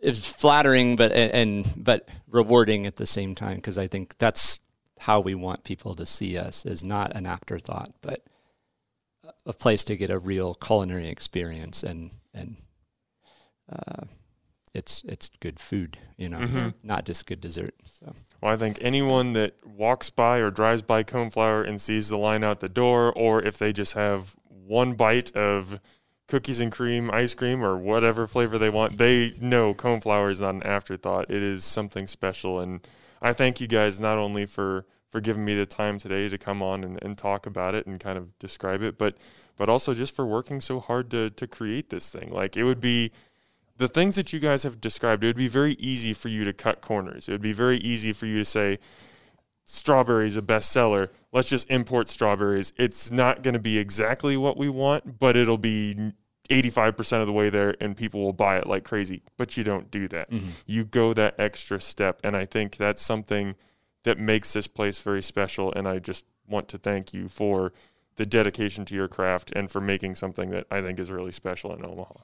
it's 0.00 0.26
flattering 0.26 0.96
but 0.96 1.12
and, 1.12 1.32
and 1.32 1.74
but 1.76 2.08
rewarding 2.28 2.86
at 2.86 2.96
the 2.96 3.06
same 3.06 3.34
time 3.34 3.56
because 3.56 3.78
i 3.78 3.86
think 3.86 4.16
that's 4.18 4.60
how 5.00 5.20
we 5.20 5.34
want 5.34 5.64
people 5.64 5.94
to 5.96 6.06
see 6.06 6.38
us 6.38 6.64
as 6.64 6.84
not 6.84 7.14
an 7.16 7.26
afterthought 7.26 7.92
but 8.00 8.24
a 9.46 9.52
place 9.52 9.84
to 9.84 9.96
get 9.96 10.10
a 10.10 10.18
real 10.18 10.54
culinary 10.54 11.08
experience 11.08 11.82
and 11.82 12.10
and 12.34 12.56
uh, 13.70 14.04
it's 14.74 15.04
it's 15.06 15.30
good 15.40 15.60
food, 15.60 15.98
you 16.16 16.28
know, 16.28 16.38
mm-hmm. 16.38 16.68
not 16.82 17.04
just 17.04 17.26
good 17.26 17.40
dessert. 17.40 17.74
So. 17.84 18.14
Well, 18.40 18.52
I 18.52 18.56
think 18.56 18.78
anyone 18.80 19.34
that 19.34 19.54
walks 19.66 20.10
by 20.10 20.38
or 20.38 20.50
drives 20.50 20.82
by 20.82 21.02
Coneflower 21.02 21.66
and 21.66 21.80
sees 21.80 22.08
the 22.08 22.16
line 22.16 22.42
out 22.42 22.60
the 22.60 22.68
door, 22.68 23.12
or 23.12 23.42
if 23.42 23.58
they 23.58 23.72
just 23.72 23.94
have 23.94 24.34
one 24.48 24.94
bite 24.94 25.34
of 25.36 25.80
cookies 26.28 26.60
and 26.60 26.72
cream 26.72 27.10
ice 27.12 27.34
cream 27.34 27.62
or 27.62 27.76
whatever 27.76 28.26
flavor 28.26 28.56
they 28.56 28.70
want, 28.70 28.96
they 28.96 29.34
know 29.40 29.74
Coneflower 29.74 30.30
is 30.30 30.40
not 30.40 30.54
an 30.54 30.62
afterthought. 30.62 31.30
It 31.30 31.42
is 31.42 31.64
something 31.64 32.06
special, 32.06 32.60
and 32.60 32.86
I 33.20 33.32
thank 33.34 33.60
you 33.60 33.66
guys 33.66 34.00
not 34.00 34.16
only 34.16 34.46
for 34.46 34.86
for 35.10 35.20
giving 35.20 35.44
me 35.44 35.54
the 35.54 35.66
time 35.66 35.98
today 35.98 36.30
to 36.30 36.38
come 36.38 36.62
on 36.62 36.82
and, 36.82 36.98
and 37.02 37.18
talk 37.18 37.44
about 37.44 37.74
it 37.74 37.86
and 37.86 38.00
kind 38.00 38.16
of 38.16 38.38
describe 38.38 38.80
it, 38.80 38.96
but 38.96 39.18
but 39.58 39.68
also 39.68 39.92
just 39.92 40.16
for 40.16 40.24
working 40.24 40.62
so 40.62 40.80
hard 40.80 41.10
to 41.10 41.28
to 41.28 41.46
create 41.46 41.90
this 41.90 42.08
thing. 42.08 42.30
Like 42.30 42.56
it 42.56 42.64
would 42.64 42.80
be 42.80 43.12
the 43.76 43.88
things 43.88 44.16
that 44.16 44.32
you 44.32 44.38
guys 44.38 44.62
have 44.62 44.80
described, 44.80 45.24
it 45.24 45.28
would 45.28 45.36
be 45.36 45.48
very 45.48 45.74
easy 45.74 46.12
for 46.12 46.28
you 46.28 46.44
to 46.44 46.52
cut 46.52 46.80
corners. 46.80 47.28
It 47.28 47.32
would 47.32 47.42
be 47.42 47.52
very 47.52 47.78
easy 47.78 48.12
for 48.12 48.26
you 48.26 48.38
to 48.38 48.44
say 48.44 48.78
strawberries 49.64 50.36
a 50.36 50.42
bestseller. 50.42 51.08
Let's 51.32 51.48
just 51.48 51.70
import 51.70 52.08
strawberries. 52.08 52.72
It's 52.76 53.10
not 53.10 53.42
going 53.42 53.54
to 53.54 53.60
be 53.60 53.78
exactly 53.78 54.36
what 54.36 54.56
we 54.56 54.68
want, 54.68 55.18
but 55.18 55.36
it'll 55.36 55.58
be 55.58 56.12
85% 56.50 57.20
of 57.20 57.26
the 57.26 57.32
way 57.32 57.50
there 57.50 57.74
and 57.80 57.96
people 57.96 58.22
will 58.22 58.32
buy 58.32 58.58
it 58.58 58.66
like 58.66 58.84
crazy. 58.84 59.22
But 59.36 59.56
you 59.56 59.64
don't 59.64 59.90
do 59.90 60.08
that. 60.08 60.30
Mm-hmm. 60.30 60.48
You 60.66 60.84
go 60.84 61.14
that 61.14 61.34
extra 61.38 61.80
step 61.80 62.20
and 62.22 62.36
I 62.36 62.44
think 62.44 62.76
that's 62.76 63.02
something 63.02 63.54
that 64.02 64.18
makes 64.18 64.52
this 64.52 64.66
place 64.66 64.98
very 64.98 65.22
special 65.22 65.72
and 65.72 65.88
I 65.88 65.98
just 65.98 66.26
want 66.48 66.68
to 66.68 66.78
thank 66.78 67.14
you 67.14 67.28
for 67.28 67.72
the 68.16 68.26
dedication 68.26 68.84
to 68.84 68.94
your 68.94 69.08
craft 69.08 69.52
and 69.54 69.70
for 69.70 69.80
making 69.80 70.16
something 70.16 70.50
that 70.50 70.66
I 70.70 70.82
think 70.82 70.98
is 71.00 71.10
really 71.10 71.32
special 71.32 71.74
in 71.74 71.84
Omaha. 71.84 72.14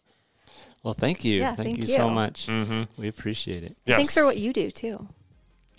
Well, 0.83 0.95
thank 0.95 1.24
you. 1.24 1.41
Yeah, 1.41 1.55
thank, 1.55 1.68
thank 1.68 1.79
you, 1.79 1.89
you, 1.89 1.95
so 1.95 2.09
much. 2.09 2.47
Mm-hmm. 2.47 3.01
We 3.01 3.09
appreciate 3.09 3.64
it. 3.64 3.76
Yes. 3.85 3.97
Thanks 3.97 4.14
for 4.14 4.24
what 4.24 4.37
you 4.37 4.53
do 4.53 4.70
too. 4.70 5.09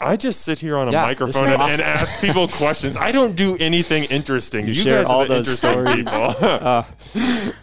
I 0.01 0.15
just 0.15 0.43
sit 0.43 0.59
here 0.59 0.77
on 0.77 0.87
a 0.87 0.91
yeah, 0.91 1.01
microphone 1.01 1.49
and, 1.49 1.61
awesome. 1.61 1.81
and, 1.81 1.89
ask 1.89 2.21
people 2.21 2.47
questions. 2.51 2.95
I 2.95 3.11
don't 3.11 3.35
do 3.35 3.57
anything 3.59 4.05
interesting. 4.05 4.65
You, 4.65 4.73
you 4.73 4.81
share 4.81 5.05
all 5.05 5.25
those 5.25 5.57
stories. 5.57 6.07
uh, 6.07 6.85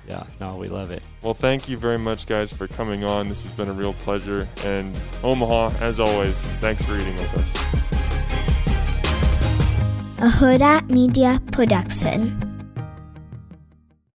yeah, 0.06 0.24
no, 0.38 0.56
we 0.56 0.68
love 0.68 0.90
it. 0.90 1.02
Well, 1.22 1.32
thank 1.32 1.68
you 1.68 1.78
very 1.78 1.98
much, 1.98 2.26
guys, 2.26 2.52
for 2.52 2.68
coming 2.68 3.04
on. 3.04 3.28
This 3.28 3.42
has 3.42 3.50
been 3.52 3.68
a 3.68 3.72
real 3.72 3.94
pleasure. 3.94 4.46
And 4.64 4.94
Omaha, 5.22 5.70
as 5.80 5.98
always, 5.98 6.46
thanks 6.56 6.84
for 6.84 6.94
eating 6.94 7.14
with 7.14 7.38
us. 7.38 7.54
A 10.18 10.28
Hurrdat 10.28 10.90
Media 10.90 11.40
Production. 11.52 12.55